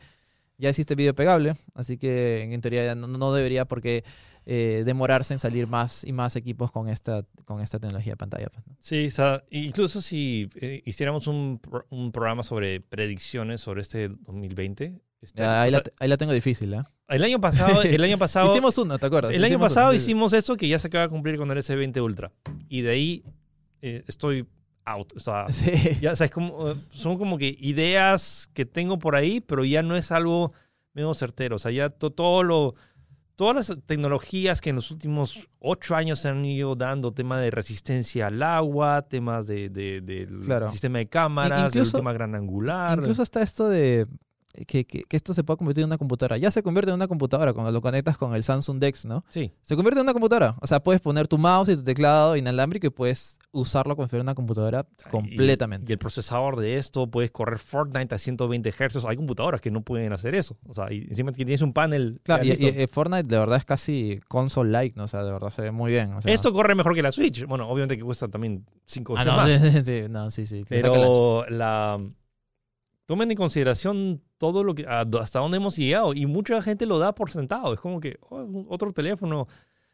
ya 0.58 0.70
existe 0.70 0.96
vidrio 0.96 1.16
pegable. 1.16 1.54
Así 1.74 1.98
que 1.98 2.42
en 2.42 2.62
teoría 2.62 2.96
no, 2.96 3.08
no 3.08 3.34
debería 3.34 3.66
por 3.66 3.82
qué 3.82 4.04
eh, 4.46 4.84
demorarse 4.86 5.34
en 5.34 5.40
salir 5.40 5.68
más 5.68 6.04
y 6.04 6.12
más 6.12 6.36
equipos 6.36 6.72
con 6.72 6.90
esta, 6.90 7.24
con 7.46 7.62
esta 7.62 7.80
tecnología 7.80 8.14
de 8.14 8.18
pantalla. 8.18 8.48
pues. 8.50 8.66
Sí, 8.80 9.10
o 9.22 9.42
incluso 9.52 10.02
si 10.02 10.50
eh, 10.56 10.82
hiciéramos 10.86 11.28
un, 11.28 11.60
un 11.90 12.12
programa 12.12 12.44
sobre 12.44 12.82
predicciones 12.82 13.62
sobre 13.62 13.82
este 13.82 14.10
2020. 14.10 15.00
Este, 15.24 15.44
ahí, 15.44 15.72
sea, 15.72 15.80
la, 15.80 15.92
ahí 16.00 16.08
la 16.10 16.18
tengo 16.18 16.34
difícil, 16.34 16.74
¿eh? 16.74 16.84
el 17.08 17.24
año 17.24 17.40
pasado, 17.40 17.82
el 17.82 18.04
año 18.04 18.18
pasado, 18.20 18.52
Hicimos 18.52 18.78
uno, 18.78 18.98
¿te 19.00 19.06
acuerdas? 19.06 19.32
el 19.32 19.44
año 19.44 19.60
pasado 19.60 19.88
uno, 19.88 19.96
hicimos 19.96 20.34
esto 20.34 20.56
que 20.58 20.68
ya 20.68 20.80
se 20.80 20.88
acaba 20.88 21.04
de 21.04 21.10
cumplir 21.10 21.38
con 21.38 21.50
el 21.50 21.58
S20 21.58 22.02
Ultra. 22.04 22.32
Y 22.70 22.82
de 22.82 22.90
ahí 22.92 23.24
eh, 23.82 24.04
estoy 24.08 24.48
out. 24.86 25.14
O 25.16 25.20
sea, 25.20 25.46
Sí. 25.50 25.72
ya, 26.02 26.12
o 26.12 26.16
sea, 26.16 26.30
como, 26.30 26.70
eh, 26.72 26.76
son 26.92 27.18
como 27.18 27.38
que 27.38 27.56
ideas 27.60 28.50
que 28.54 28.66
tengo 28.66 29.00
por 29.00 29.16
ahí, 29.16 29.40
pero 29.42 29.64
ya 29.66 29.82
no 29.84 29.96
es 29.96 30.12
algo 30.12 30.54
medio 30.94 31.14
certero. 31.14 31.56
O 31.56 31.60
sea, 31.60 31.72
ya 31.72 31.90
to- 31.90 32.12
todo 32.12 32.44
lo, 32.44 32.76
todas 33.36 33.56
las 33.70 33.78
tecnologías 33.86 34.62
que 34.62 34.70
en 34.72 34.76
los 34.78 34.92
últimos 34.92 35.48
ocho 35.60 35.96
años 35.96 36.20
se 36.20 36.30
han 36.30 36.44
ido 36.46 36.76
dando, 36.76 37.12
tema 37.14 37.40
de 37.40 37.50
resistencia 37.52 38.28
al 38.28 38.42
agua, 38.44 39.04
temas 39.10 39.48
de, 39.48 39.70
de- 39.70 40.02
del 40.02 40.40
Claro. 40.42 40.70
sistema 40.70 40.98
de 41.00 41.08
cámaras, 41.08 41.74
incluso- 41.76 41.92
del 41.98 42.02
tema 42.02 42.14
gran 42.14 42.36
angular. 42.36 42.98
Incluso 43.00 43.22
hasta 43.22 43.42
esto 43.42 43.70
de 43.70 44.06
que, 44.68 44.86
que- 44.86 45.02
que 45.04 45.16
esto 45.18 45.34
se 45.34 45.44
pueda 45.44 45.58
convertir 45.58 45.82
en 45.84 45.88
una 45.90 45.98
computadora. 45.98 46.38
Ya 46.38 46.52
se 46.52 46.62
convierte 46.62 46.92
en 46.92 46.96
una 46.96 47.08
computadora 47.08 47.54
cuando 47.54 47.72
lo 47.72 47.82
conectas 47.82 48.18
con 48.18 48.36
el 48.36 48.44
Samsung 48.44 48.80
Dex, 48.80 49.06
¿no? 49.06 49.26
Sí, 49.30 49.52
Se 49.62 49.76
convierte 49.76 50.00
en 50.00 50.06
una 50.06 50.14
computadora. 50.14 50.56
O 50.62 50.68
sea, 50.68 50.82
puedes 50.82 51.02
poner 51.02 51.28
tu 51.28 51.38
mouse 51.38 51.70
y 51.70 51.76
tu 51.76 51.84
teclado 51.84 52.36
inalámbrico 52.36 52.86
y 52.88 52.90
puedes 52.92 53.40
usarlo 53.52 53.96
como 53.96 54.08
si 54.08 54.12
fuera 54.12 54.22
una 54.24 54.36
computadora 54.36 54.86
Y- 55.08 55.10
completamente. 55.10 55.92
Y, 55.92 55.94
el 55.94 56.00
procesador 56.00 56.58
de 56.58 56.78
esto, 56.78 57.08
puedes 57.08 57.32
correr 57.32 57.58
Fortnite 57.58 58.14
a 58.14 58.18
120 58.18 58.72
Hz. 58.72 59.06
Hay 59.06 59.16
computadoras 59.16 59.60
que 59.62 59.72
no 59.72 59.82
pueden 59.82 60.14
hacer 60.14 60.36
eso. 60.36 60.58
O 60.68 60.74
sea, 60.74 60.92
y 60.94 61.00
encima 61.10 61.32
que 61.32 61.38
tienes 61.46 61.62
un 61.62 61.74
panel. 61.74 62.20
Claro, 62.24 62.44
y, 62.46 62.52
y 62.52 62.88
Fortnite 62.88 63.24
de 63.28 63.38
verdad 63.40 63.58
es 63.58 63.66
casi 63.66 64.20
console-like, 64.28 64.96
¿no? 64.96 65.06
O 65.06 65.08
sea, 65.08 65.24
de 65.24 65.32
verdad 65.32 65.50
se 65.50 65.64
ve 65.64 65.72
muy 65.72 65.92
bien. 65.92 66.14
o 66.14 66.22
sea. 66.22 66.32
Esto 66.34 66.54
corre 66.54 66.76
mejor 66.76 66.94
que 66.94 67.02
la 67.02 67.12
Switch. 67.12 67.46
Bueno, 67.46 67.68
obviamente 67.68 67.98
que 67.98 68.04
cuesta 68.04 68.28
también 68.28 68.66
5 68.86 69.16
Ah, 69.18 69.46
veces 69.46 69.62
no, 69.62 69.72
más. 69.72 69.86
sí, 69.86 70.02
no, 70.10 70.32
sí, 70.32 70.46
sí. 70.46 70.62
Pero 70.70 71.46
la 71.50 71.98
tomen 73.06 73.32
en 73.32 73.38
consideración 73.38 74.22
todo 74.38 74.64
lo 74.64 74.76
que 74.76 74.86
hasta 74.86 75.40
dónde 75.40 75.58
hemos 75.58 75.78
llegado 75.78 76.14
y 76.14 76.26
mucha 76.26 76.62
gente 76.62 76.86
lo 76.86 77.00
da 77.00 77.14
por 77.16 77.30
sentado. 77.30 77.74
Es 77.74 77.80
como 77.80 78.00
que 78.00 78.18
oh, 78.30 78.66
otro 78.70 78.92
teléfono. 78.92 79.48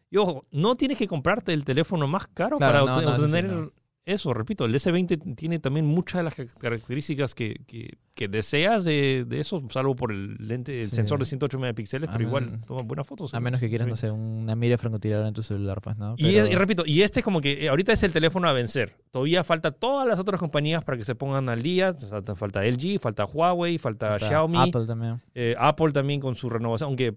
Y 0.10 0.18
ojo, 0.18 0.46
no 0.52 0.76
tienes 0.76 0.98
que 0.98 1.08
comprarte 1.08 1.54
el 1.54 1.64
teléfono 1.64 2.08
más 2.08 2.28
caro 2.28 2.58
Claro, 2.58 2.86
para 2.86 3.02
no, 3.02 3.12
obtener 3.12 3.46
no. 3.46 3.72
Eso, 4.14 4.34
repito, 4.34 4.66
el 4.66 4.74
S20 4.76 5.36
tiene 5.36 5.60
también 5.60 5.86
muchas 5.86 6.20
de 6.20 6.24
las 6.24 6.36
características 6.56 7.34
que, 7.36 7.62
que, 7.68 7.98
que 8.16 8.28
deseas 8.28 8.84
de, 8.84 9.26
de, 9.28 9.40
eso, 9.40 9.62
salvo 9.70 9.96
por 9.96 10.12
el 10.12 10.36
lente, 10.40 10.80
el 10.80 10.86
Sí. 10.88 10.96
sensor 10.96 11.20
de 11.20 11.26
108 11.26 11.58
megapíxeles, 11.60 12.10
pero 12.12 12.24
igual 12.24 12.60
toma 12.68 12.82
buenas 12.84 13.08
fotos. 13.08 13.34
A 13.34 13.40
menos 13.40 13.60
que 13.60 13.70
quieras, 13.70 13.88
no 13.88 13.96
sé, 13.96 14.12
una 14.12 14.56
mira 14.56 14.78
francotiradora 14.78 15.28
en 15.28 15.34
tu 15.34 15.44
celular, 15.44 15.82
pues, 15.82 15.98
¿no? 15.98 16.16
Y, 16.18 16.24
Pero- 16.34 16.46
es- 16.46 16.52
y 16.52 16.56
repito, 16.56 16.84
y 16.86 17.02
este 17.02 17.20
es 17.22 17.24
como 17.24 17.42
que 17.42 17.64
eh, 17.66 17.70
ahorita 17.70 17.94
es 17.94 18.04
el 18.04 18.12
teléfono 18.14 18.48
a 18.48 18.54
vencer. 18.54 18.96
Todavía 19.12 19.44
falta 19.44 19.72
todas 19.72 20.08
las 20.08 20.20
otras 20.20 20.40
compañías 20.40 20.84
para 20.84 20.98
que 20.98 21.06
se 21.06 21.16
pongan 21.16 21.50
al 21.50 21.62
día. 21.62 21.92
O 21.92 22.00
sea, 22.00 22.22
te 22.22 22.36
falta 22.36 22.64
LG, 22.66 23.00
falta 23.00 23.26
Huawei, 23.26 23.78
falta, 23.78 24.20
Xiaomi, 24.20 24.58
Apple 24.58 24.86
también. 24.86 25.18
eh, 25.34 25.56
Apple 25.58 25.92
también 25.92 26.20
con 26.20 26.36
su 26.36 26.50
renovación, 26.50 26.88
aunque 26.88 27.16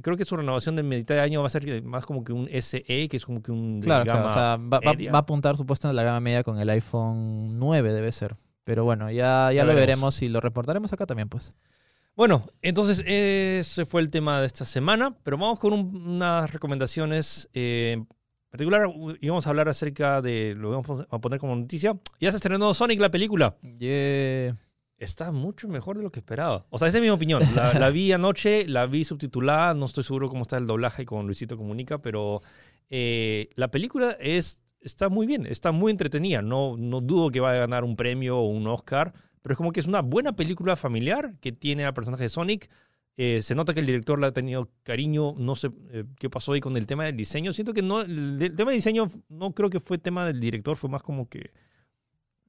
creo 0.00 0.16
que 0.16 0.24
su 0.24 0.36
renovación 0.36 0.76
de 0.76 0.82
mitad 0.82 1.14
de 1.14 1.20
año 1.20 1.40
va 1.40 1.46
a 1.46 1.50
ser 1.50 1.82
más 1.82 2.06
como 2.06 2.24
que 2.24 2.32
un 2.32 2.48
SE, 2.60 2.82
que 3.08 3.16
es 3.16 3.24
como 3.26 3.42
que 3.42 3.52
un 3.52 3.80
Claro, 3.80 4.04
claro. 4.04 4.20
gama 4.20 4.30
O 4.30 4.34
sea, 4.34 4.56
va, 4.56 4.80
va- 4.80 5.18
a 5.18 5.20
apuntar 5.20 5.56
supuesto 5.56 5.90
en 5.90 5.96
la 5.96 6.02
gama 6.02 6.20
media 6.20 6.42
con 6.42 6.58
el 6.58 6.70
iPhone 6.70 7.58
9, 7.58 7.92
debe 7.92 8.10
ser. 8.12 8.34
Pero 8.64 8.84
bueno, 8.84 9.10
ya, 9.10 9.48
ya, 9.50 9.52
Ya 9.52 9.64
lo 9.64 9.68
veremos. 9.74 9.80
veremos 9.80 10.22
y 10.22 10.28
lo 10.28 10.40
reportaremos 10.40 10.92
acá 10.92 11.04
también, 11.06 11.28
pues. 11.28 11.54
Bueno, 12.14 12.44
entonces 12.60 13.02
ese 13.06 13.86
fue 13.86 14.02
el 14.02 14.10
tema 14.10 14.40
de 14.40 14.46
esta 14.46 14.64
semana, 14.64 15.16
pero 15.24 15.38
vamos 15.38 15.58
con 15.58 15.72
un- 15.72 15.96
unas 15.96 16.52
recomendaciones. 16.52 17.48
eh, 17.54 17.96
en 17.98 18.06
particular, 18.58 18.86
íbamos 19.22 19.46
a 19.46 19.50
hablar 19.50 19.68
acerca 19.70 20.20
de, 20.20 20.54
lo 20.54 20.70
vamos 20.82 21.06
a 21.10 21.18
poner 21.20 21.38
como 21.40 21.56
noticia, 21.56 21.98
ya 22.20 22.30
se 22.30 22.36
estrenó 22.36 22.74
Sonic 22.74 23.00
la 23.00 23.10
película. 23.10 23.56
Yeah. 23.78 24.56
Está 25.02 25.32
mucho 25.32 25.66
mejor 25.66 25.96
de 25.96 26.04
lo 26.04 26.12
que 26.12 26.20
esperaba. 26.20 26.64
O 26.70 26.78
sea, 26.78 26.86
esa 26.86 26.98
es 26.98 27.02
mi 27.02 27.10
opinión. 27.10 27.42
La, 27.56 27.90
vi 27.90 28.12
anoche, 28.12 28.68
la 28.68 28.86
vi 28.86 29.04
subtitulada, 29.04 29.74
no 29.74 29.86
estoy 29.86 30.04
seguro 30.04 30.28
cómo 30.28 30.42
está 30.42 30.58
el 30.58 30.68
doblaje 30.68 31.04
con 31.04 31.26
Luisito 31.26 31.56
Comunica, 31.56 32.00
pero 32.00 32.40
eh, 32.88 33.48
la 33.56 33.68
película 33.68 34.16
es, 34.20 34.60
está 34.80 35.08
muy 35.08 35.26
bien, 35.26 35.44
está 35.44 35.72
muy 35.72 35.90
entretenida. 35.90 36.40
No, 36.40 36.76
no 36.76 37.00
dudo 37.00 37.30
que 37.30 37.40
vaya 37.40 37.56
a 37.56 37.60
ganar 37.62 37.82
un 37.82 37.96
premio 37.96 38.38
o 38.38 38.46
un 38.46 38.64
Oscar, 38.68 39.12
pero 39.42 39.54
es 39.54 39.56
como 39.56 39.72
que 39.72 39.80
es 39.80 39.88
una 39.88 40.02
buena 40.02 40.36
película 40.36 40.76
familiar 40.76 41.34
que 41.40 41.50
tiene 41.50 41.84
al 41.84 41.94
personaje 41.94 42.22
de 42.22 42.28
Sonic. 42.28 42.70
Eh, 43.16 43.42
se 43.42 43.56
nota 43.56 43.74
que 43.74 43.80
el 43.80 43.86
director 43.86 44.20
le 44.20 44.28
ha 44.28 44.32
tenido 44.32 44.70
cariño, 44.84 45.34
no 45.36 45.56
sé 45.56 45.70
eh, 45.90 46.04
qué 46.16 46.30
pasó 46.30 46.52
ahí 46.52 46.60
con 46.60 46.76
el 46.76 46.86
tema 46.86 47.06
del 47.06 47.16
diseño. 47.16 47.52
Siento 47.52 47.74
que 47.74 47.82
no, 47.82 48.02
el, 48.02 48.40
el 48.40 48.54
tema 48.54 48.70
del 48.70 48.78
diseño 48.78 49.10
no 49.28 49.52
creo 49.52 49.68
que 49.68 49.80
fue 49.80 49.98
tema 49.98 50.24
del 50.26 50.38
director, 50.38 50.76
fue 50.76 50.88
más 50.88 51.02
como 51.02 51.28
que 51.28 51.50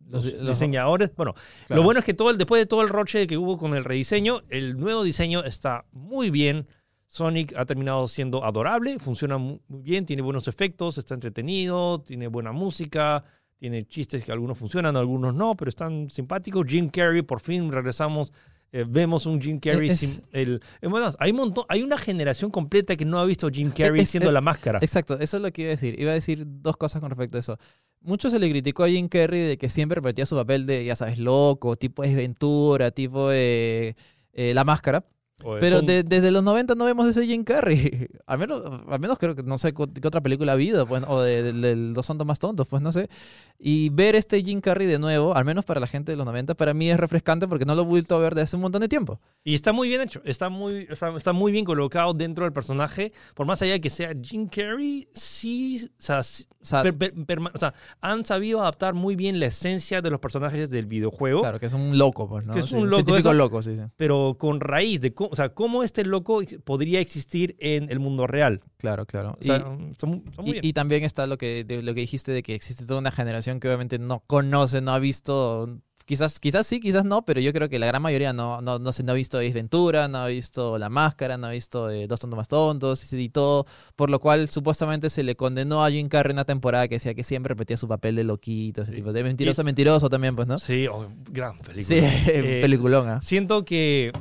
los, 0.08 0.24
diseñadores. 0.48 1.16
Bueno, 1.16 1.34
Claro. 1.68 1.82
lo 1.82 1.84
bueno 1.84 2.00
es 2.00 2.06
que 2.06 2.14
todo 2.14 2.30
el, 2.30 2.38
después 2.38 2.62
de 2.62 2.66
todo 2.66 2.82
el 2.82 2.90
roche 2.90 3.26
que 3.28 3.38
hubo 3.38 3.58
con 3.58 3.74
el 3.76 3.84
rediseño, 3.84 4.42
el 4.50 4.78
nuevo 4.80 5.04
diseño 5.04 5.44
está 5.44 5.86
muy 5.92 6.30
bien. 6.30 6.68
Sonic 7.08 7.54
ha 7.56 7.66
terminado 7.66 8.08
siendo 8.08 8.44
adorable, 8.44 8.98
funciona 9.00 9.38
mu- 9.38 9.60
muy 9.68 9.82
bien, 9.84 10.06
tiene 10.06 10.24
buenos 10.24 10.48
efectos, 10.48 10.98
está 10.98 11.14
entretenido, 11.14 12.02
tiene 12.02 12.28
buena 12.28 12.52
música, 12.52 13.24
tiene 13.60 13.86
chistes 13.86 14.26
que 14.26 14.32
algunos 14.32 14.58
funcionan, 14.58 14.98
algunos 14.98 15.34
no, 15.36 15.56
pero 15.56 15.70
están 15.70 16.10
simpáticos. 16.10 16.66
Jim 16.68 16.90
Carrey, 16.90 17.22
por 17.22 17.40
fin 17.40 17.72
regresamos, 17.72 18.34
eh, 18.74 18.84
vemos 18.88 19.26
un 19.26 19.40
Jim 19.42 19.60
Carrey. 19.60 19.88
Es- 19.90 20.00
sin- 20.00 20.24
el, 20.34 20.60
es 20.82 20.90
más, 20.90 21.16
hay, 21.20 21.32
un 21.32 21.38
montón, 21.38 21.64
hay 21.70 21.82
una 21.84 21.98
generación 21.98 22.52
completa 22.52 22.96
que 22.98 23.06
no 23.06 23.20
ha 23.20 23.26
visto 23.26 23.48
Jim 23.50 23.72
Carrey 23.72 24.02
es- 24.02 24.10
siendo 24.10 24.30
es- 24.30 24.34
la 24.34 24.42
máscara. 24.42 24.80
Exacto, 24.82 25.18
eso 25.20 25.38
es 25.38 25.44
lo 25.44 25.52
que 25.54 25.62
iba 25.62 25.70
a 25.70 25.76
decir. 25.76 25.98
Iba 26.00 26.12
a 26.12 26.16
decir 26.16 26.44
dos 26.46 26.76
cosas 26.76 27.00
con 27.00 27.10
respecto 27.10 27.38
a 27.38 27.40
eso. 27.40 27.58
Mucho 28.02 28.30
se 28.30 28.38
le 28.40 28.50
criticó 28.50 28.84
a 28.84 28.90
Jim 28.90 29.08
Carrey 29.08 29.42
de 29.42 29.58
que 29.58 29.70
siempre 29.70 29.96
repetía 29.96 30.26
su 30.26 30.36
papel 30.36 30.66
de, 30.66 30.84
ya 30.84 30.96
sabes, 30.98 31.18
loco, 31.20 31.76
tipo 31.78 32.02
de 32.04 32.14
Ventura, 32.14 32.92
tipo 32.92 33.30
de 33.30 33.96
eh, 34.34 34.54
La 34.54 34.64
Máscara. 34.66 35.06
De 35.44 35.60
Pero 35.60 35.82
de- 35.82 36.04
desde 36.04 36.32
los 36.32 36.44
90 36.44 36.76
no 36.76 36.86
vemos 36.86 37.08
ese 37.08 37.26
Jim 37.26 37.44
Carrey. 37.44 38.08
Al 38.28 38.38
menos, 38.40 38.62
al 38.90 39.00
menos 39.00 39.18
creo 39.20 39.36
que 39.36 39.44
no 39.44 39.58
sé 39.58 39.74
qué 39.74 40.08
otra 40.08 40.22
película 40.22 40.54
ha 40.54 40.56
habido, 40.56 40.86
pues, 40.88 41.04
o 41.08 41.22
de, 41.22 41.54
de- 41.54 41.76
Los 41.76 42.06
Santos 42.06 42.26
Más 42.26 42.40
Tontos, 42.40 42.68
pues 42.68 42.82
no 42.82 42.92
sé. 42.92 43.10
Y 43.60 43.90
ver 43.90 44.16
este 44.16 44.42
Jim 44.44 44.62
Carrey 44.62 44.88
de 44.88 45.00
nuevo, 45.00 45.36
al 45.36 45.46
menos 45.46 45.66
para 45.66 45.80
la 45.80 45.88
gente 45.88 46.12
de 46.12 46.16
los 46.18 46.26
90, 46.26 46.56
para 46.56 46.74
mí 46.74 46.90
es 46.90 47.00
refrescante 47.00 47.48
porque 47.48 47.66
no 47.66 47.76
lo 47.76 47.84
he 47.84 47.86
vuelto 47.86 48.16
a 48.16 48.20
ver 48.20 48.34
desde 48.36 48.44
hace 48.44 48.56
un 48.56 48.64
montón 48.64 48.82
de 48.82 48.88
tiempo. 48.90 49.20
Y 49.44 49.54
está 49.56 49.72
muy 49.74 49.88
bien 49.88 50.02
hecho, 50.02 50.22
está 50.26 50.50
muy, 50.50 50.88
sea, 50.96 51.16
está 51.18 51.34
muy 51.34 51.52
bien 51.52 51.66
colocado 51.66 52.14
dentro 52.14 52.44
del 52.46 52.54
personaje. 52.54 53.12
Por 53.36 53.46
más 53.46 53.62
allá 53.62 53.74
de 53.74 53.82
que 53.82 53.90
sea 53.90 54.14
Jim 54.22 54.48
Carrey, 54.48 55.08
sí, 55.14 55.86
o 55.86 56.02
sea, 56.02 56.24
sí- 56.24 56.46
O 56.62 56.66
sea, 56.66 56.82
per- 56.84 56.98
per- 56.98 57.14
perma- 57.14 57.52
o 57.54 57.58
sea, 57.58 57.74
han 58.02 58.24
sabido 58.26 58.62
adaptar 58.62 58.94
muy 58.94 59.16
bien 59.18 59.40
la 59.40 59.48
esencia 59.48 60.02
de 60.02 60.10
los 60.10 60.20
personajes 60.20 60.70
del 60.70 60.86
videojuego, 60.86 61.42
claro, 61.42 61.60
que 61.60 61.66
es 61.66 61.74
un 61.74 61.98
loco, 61.98 62.28
pues, 62.30 62.46
¿no? 62.46 62.54
Que 62.54 62.62
es 62.62 62.68
Sí, 62.68 62.76
un 62.76 62.86
loco, 62.86 62.96
científico 62.98 63.30
eso- 63.30 63.34
loco, 63.34 63.62
sí, 63.62 63.76
sí. 63.76 63.82
pero 63.98 64.36
con 64.40 64.60
raíz 64.62 65.02
de 65.02 65.14
cómo, 65.14 65.33
o 65.34 65.36
sea, 65.36 65.50
cómo 65.50 65.84
este 65.84 66.06
loco 66.06 66.42
podría 66.64 67.00
existir 67.00 67.56
en 67.60 67.90
el 67.92 68.00
mundo 68.00 68.28
real. 68.28 68.60
Claro, 68.78 69.08
claro. 69.08 69.36
O 69.42 69.44
sea, 69.44 69.58
Y- 69.58 70.06
muy 70.06 70.22
Y, 70.46 70.52
bien. 70.54 70.66
y 70.66 70.74
también 70.74 71.04
está 71.04 71.26
lo 71.26 71.40
que, 71.40 71.64
de- 71.64 71.82
lo 71.82 71.96
que 71.96 72.02
dijiste 72.02 72.32
de 72.32 72.44
que 72.44 72.54
existe 72.54 72.86
toda 72.86 73.00
una 73.00 73.12
generación 73.12 73.60
que 73.60 73.68
obviamente 73.68 73.98
no 73.98 74.24
conoce, 74.28 74.80
no 74.82 74.94
ha 74.94 75.00
visto, 75.00 75.80
quizás, 76.06 76.40
quizás 76.40 76.68
sí, 76.68 76.80
quizás 76.80 77.06
no, 77.06 77.24
pero 77.26 77.40
yo 77.40 77.52
creo 77.54 77.68
que 77.70 77.80
la 77.80 77.86
gran 77.88 78.02
mayoría 78.02 78.34
no, 78.34 78.62
no, 78.62 78.78
no, 78.78 78.92
se, 78.92 79.04
no 79.04 79.14
ha 79.14 79.16
visto 79.16 79.38
Ace 79.40 79.54
Ventura, 79.54 80.08
no 80.10 80.20
ha 80.20 80.28
visto 80.28 80.78
La 80.78 80.90
Máscara, 80.90 81.38
no 81.38 81.48
ha 81.48 81.52
visto 81.52 81.90
eh, 81.90 82.08
Dos 82.08 82.20
Tontos 82.20 82.38
Más 82.38 82.48
Tontos 82.50 83.12
y, 83.14 83.18
y 83.22 83.30
todo, 83.30 83.66
por 83.96 84.10
lo 84.12 84.20
cual 84.20 84.48
supuestamente 84.50 85.10
se 85.10 85.24
le 85.24 85.36
condenó 85.36 85.84
a 85.84 85.90
Jim 85.90 86.10
Carrey 86.10 86.34
una 86.34 86.46
temporada 86.46 86.88
que 86.88 86.96
decía 86.96 87.14
que 87.14 87.24
siempre 87.24 87.50
repetía 87.54 87.78
su 87.78 87.88
papel 87.88 88.16
de 88.18 88.24
loquito, 88.26 88.82
ese 88.84 88.92
Sí. 88.92 88.98
tipo 88.98 89.14
de 89.14 89.24
mentiroso, 89.24 89.64
mentiroso 89.64 90.10
también, 90.10 90.36
pues, 90.36 90.48
¿no? 90.48 90.58
Sí, 90.60 90.88
oh, 90.88 91.08
gran 91.32 91.58
película. 91.60 91.84
Sí, 91.84 91.96
Eh, 92.28 92.60
peliculón, 92.62 93.08
¿ah? 93.10 93.22
siento 93.22 93.64
que 93.66 94.12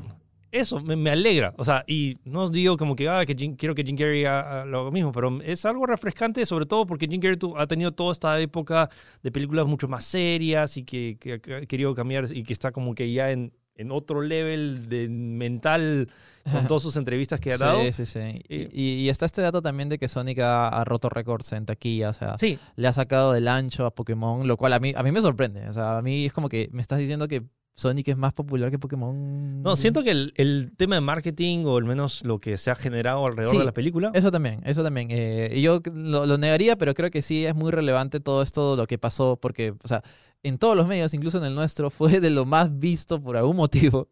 eso 0.53 0.81
me, 0.81 0.95
me 0.95 1.11
alegra. 1.11 1.53
O 1.59 1.65
sea, 1.65 1.83
y 1.89 2.19
no 2.25 2.43
os 2.43 2.53
digo 2.53 2.77
como 2.77 2.95
que, 2.95 3.09
ah, 3.09 3.27
que 3.27 3.35
Jim- 3.35 3.57
quiero 3.57 3.75
que 3.75 3.83
Jim 3.83 3.97
Carrey 3.97 4.25
haga 4.25 4.65
lo 4.65 4.91
mismo, 4.93 5.11
pero 5.11 5.41
es 5.43 5.65
algo 5.65 5.87
refrescante, 5.87 6.47
sobre 6.47 6.67
todo 6.67 6.87
porque 6.87 7.09
Jim 7.09 7.21
Carrey 7.21 7.37
tu- 7.39 7.57
ha 7.57 7.67
tenido 7.67 7.91
toda 7.93 8.13
esta 8.13 8.39
época 8.39 8.89
de 9.23 9.33
películas 9.33 9.67
mucho 9.67 9.89
más 9.89 10.05
serias 10.05 10.77
y 10.77 10.85
que, 10.85 11.17
que 11.19 11.33
ha 11.35 11.39
querido 11.67 11.95
cambiar 11.95 12.27
y 12.33 12.45
que 12.45 12.53
está 12.53 12.71
como 12.71 12.95
que 12.95 13.13
ya 13.13 13.31
en, 13.33 13.53
en 13.75 13.91
otro 13.91 14.21
level 14.21 14.89
de 14.89 15.09
mental 15.09 16.09
con 16.51 16.67
todas 16.67 16.83
sus 16.83 16.97
entrevistas 16.97 17.41
que 17.41 17.53
ha 17.53 17.57
dado. 17.57 17.81
Sí, 17.85 17.93
sí, 17.93 18.07
sí. 18.07 18.43
Y, 18.49 19.05
y 19.05 19.09
está 19.09 19.25
este 19.27 19.41
dato 19.43 19.63
también 19.63 19.89
de 19.89 19.97
que 19.99 20.09
Sonic 20.09 20.41
ha, 20.41 20.69
ha 20.69 20.85
roto 20.85 21.09
récords 21.09 21.53
en 21.53 21.65
taquilla, 21.65 22.11
o 22.11 22.13
sea, 22.13 22.37
Sí, 22.37 22.59
le 22.77 22.89
ha 22.89 22.93
sacado 22.93 23.33
del 23.33 23.49
ancho 23.49 23.87
a 23.87 23.95
Pokémon, 23.95 24.47
lo 24.47 24.57
cual 24.57 24.73
a 24.75 24.81
mí, 24.81 24.93
a 24.95 25.03
mí 25.03 25.13
me 25.13 25.23
sorprende. 25.23 25.67
O 25.69 25.73
sea, 25.73 25.99
a 25.99 26.03
mí 26.03 26.27
es 26.27 26.33
como 26.33 26.49
que 26.49 26.69
me 26.73 26.83
estás 26.83 26.99
diciendo 26.99 27.27
que 27.29 27.45
Sonic 27.75 28.09
es 28.09 28.17
más 28.17 28.33
popular 28.35 28.71
que 28.71 28.79
Pokémon. 28.79 29.63
no, 29.63 29.77
siento 29.77 30.03
que 30.03 30.11
el, 30.11 30.33
el 30.37 30.73
tema 30.77 30.95
de 30.97 31.01
marketing 31.01 31.65
o 31.65 31.77
al 31.79 31.85
menos 31.85 32.25
lo 32.25 32.39
que 32.39 32.59
se 32.59 32.71
ha 32.71 32.75
generado 32.75 33.25
alrededor 33.27 33.53
Sí, 33.53 33.59
de 33.59 33.65
la 33.65 33.73
película. 33.73 34.11
Eso 34.15 34.31
también, 34.31 34.61
eso 34.65 34.83
también. 34.83 35.09
Eh, 35.11 35.59
yo 35.63 35.81
lo, 35.93 36.27
lo 36.27 36.39
negaría, 36.39 36.77
pero 36.77 36.93
creo 36.95 37.11
que 37.11 37.23
sí 37.23 37.47
es 37.47 37.55
muy 37.55 37.71
relevante 37.71 38.21
todo 38.21 38.43
esto, 38.43 38.77
lo 38.77 38.87
que 38.87 38.99
pasó, 38.99 39.39
porque, 39.41 39.75
o 39.83 39.89
sea, 39.89 40.03
en 40.43 40.59
todos 40.59 40.77
los 40.77 40.87
medios, 40.87 41.15
incluso 41.15 41.39
en 41.39 41.45
el 41.45 41.55
nuestro, 41.55 41.89
fue 41.91 42.21
de 42.21 42.31
lo 42.31 42.45
más 42.45 42.79
visto 42.79 43.21
por 43.23 43.37
algún 43.37 43.57
motivo. 43.57 44.09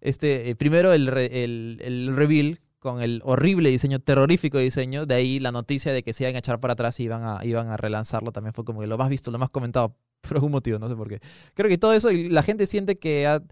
Este, 0.00 0.50
eh, 0.50 0.56
primero 0.56 0.92
el, 0.92 1.06
re- 1.06 1.44
el, 1.44 1.78
el 1.82 2.16
reveal 2.16 2.60
con 2.80 3.00
el 3.00 3.22
horrible 3.24 3.70
diseño, 3.70 3.98
terrorífico 4.00 4.58
diseño, 4.58 5.06
de 5.06 5.14
ahí 5.14 5.40
la 5.40 5.52
noticia 5.52 5.90
de 5.92 6.02
que 6.02 6.12
se 6.12 6.24
iban 6.24 6.34
a 6.34 6.38
echar 6.40 6.60
para 6.60 6.74
atrás 6.74 7.00
y 7.00 7.04
iban 7.04 7.22
a, 7.24 7.42
iban 7.44 7.68
a 7.68 7.76
relanzarlo, 7.78 8.30
también 8.32 8.52
fue 8.52 8.64
como 8.64 8.80
que 8.80 8.86
lo 8.86 8.98
más 8.98 9.08
visto, 9.08 9.30
lo 9.30 9.38
más 9.38 9.48
comentado, 9.48 9.96
por 10.28 10.36
algún 10.36 10.52
motivo, 10.52 10.78
no 10.78 10.88
sé 10.88 10.96
por 10.96 11.08
qué. 11.08 11.20
Creo 11.54 11.68
que 11.68 11.78
todo 11.78 11.92
eso, 11.92 12.10
y 12.10 12.28
la 12.28 12.42
gente 12.42 12.66
siente 12.66 12.98
que 12.98 13.26
ha... 13.26 13.38
no 13.40 13.46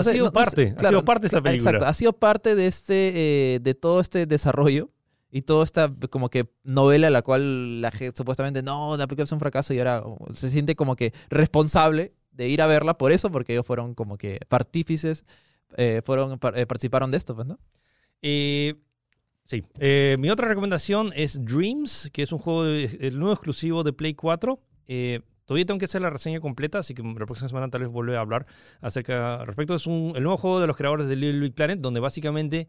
Ha 0.00 0.02
sé, 0.04 0.12
sido 0.12 0.26
no- 0.26 0.30
no 0.32 0.40
sé, 0.40 0.44
parte, 0.44 0.74
ha 0.78 0.88
sido 0.88 1.04
parte 1.04 1.22
de 1.22 1.26
esta 1.28 1.42
película. 1.42 1.70
Exacto, 1.70 1.86
ha 1.88 1.94
sido 1.94 2.12
parte 2.14 2.54
de 2.54 2.66
este, 2.66 3.54
eh, 3.54 3.58
de 3.60 3.74
todo 3.74 4.00
este 4.00 4.26
desarrollo 4.26 4.90
y 5.30 5.42
toda 5.42 5.64
esta 5.64 5.92
como 6.10 6.30
que 6.30 6.48
novela 6.62 7.10
la 7.10 7.22
cual 7.22 7.80
la 7.80 7.90
gente 7.90 8.16
supuestamente 8.16 8.62
no, 8.62 8.96
la 8.96 9.06
película 9.08 9.24
es 9.24 9.32
un 9.32 9.40
fracaso 9.40 9.74
y 9.74 9.78
ahora 9.78 10.04
se 10.32 10.48
siente 10.48 10.76
como 10.76 10.94
que 10.94 11.12
responsable 11.28 12.14
de 12.30 12.48
ir 12.48 12.62
a 12.62 12.66
verla 12.68 12.96
por 12.98 13.10
eso, 13.12 13.30
porque 13.30 13.52
ellos 13.52 13.66
fueron 13.66 13.94
como 13.94 14.16
que 14.16 14.38
partífices, 14.48 15.24
eh, 15.76 16.02
fueron, 16.04 16.38
eh, 16.54 16.66
participaron 16.66 17.10
de 17.10 17.16
esto, 17.16 17.34
pues, 17.34 17.46
¿no? 17.48 17.58
Eh, 18.22 18.74
sí. 19.44 19.64
Eh, 19.78 20.16
mi 20.18 20.30
otra 20.30 20.46
recomendación 20.48 21.12
es 21.16 21.44
Dreams, 21.44 22.10
que 22.12 22.22
es 22.22 22.32
un 22.32 22.38
juego, 22.38 22.64
el 22.64 23.18
nuevo 23.18 23.32
exclusivo 23.32 23.82
de 23.82 23.92
Play 23.92 24.14
4. 24.14 24.60
Todavía 25.46 25.66
tengo 25.66 25.78
que 25.78 25.84
hacer 25.84 26.00
la 26.02 26.10
reseña 26.10 26.40
completa, 26.40 26.78
así 26.78 26.94
que 26.94 27.02
la 27.02 27.26
próxima 27.26 27.48
semana 27.48 27.68
tal 27.68 27.82
vez 27.82 27.90
vuelva 27.90 28.16
a 28.16 28.20
hablar 28.20 28.46
acerca 28.80 29.40
al 29.40 29.46
respecto. 29.46 29.74
Es 29.74 29.86
un, 29.86 30.12
el 30.16 30.22
nuevo 30.22 30.36
juego 30.38 30.60
de 30.60 30.66
los 30.66 30.76
creadores 30.76 31.06
de 31.06 31.16
Little 31.16 31.40
Big 31.40 31.54
Planet, 31.54 31.80
donde 31.80 32.00
básicamente 32.00 32.68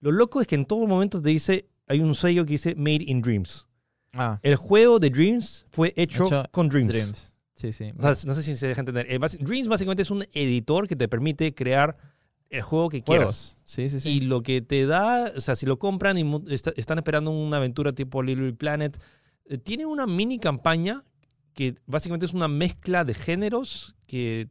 lo 0.00 0.12
loco 0.12 0.40
es 0.40 0.46
que 0.46 0.54
en 0.54 0.64
todo 0.66 0.86
momento 0.86 1.20
te 1.20 1.30
dice, 1.30 1.68
hay 1.88 2.00
un 2.00 2.14
sello 2.14 2.44
que 2.44 2.52
dice 2.52 2.74
Made 2.76 3.04
in 3.06 3.20
Dreams. 3.20 3.66
Ah, 4.12 4.38
El 4.42 4.54
juego 4.56 5.00
de 5.00 5.10
Dreams 5.10 5.66
fue 5.70 5.92
hecho, 5.96 6.26
Hecho 6.26 6.44
con 6.52 6.68
Dreams. 6.68 6.92
Dreams. 6.92 7.32
Sí, 7.54 7.72
sí. 7.72 7.92
O 7.98 8.02
sea, 8.02 8.14
no 8.26 8.34
sé 8.34 8.42
si 8.42 8.54
se 8.56 8.68
deja 8.68 8.80
entender. 8.80 9.06
Eh, 9.08 9.18
Dreams 9.40 9.68
básicamente 9.68 10.02
es 10.02 10.10
un 10.10 10.24
editor 10.34 10.86
que 10.86 10.94
te 10.96 11.08
permite 11.08 11.52
crear 11.54 11.96
el 12.50 12.62
juego 12.62 12.88
que 12.90 13.02
quieras. 13.02 13.58
Sí, 13.64 13.88
sí, 13.88 13.98
sí. 13.98 14.08
Y 14.10 14.20
lo 14.20 14.42
que 14.42 14.60
te 14.62 14.86
da, 14.86 15.32
o 15.36 15.40
sea, 15.40 15.56
si 15.56 15.66
lo 15.66 15.78
compran 15.80 16.16
y 16.18 16.52
está- 16.54 16.72
están 16.76 16.98
esperando 16.98 17.30
una 17.32 17.56
aventura 17.56 17.92
tipo 17.92 18.22
Little 18.22 18.46
Big 18.46 18.56
Planet, 18.56 19.00
eh, 19.46 19.58
tiene 19.58 19.84
una 19.86 20.06
mini 20.06 20.38
campaña 20.38 21.02
que 21.54 21.74
básicamente 21.86 22.26
es 22.26 22.34
una 22.34 22.48
mezcla 22.48 23.04
de 23.04 23.14
géneros 23.14 23.94
que 24.06 24.48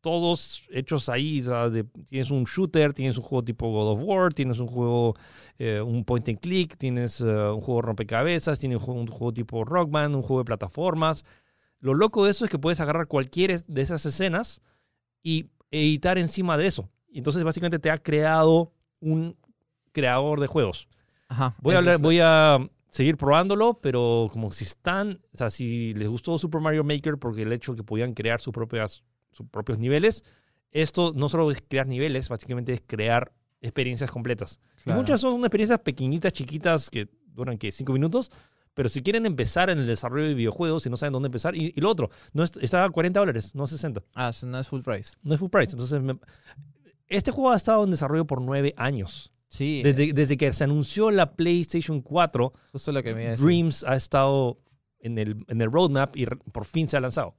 todos 0.00 0.62
hechos 0.70 1.08
ahí. 1.08 1.40
de- 1.42 1.84
tienes 2.08 2.30
un 2.30 2.44
shooter, 2.44 2.92
tienes 2.94 3.18
un 3.18 3.22
juego 3.24 3.44
tipo 3.44 3.70
God 3.70 3.92
of 3.92 4.00
War, 4.02 4.32
tienes 4.32 4.58
un 4.58 4.66
juego, 4.66 5.14
eh, 5.58 5.80
un 5.80 6.04
point 6.04 6.26
and 6.28 6.40
click, 6.40 6.76
tienes 6.78 7.20
eh, 7.20 7.24
un 7.26 7.60
juego 7.60 7.82
rompecabezas, 7.82 8.58
tienes 8.58 8.78
un 8.78 8.84
juego, 8.84 9.00
un 9.00 9.06
juego 9.08 9.32
tipo 9.34 9.64
Rockman, 9.64 10.14
un 10.14 10.22
juego 10.22 10.40
de 10.40 10.46
plataformas. 10.46 11.24
Lo 11.80 11.94
loco 11.94 12.24
de 12.24 12.30
eso 12.30 12.44
es 12.44 12.50
que 12.50 12.58
puedes 12.58 12.80
agarrar 12.80 13.06
cualquiera 13.08 13.56
de 13.66 13.82
esas 13.82 14.04
escenas 14.06 14.62
y 15.22 15.46
editar 15.70 16.16
encima 16.18 16.56
de 16.56 16.66
eso. 16.66 16.88
Y 17.08 17.18
entonces 17.18 17.42
básicamente 17.44 17.78
te 17.78 17.90
ha 17.90 17.98
creado 17.98 18.72
un 19.00 19.36
creador 19.92 20.40
de 20.40 20.46
juegos. 20.46 20.88
Ajá. 21.28 21.54
Voy 21.60 21.74
a, 21.74 21.78
hablar- 21.78 21.98
voy 22.00 22.18
a 22.22 22.58
seguir 22.90 23.16
probándolo, 23.16 23.80
pero 23.80 24.26
como 24.32 24.52
si 24.52 24.64
están, 24.64 25.18
o 25.32 25.36
sea, 25.36 25.50
si 25.50 25.94
les 25.94 26.08
gustó 26.08 26.36
Super 26.38 26.60
Mario 26.60 26.84
Maker 26.84 27.18
porque 27.18 27.42
el 27.42 27.52
hecho 27.52 27.74
que 27.74 27.82
podían 27.84 28.14
crear 28.14 28.40
sus, 28.40 28.52
propias, 28.52 29.02
sus 29.32 29.46
propios 29.48 29.78
niveles, 29.78 30.24
esto 30.72 31.12
no 31.14 31.28
solo 31.28 31.50
es 31.50 31.62
crear 31.66 31.86
niveles, 31.86 32.28
básicamente 32.28 32.72
es 32.72 32.82
crear 32.86 33.32
experiencias 33.60 34.10
completas. 34.10 34.60
Y 34.86 34.90
muchas 34.96 35.20
son 35.20 35.40
experiencias 35.40 35.80
pequeñitas, 35.80 36.32
chiquitas, 36.32 36.90
que 36.90 37.08
duran, 37.34 37.58
¿qué? 37.58 37.70
Cinco 37.72 37.92
minutos. 37.92 38.30
Pero 38.72 38.88
si 38.88 39.02
quieren 39.02 39.26
empezar 39.26 39.68
en 39.68 39.78
el 39.80 39.86
desarrollo 39.86 40.28
de 40.28 40.34
videojuegos 40.34 40.86
y 40.86 40.90
no 40.90 40.96
saben 40.96 41.12
dónde 41.12 41.26
empezar, 41.26 41.56
y, 41.56 41.72
y 41.74 41.80
lo 41.80 41.90
otro, 41.90 42.08
no 42.32 42.44
es- 42.44 42.56
está 42.58 42.84
a 42.84 42.88
40 42.90 43.18
dólares, 43.20 43.52
no 43.54 43.66
60. 43.66 44.02
Ah, 44.14 44.30
no 44.46 44.58
es 44.60 44.68
full 44.68 44.80
price. 44.82 45.14
No 45.22 45.34
es 45.34 45.40
full 45.40 45.50
price. 45.50 45.72
Entonces, 45.72 46.00
me- 46.00 46.18
este 47.08 47.32
juego 47.32 47.50
ha 47.50 47.56
estado 47.56 47.82
en 47.84 47.90
desarrollo 47.90 48.26
por 48.26 48.40
nueve 48.40 48.72
años. 48.76 49.32
Sí, 49.50 49.82
Desde, 49.82 50.12
desde 50.12 50.36
que 50.36 50.52
se 50.52 50.62
anunció 50.64 51.10
la 51.10 51.34
PlayStation 51.34 52.00
4, 52.00 52.52
justo 52.72 52.92
lo 52.92 53.02
que 53.02 53.14
me. 53.14 53.34
Dreams 53.36 53.82
ha 53.84 53.96
estado 53.96 54.58
en 55.00 55.18
el, 55.18 55.44
en 55.48 55.60
el 55.60 55.70
roadmap 55.70 56.16
y 56.16 56.24
por 56.24 56.64
fin 56.64 56.86
se 56.88 56.96
ha 56.96 57.00
lanzado. 57.00 57.34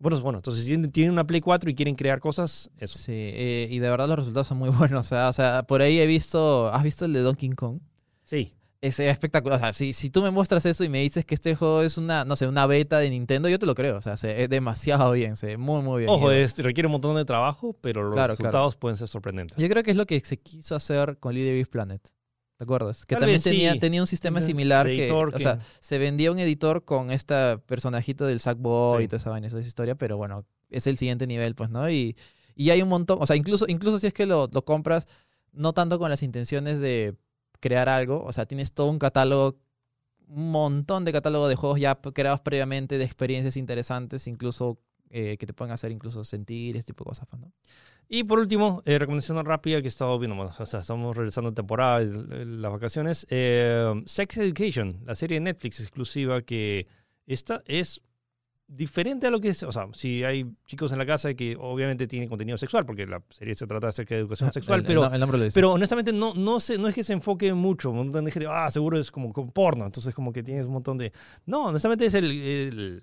Bueno, 0.00 0.20
bueno, 0.20 0.38
entonces 0.40 0.64
si 0.64 0.70
tienen- 0.70 0.90
tienen 0.90 1.12
una 1.12 1.24
Play 1.24 1.40
4 1.40 1.70
y 1.70 1.76
quieren 1.76 1.94
crear 1.94 2.18
cosas, 2.18 2.70
eso. 2.76 2.98
Sí, 2.98 3.12
eh, 3.14 3.68
y 3.70 3.78
de 3.78 3.88
verdad 3.88 4.08
los 4.08 4.16
resultados 4.18 4.48
son 4.48 4.58
muy 4.58 4.68
buenos. 4.90 5.06
O 5.06 5.08
sea, 5.08 5.28
o 5.28 5.32
sea, 5.32 5.62
por 5.62 5.80
ahí 5.80 6.00
he 6.00 6.06
visto. 6.06 6.68
¿Has 6.74 6.82
visto 6.82 7.04
el 7.04 7.12
de 7.12 7.20
Donkey 7.20 7.50
Kong? 7.50 7.78
Sí. 8.24 8.52
Es 8.82 8.98
espectacular. 8.98 9.58
O 9.58 9.60
sea, 9.60 9.72
si, 9.72 9.92
si 9.92 10.10
tú 10.10 10.22
me 10.22 10.30
muestras 10.32 10.66
eso 10.66 10.82
y 10.82 10.88
me 10.88 11.00
dices 11.00 11.24
que 11.24 11.34
este 11.36 11.54
juego 11.54 11.82
es 11.82 11.96
una, 11.98 12.24
no 12.24 12.34
sé, 12.34 12.48
una 12.48 12.66
beta 12.66 12.98
de 12.98 13.10
Nintendo, 13.10 13.48
yo 13.48 13.58
te 13.60 13.64
lo 13.64 13.76
creo. 13.76 13.96
O 13.96 14.02
sea, 14.02 14.16
se, 14.16 14.42
es 14.42 14.48
demasiado 14.50 15.12
bien, 15.12 15.36
se 15.36 15.46
ve 15.46 15.56
muy, 15.56 15.82
muy 15.82 16.00
bien. 16.00 16.10
Ojo, 16.10 16.32
es- 16.32 16.58
requiere 16.58 16.88
un 16.88 16.92
montón 16.92 17.14
de 17.14 17.24
trabajo, 17.24 17.76
pero 17.80 18.02
los 18.02 18.12
Claro, 18.12 18.32
resultados 18.32 18.76
pueden 18.76 18.96
ser 18.96 19.06
sorprendentes. 19.06 19.56
Yo 19.56 19.68
creo 19.68 19.84
que 19.84 19.92
es 19.92 19.96
lo 19.96 20.04
que 20.04 20.18
se 20.20 20.36
quiso 20.36 20.74
hacer 20.74 21.16
con 21.18 21.32
Little 21.32 21.64
Planet. 21.66 22.02
¿Te 22.56 22.64
acuerdas? 22.64 23.04
Que 23.06 23.14
Tal 23.14 23.20
también 23.20 23.40
tenía, 23.40 23.72
sí. 23.72 23.78
tenía 23.78 24.00
un 24.00 24.06
sistema 24.08 24.40
similar 24.40 24.86
que, 24.86 25.04
editor 25.04 25.28
o 25.28 25.32
que- 25.32 25.42
sea, 25.44 25.60
se 25.80 25.98
vendía 25.98 26.32
un 26.32 26.40
editor 26.40 26.84
con 26.84 27.12
este 27.12 27.58
personajito 27.58 28.26
del 28.26 28.40
Sackboy 28.40 28.98
Sí. 28.98 29.04
y 29.04 29.08
toda 29.08 29.16
esa 29.18 29.30
vaina, 29.30 29.46
esa 29.46 29.60
historia, 29.60 29.94
pero 29.94 30.16
bueno, 30.16 30.44
es 30.70 30.88
el 30.88 30.96
siguiente 30.96 31.26
nivel, 31.28 31.54
pues, 31.54 31.70
¿no? 31.70 31.88
Y, 31.88 32.16
y 32.56 32.70
hay 32.70 32.82
un 32.82 32.88
montón, 32.88 33.18
o 33.20 33.26
sea, 33.28 33.36
incluso, 33.36 33.64
incluso 33.68 33.98
si 34.00 34.08
es 34.08 34.12
que 34.12 34.26
lo, 34.26 34.48
lo 34.52 34.64
compras, 34.64 35.06
no 35.52 35.72
tanto 35.72 35.98
con 36.00 36.10
las 36.10 36.22
intenciones 36.22 36.80
de 36.80 37.14
crear 37.62 37.88
algo, 37.88 38.22
o 38.24 38.32
sea, 38.32 38.44
tienes 38.44 38.74
todo 38.74 38.88
un 38.90 38.98
catálogo, 38.98 39.56
un 40.26 40.50
montón 40.50 41.04
de 41.04 41.12
catálogo 41.12 41.48
de 41.48 41.54
juegos 41.54 41.80
ya 41.80 41.94
creados 41.94 42.40
previamente, 42.40 42.98
de 42.98 43.04
experiencias 43.04 43.56
interesantes, 43.56 44.26
incluso 44.26 44.78
eh, 45.10 45.36
que 45.38 45.46
te 45.46 45.54
pueden 45.54 45.72
hacer 45.72 45.92
incluso 45.92 46.24
sentir, 46.24 46.76
este 46.76 46.92
tipo 46.92 47.04
de 47.04 47.10
cosas, 47.10 47.26
pues, 47.30 47.40
¿no? 47.40 47.52
Y 48.08 48.24
por 48.24 48.40
último, 48.40 48.82
eh, 48.84 48.98
recomendación 48.98 49.42
rápida 49.44 49.80
que 49.80 49.86
he 49.86 49.88
estado 49.88 50.18
viendo, 50.18 50.36
o 50.42 50.66
sea, 50.66 50.80
estamos 50.80 51.16
regresando 51.16 51.50
a 51.50 51.54
temporada, 51.54 52.00
las 52.00 52.72
vacaciones. 52.72 53.26
eh, 53.30 54.02
Sex 54.04 54.38
Education, 54.38 55.00
la 55.06 55.14
serie 55.14 55.36
de 55.36 55.42
Netflix 55.42 55.80
exclusiva 55.80 56.42
que 56.42 56.88
esta 57.26 57.62
es 57.66 58.02
diferente 58.74 59.26
a 59.26 59.30
lo 59.30 59.38
que 59.38 59.50
es, 59.50 59.62
o 59.62 59.70
sea, 59.70 59.86
si 59.92 60.24
hay 60.24 60.46
chicos 60.64 60.92
en 60.92 60.98
la 60.98 61.04
casa 61.04 61.34
que 61.34 61.56
obviamente 61.60 62.06
tienen 62.06 62.28
contenido 62.28 62.56
sexual, 62.56 62.86
porque 62.86 63.06
la 63.06 63.22
serie 63.28 63.54
se 63.54 63.66
trata 63.66 63.88
acerca 63.88 64.14
de 64.14 64.22
educación 64.22 64.50
sexual, 64.52 64.80
El- 64.80 64.86
el 64.86 65.26
pero 65.28 65.44
el. 65.44 65.52
Pero 65.52 65.72
honestamente 65.72 66.12
no, 66.12 66.32
no, 66.34 66.58
sé, 66.58 66.78
no 66.78 66.88
es 66.88 66.94
que 66.94 67.04
se 67.04 67.12
enfoque 67.12 67.52
mucho. 67.52 67.90
Un 67.90 67.96
montón 67.98 68.24
de 68.24 68.30
gente, 68.30 68.48
ah, 68.50 68.70
seguro 68.70 68.98
es 68.98 69.10
como, 69.10 69.32
como 69.32 69.52
porno. 69.52 69.84
Entonces 69.84 70.14
como 70.14 70.32
que 70.32 70.42
tienes 70.42 70.64
un 70.64 70.72
montón 70.72 70.96
de... 70.96 71.12
No, 71.44 71.66
honestamente 71.66 72.06
es 72.06 72.14
el, 72.14 73.02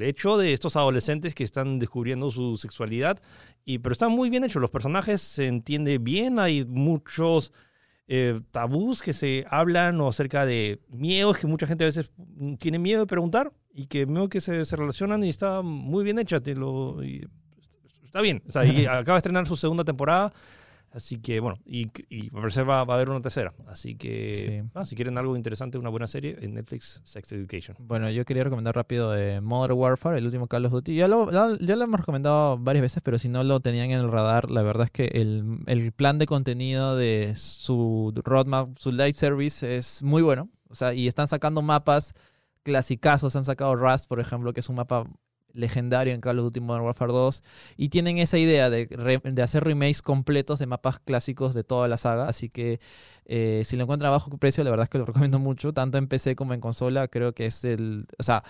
hecho 0.00 0.38
de 0.38 0.52
estos 0.52 0.76
adolescentes 0.76 1.34
que 1.34 1.42
están 1.42 1.80
descubriendo 1.80 2.30
su 2.30 2.56
sexualidad. 2.56 3.20
Y, 3.64 3.78
pero 3.78 3.92
está 3.92 4.08
muy 4.08 4.30
bien 4.30 4.44
hecho. 4.44 4.60
Los 4.60 4.70
personajes 4.70 5.20
se 5.20 5.48
entiende 5.48 5.98
bien. 5.98 6.38
Hay 6.38 6.64
muchos 6.64 7.52
eh, 8.06 8.40
tabús 8.52 9.02
que 9.02 9.12
se 9.12 9.44
hablan 9.50 10.00
o 10.00 10.06
acerca 10.08 10.46
de 10.46 10.78
miedos 10.88 11.38
que 11.38 11.48
mucha 11.48 11.66
gente 11.66 11.82
a 11.82 11.88
veces 11.88 12.12
tiene 12.60 12.78
miedo 12.78 13.00
de 13.00 13.06
preguntar 13.06 13.52
y 13.74 13.86
que 13.86 14.04
veo 14.06 14.28
que 14.28 14.40
se, 14.40 14.64
se 14.64 14.76
relacionan 14.76 15.24
y 15.24 15.28
está 15.28 15.60
muy 15.62 16.04
bien 16.04 16.18
hecha. 16.18 16.40
Te 16.40 16.54
lo, 16.54 17.02
y 17.04 17.26
está 18.04 18.20
bien. 18.20 18.42
O 18.48 18.52
sea, 18.52 18.64
y 18.64 18.86
acaba 18.86 19.16
de 19.16 19.18
estrenar 19.18 19.46
su 19.46 19.56
segunda 19.56 19.84
temporada. 19.84 20.32
Así 20.92 21.18
que, 21.18 21.40
bueno, 21.40 21.58
y, 21.66 21.88
y 22.08 22.26
al 22.32 22.40
parecer 22.42 22.70
va, 22.70 22.84
va 22.84 22.94
a 22.94 22.96
haber 22.98 23.10
una 23.10 23.20
tercera. 23.20 23.52
Así 23.66 23.96
que, 23.96 24.34
Sí. 24.62 24.70
ah, 24.74 24.86
si 24.86 24.94
quieren 24.94 25.18
algo 25.18 25.36
interesante, 25.36 25.76
una 25.76 25.88
buena 25.88 26.06
serie, 26.06 26.36
en 26.40 26.54
Netflix, 26.54 27.00
Sex 27.02 27.32
Education. 27.32 27.76
Bueno, 27.80 28.08
yo 28.10 28.24
quería 28.24 28.44
recomendar 28.44 28.76
rápido 28.76 29.10
de 29.10 29.40
Modern 29.40 29.74
Warfare, 29.76 30.18
el 30.18 30.24
último 30.26 30.46
Call 30.46 30.66
of 30.66 30.70
Duty. 30.72 30.94
Ya 30.94 31.08
lo, 31.08 31.32
ya, 31.32 31.48
ya 31.60 31.74
lo 31.74 31.82
hemos 31.82 31.98
recomendado 31.98 32.58
varias 32.58 32.82
veces, 32.82 33.02
pero 33.02 33.18
si 33.18 33.28
no 33.28 33.42
lo 33.42 33.58
tenían 33.58 33.90
en 33.90 33.98
el 33.98 34.08
radar, 34.12 34.52
la 34.52 34.62
verdad 34.62 34.84
es 34.84 34.92
que 34.92 35.06
el, 35.20 35.58
el 35.66 35.90
plan 35.90 36.18
de 36.18 36.26
contenido 36.26 36.94
de 36.94 37.32
su 37.34 38.12
roadmap, 38.24 38.78
su 38.78 38.92
live 38.92 39.14
service 39.14 39.76
es 39.76 40.00
muy 40.00 40.22
bueno. 40.22 40.48
O 40.68 40.76
sea, 40.76 40.94
y 40.94 41.08
están 41.08 41.26
sacando 41.26 41.60
mapas 41.60 42.14
clasicazos. 42.64 43.36
Han 43.36 43.44
sacado 43.44 43.76
Rust, 43.76 44.08
por 44.08 44.18
ejemplo, 44.18 44.52
que 44.52 44.60
es 44.60 44.68
un 44.68 44.76
mapa 44.76 45.06
legendario 45.52 46.12
en 46.12 46.20
Call 46.20 46.40
of 46.40 46.46
Duty 46.46 46.60
Modern 46.60 46.84
Warfare 46.84 47.12
2. 47.12 47.42
Y 47.76 47.88
tienen 47.90 48.18
esa 48.18 48.38
idea 48.38 48.70
de, 48.70 48.86
de 49.22 49.42
hacer 49.42 49.64
remakes 49.64 50.02
completos 50.02 50.58
de 50.58 50.66
mapas 50.66 50.98
clásicos 50.98 51.54
de 51.54 51.64
toda 51.64 51.88
la 51.88 51.96
saga. 51.96 52.28
Así 52.28 52.50
que 52.50 52.80
eh, 53.24 53.62
si 53.64 53.76
lo 53.76 53.84
encuentran 53.84 54.08
a 54.08 54.12
bajo 54.16 54.36
precio, 54.36 54.64
la 54.64 54.70
verdad 54.70 54.84
es 54.84 54.90
que 54.90 54.98
lo 54.98 55.06
recomiendo 55.06 55.38
mucho, 55.38 55.72
tanto 55.72 55.96
en 55.98 56.08
PC 56.08 56.36
como 56.36 56.54
en 56.54 56.60
consola. 56.60 57.08
Creo 57.08 57.32
que 57.32 57.46
es 57.46 57.64
el. 57.64 58.06
O 58.18 58.22
sea, 58.22 58.42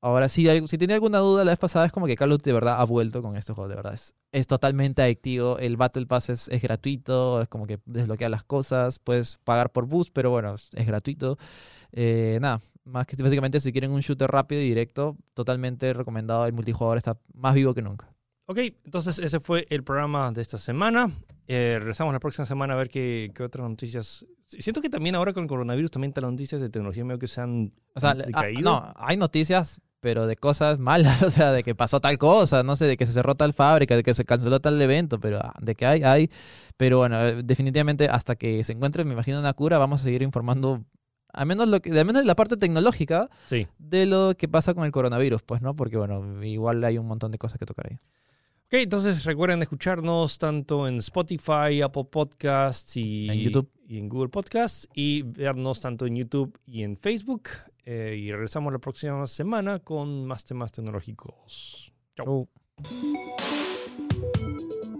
ahora 0.00 0.28
sí, 0.28 0.48
hay- 0.48 0.66
si 0.68 0.78
tenía 0.78 0.94
alguna 0.96 1.18
duda 1.18 1.44
la 1.44 1.52
vez 1.52 1.58
pasada, 1.58 1.86
es 1.86 1.92
como 1.92 2.06
que 2.06 2.16
Call 2.16 2.32
of 2.32 2.38
Duty 2.38 2.50
de 2.50 2.54
verdad 2.54 2.80
ha 2.80 2.84
vuelto 2.84 3.22
con 3.22 3.36
este 3.36 3.52
juego, 3.52 3.68
de 3.68 3.76
verdad. 3.76 3.94
Es, 3.94 4.14
es 4.32 4.46
totalmente 4.46 5.02
adictivo. 5.02 5.58
El 5.58 5.76
Battle 5.76 6.06
Pass 6.06 6.30
es, 6.30 6.48
es 6.48 6.62
gratuito, 6.62 7.42
es 7.42 7.48
como 7.48 7.66
que 7.66 7.78
desbloquea 7.86 8.28
las 8.28 8.44
cosas. 8.44 8.98
Puedes 8.98 9.38
pagar 9.44 9.70
por 9.72 9.86
boost, 9.86 10.10
pero 10.12 10.30
bueno, 10.30 10.54
es, 10.54 10.68
es 10.74 10.86
gratuito. 10.86 11.38
Eh, 11.92 12.38
nada, 12.40 12.60
más 12.84 13.06
que 13.06 13.16
básicamente 13.22 13.60
si 13.60 13.72
quieren 13.72 13.90
un 13.92 14.00
shooter 14.00 14.30
rápido 14.30 14.60
y 14.60 14.64
directo, 14.68 15.16
totalmente 15.34 15.92
recomendado. 15.92 16.46
El 16.46 16.52
multijugador 16.52 16.98
está 16.98 17.18
más 17.34 17.54
vivo 17.54 17.74
que 17.74 17.82
nunca. 17.82 18.12
Ok, 18.48 18.58
entonces 18.84 19.18
ese 19.18 19.40
fue 19.40 19.66
el 19.70 19.82
programa 19.82 20.30
de 20.30 20.40
esta 20.42 20.58
semana. 20.58 21.10
Eh, 21.48 21.76
regresamos 21.78 22.12
la 22.12 22.20
próxima 22.20 22.46
semana 22.46 22.74
a 22.74 22.76
ver 22.76 22.88
qué, 22.88 23.30
qué 23.34 23.42
otras 23.42 23.68
noticias. 23.68 24.24
Siento 24.46 24.80
que 24.80 24.88
también 24.88 25.14
ahora 25.16 25.32
con 25.32 25.42
el 25.44 25.48
coronavirus 25.48 25.90
también 25.90 26.12
las 26.14 26.30
noticias 26.30 26.60
de 26.60 26.68
tecnología 26.68 27.04
medio 27.04 27.18
que 27.18 27.26
se 27.26 27.40
han 27.40 27.72
O 27.94 27.98
sea, 28.00 28.10
ah, 28.10 28.14
decaído. 28.14 28.60
no, 28.62 28.92
hay 28.96 29.16
noticias, 29.16 29.80
pero 30.06 30.28
de 30.28 30.36
cosas 30.36 30.78
malas, 30.78 31.20
o 31.24 31.30
sea, 31.32 31.50
de 31.50 31.64
que 31.64 31.74
pasó 31.74 31.98
tal 31.98 32.16
cosa, 32.16 32.62
no 32.62 32.76
sé, 32.76 32.84
de 32.84 32.96
que 32.96 33.06
se 33.06 33.12
cerró 33.12 33.34
tal 33.34 33.52
fábrica, 33.54 33.96
de 33.96 34.04
que 34.04 34.14
se 34.14 34.24
canceló 34.24 34.60
tal 34.60 34.80
evento, 34.80 35.18
pero 35.18 35.40
ah, 35.42 35.52
de 35.60 35.74
que 35.74 35.84
hay, 35.84 36.04
hay. 36.04 36.30
Pero 36.76 36.98
bueno, 36.98 37.26
eh, 37.26 37.42
definitivamente 37.42 38.06
hasta 38.08 38.36
que 38.36 38.62
se 38.62 38.72
encuentre, 38.72 39.04
me 39.04 39.14
imagino, 39.14 39.40
una 39.40 39.52
cura, 39.52 39.78
vamos 39.78 40.02
a 40.02 40.04
seguir 40.04 40.22
informando, 40.22 40.84
al 41.32 41.46
menos, 41.46 41.66
lo 41.68 41.80
que, 41.82 41.90
al 41.98 42.04
menos 42.04 42.24
la 42.24 42.36
parte 42.36 42.56
tecnológica 42.56 43.28
Sí. 43.46 43.66
de 43.78 44.06
lo 44.06 44.36
que 44.38 44.46
pasa 44.46 44.74
con 44.74 44.84
el 44.84 44.92
coronavirus, 44.92 45.42
pues, 45.42 45.60
¿no? 45.60 45.74
Porque 45.74 45.96
bueno, 45.96 46.44
igual 46.44 46.84
hay 46.84 46.98
un 46.98 47.06
montón 47.08 47.32
de 47.32 47.38
cosas 47.38 47.58
que 47.58 47.66
tocar 47.66 47.88
ahí. 47.90 47.96
Ok, 48.66 48.74
entonces 48.74 49.24
recuerden 49.24 49.60
escucharnos 49.60 50.38
tanto 50.38 50.86
en 50.86 50.98
Spotify, 50.98 51.82
Apple 51.82 52.06
Podcasts 52.10 52.96
y 52.96 53.28
En 53.28 53.38
YouTube. 53.40 53.68
y 53.88 53.98
en 53.98 54.08
Google 54.08 54.28
Podcasts 54.28 54.88
y 54.94 55.22
vernos 55.22 55.80
tanto 55.80 56.06
en 56.06 56.14
YouTube 56.14 56.56
y 56.64 56.82
en 56.84 56.96
Facebook. 56.96 57.48
Eh, 57.86 58.16
y 58.18 58.32
regresamos 58.32 58.72
la 58.72 58.80
próxima 58.80 59.28
semana 59.28 59.78
con 59.78 60.26
más 60.26 60.44
temas 60.44 60.72
tecnológicos. 60.72 61.92
Chau. 62.16 62.48
Chau. 62.82 64.95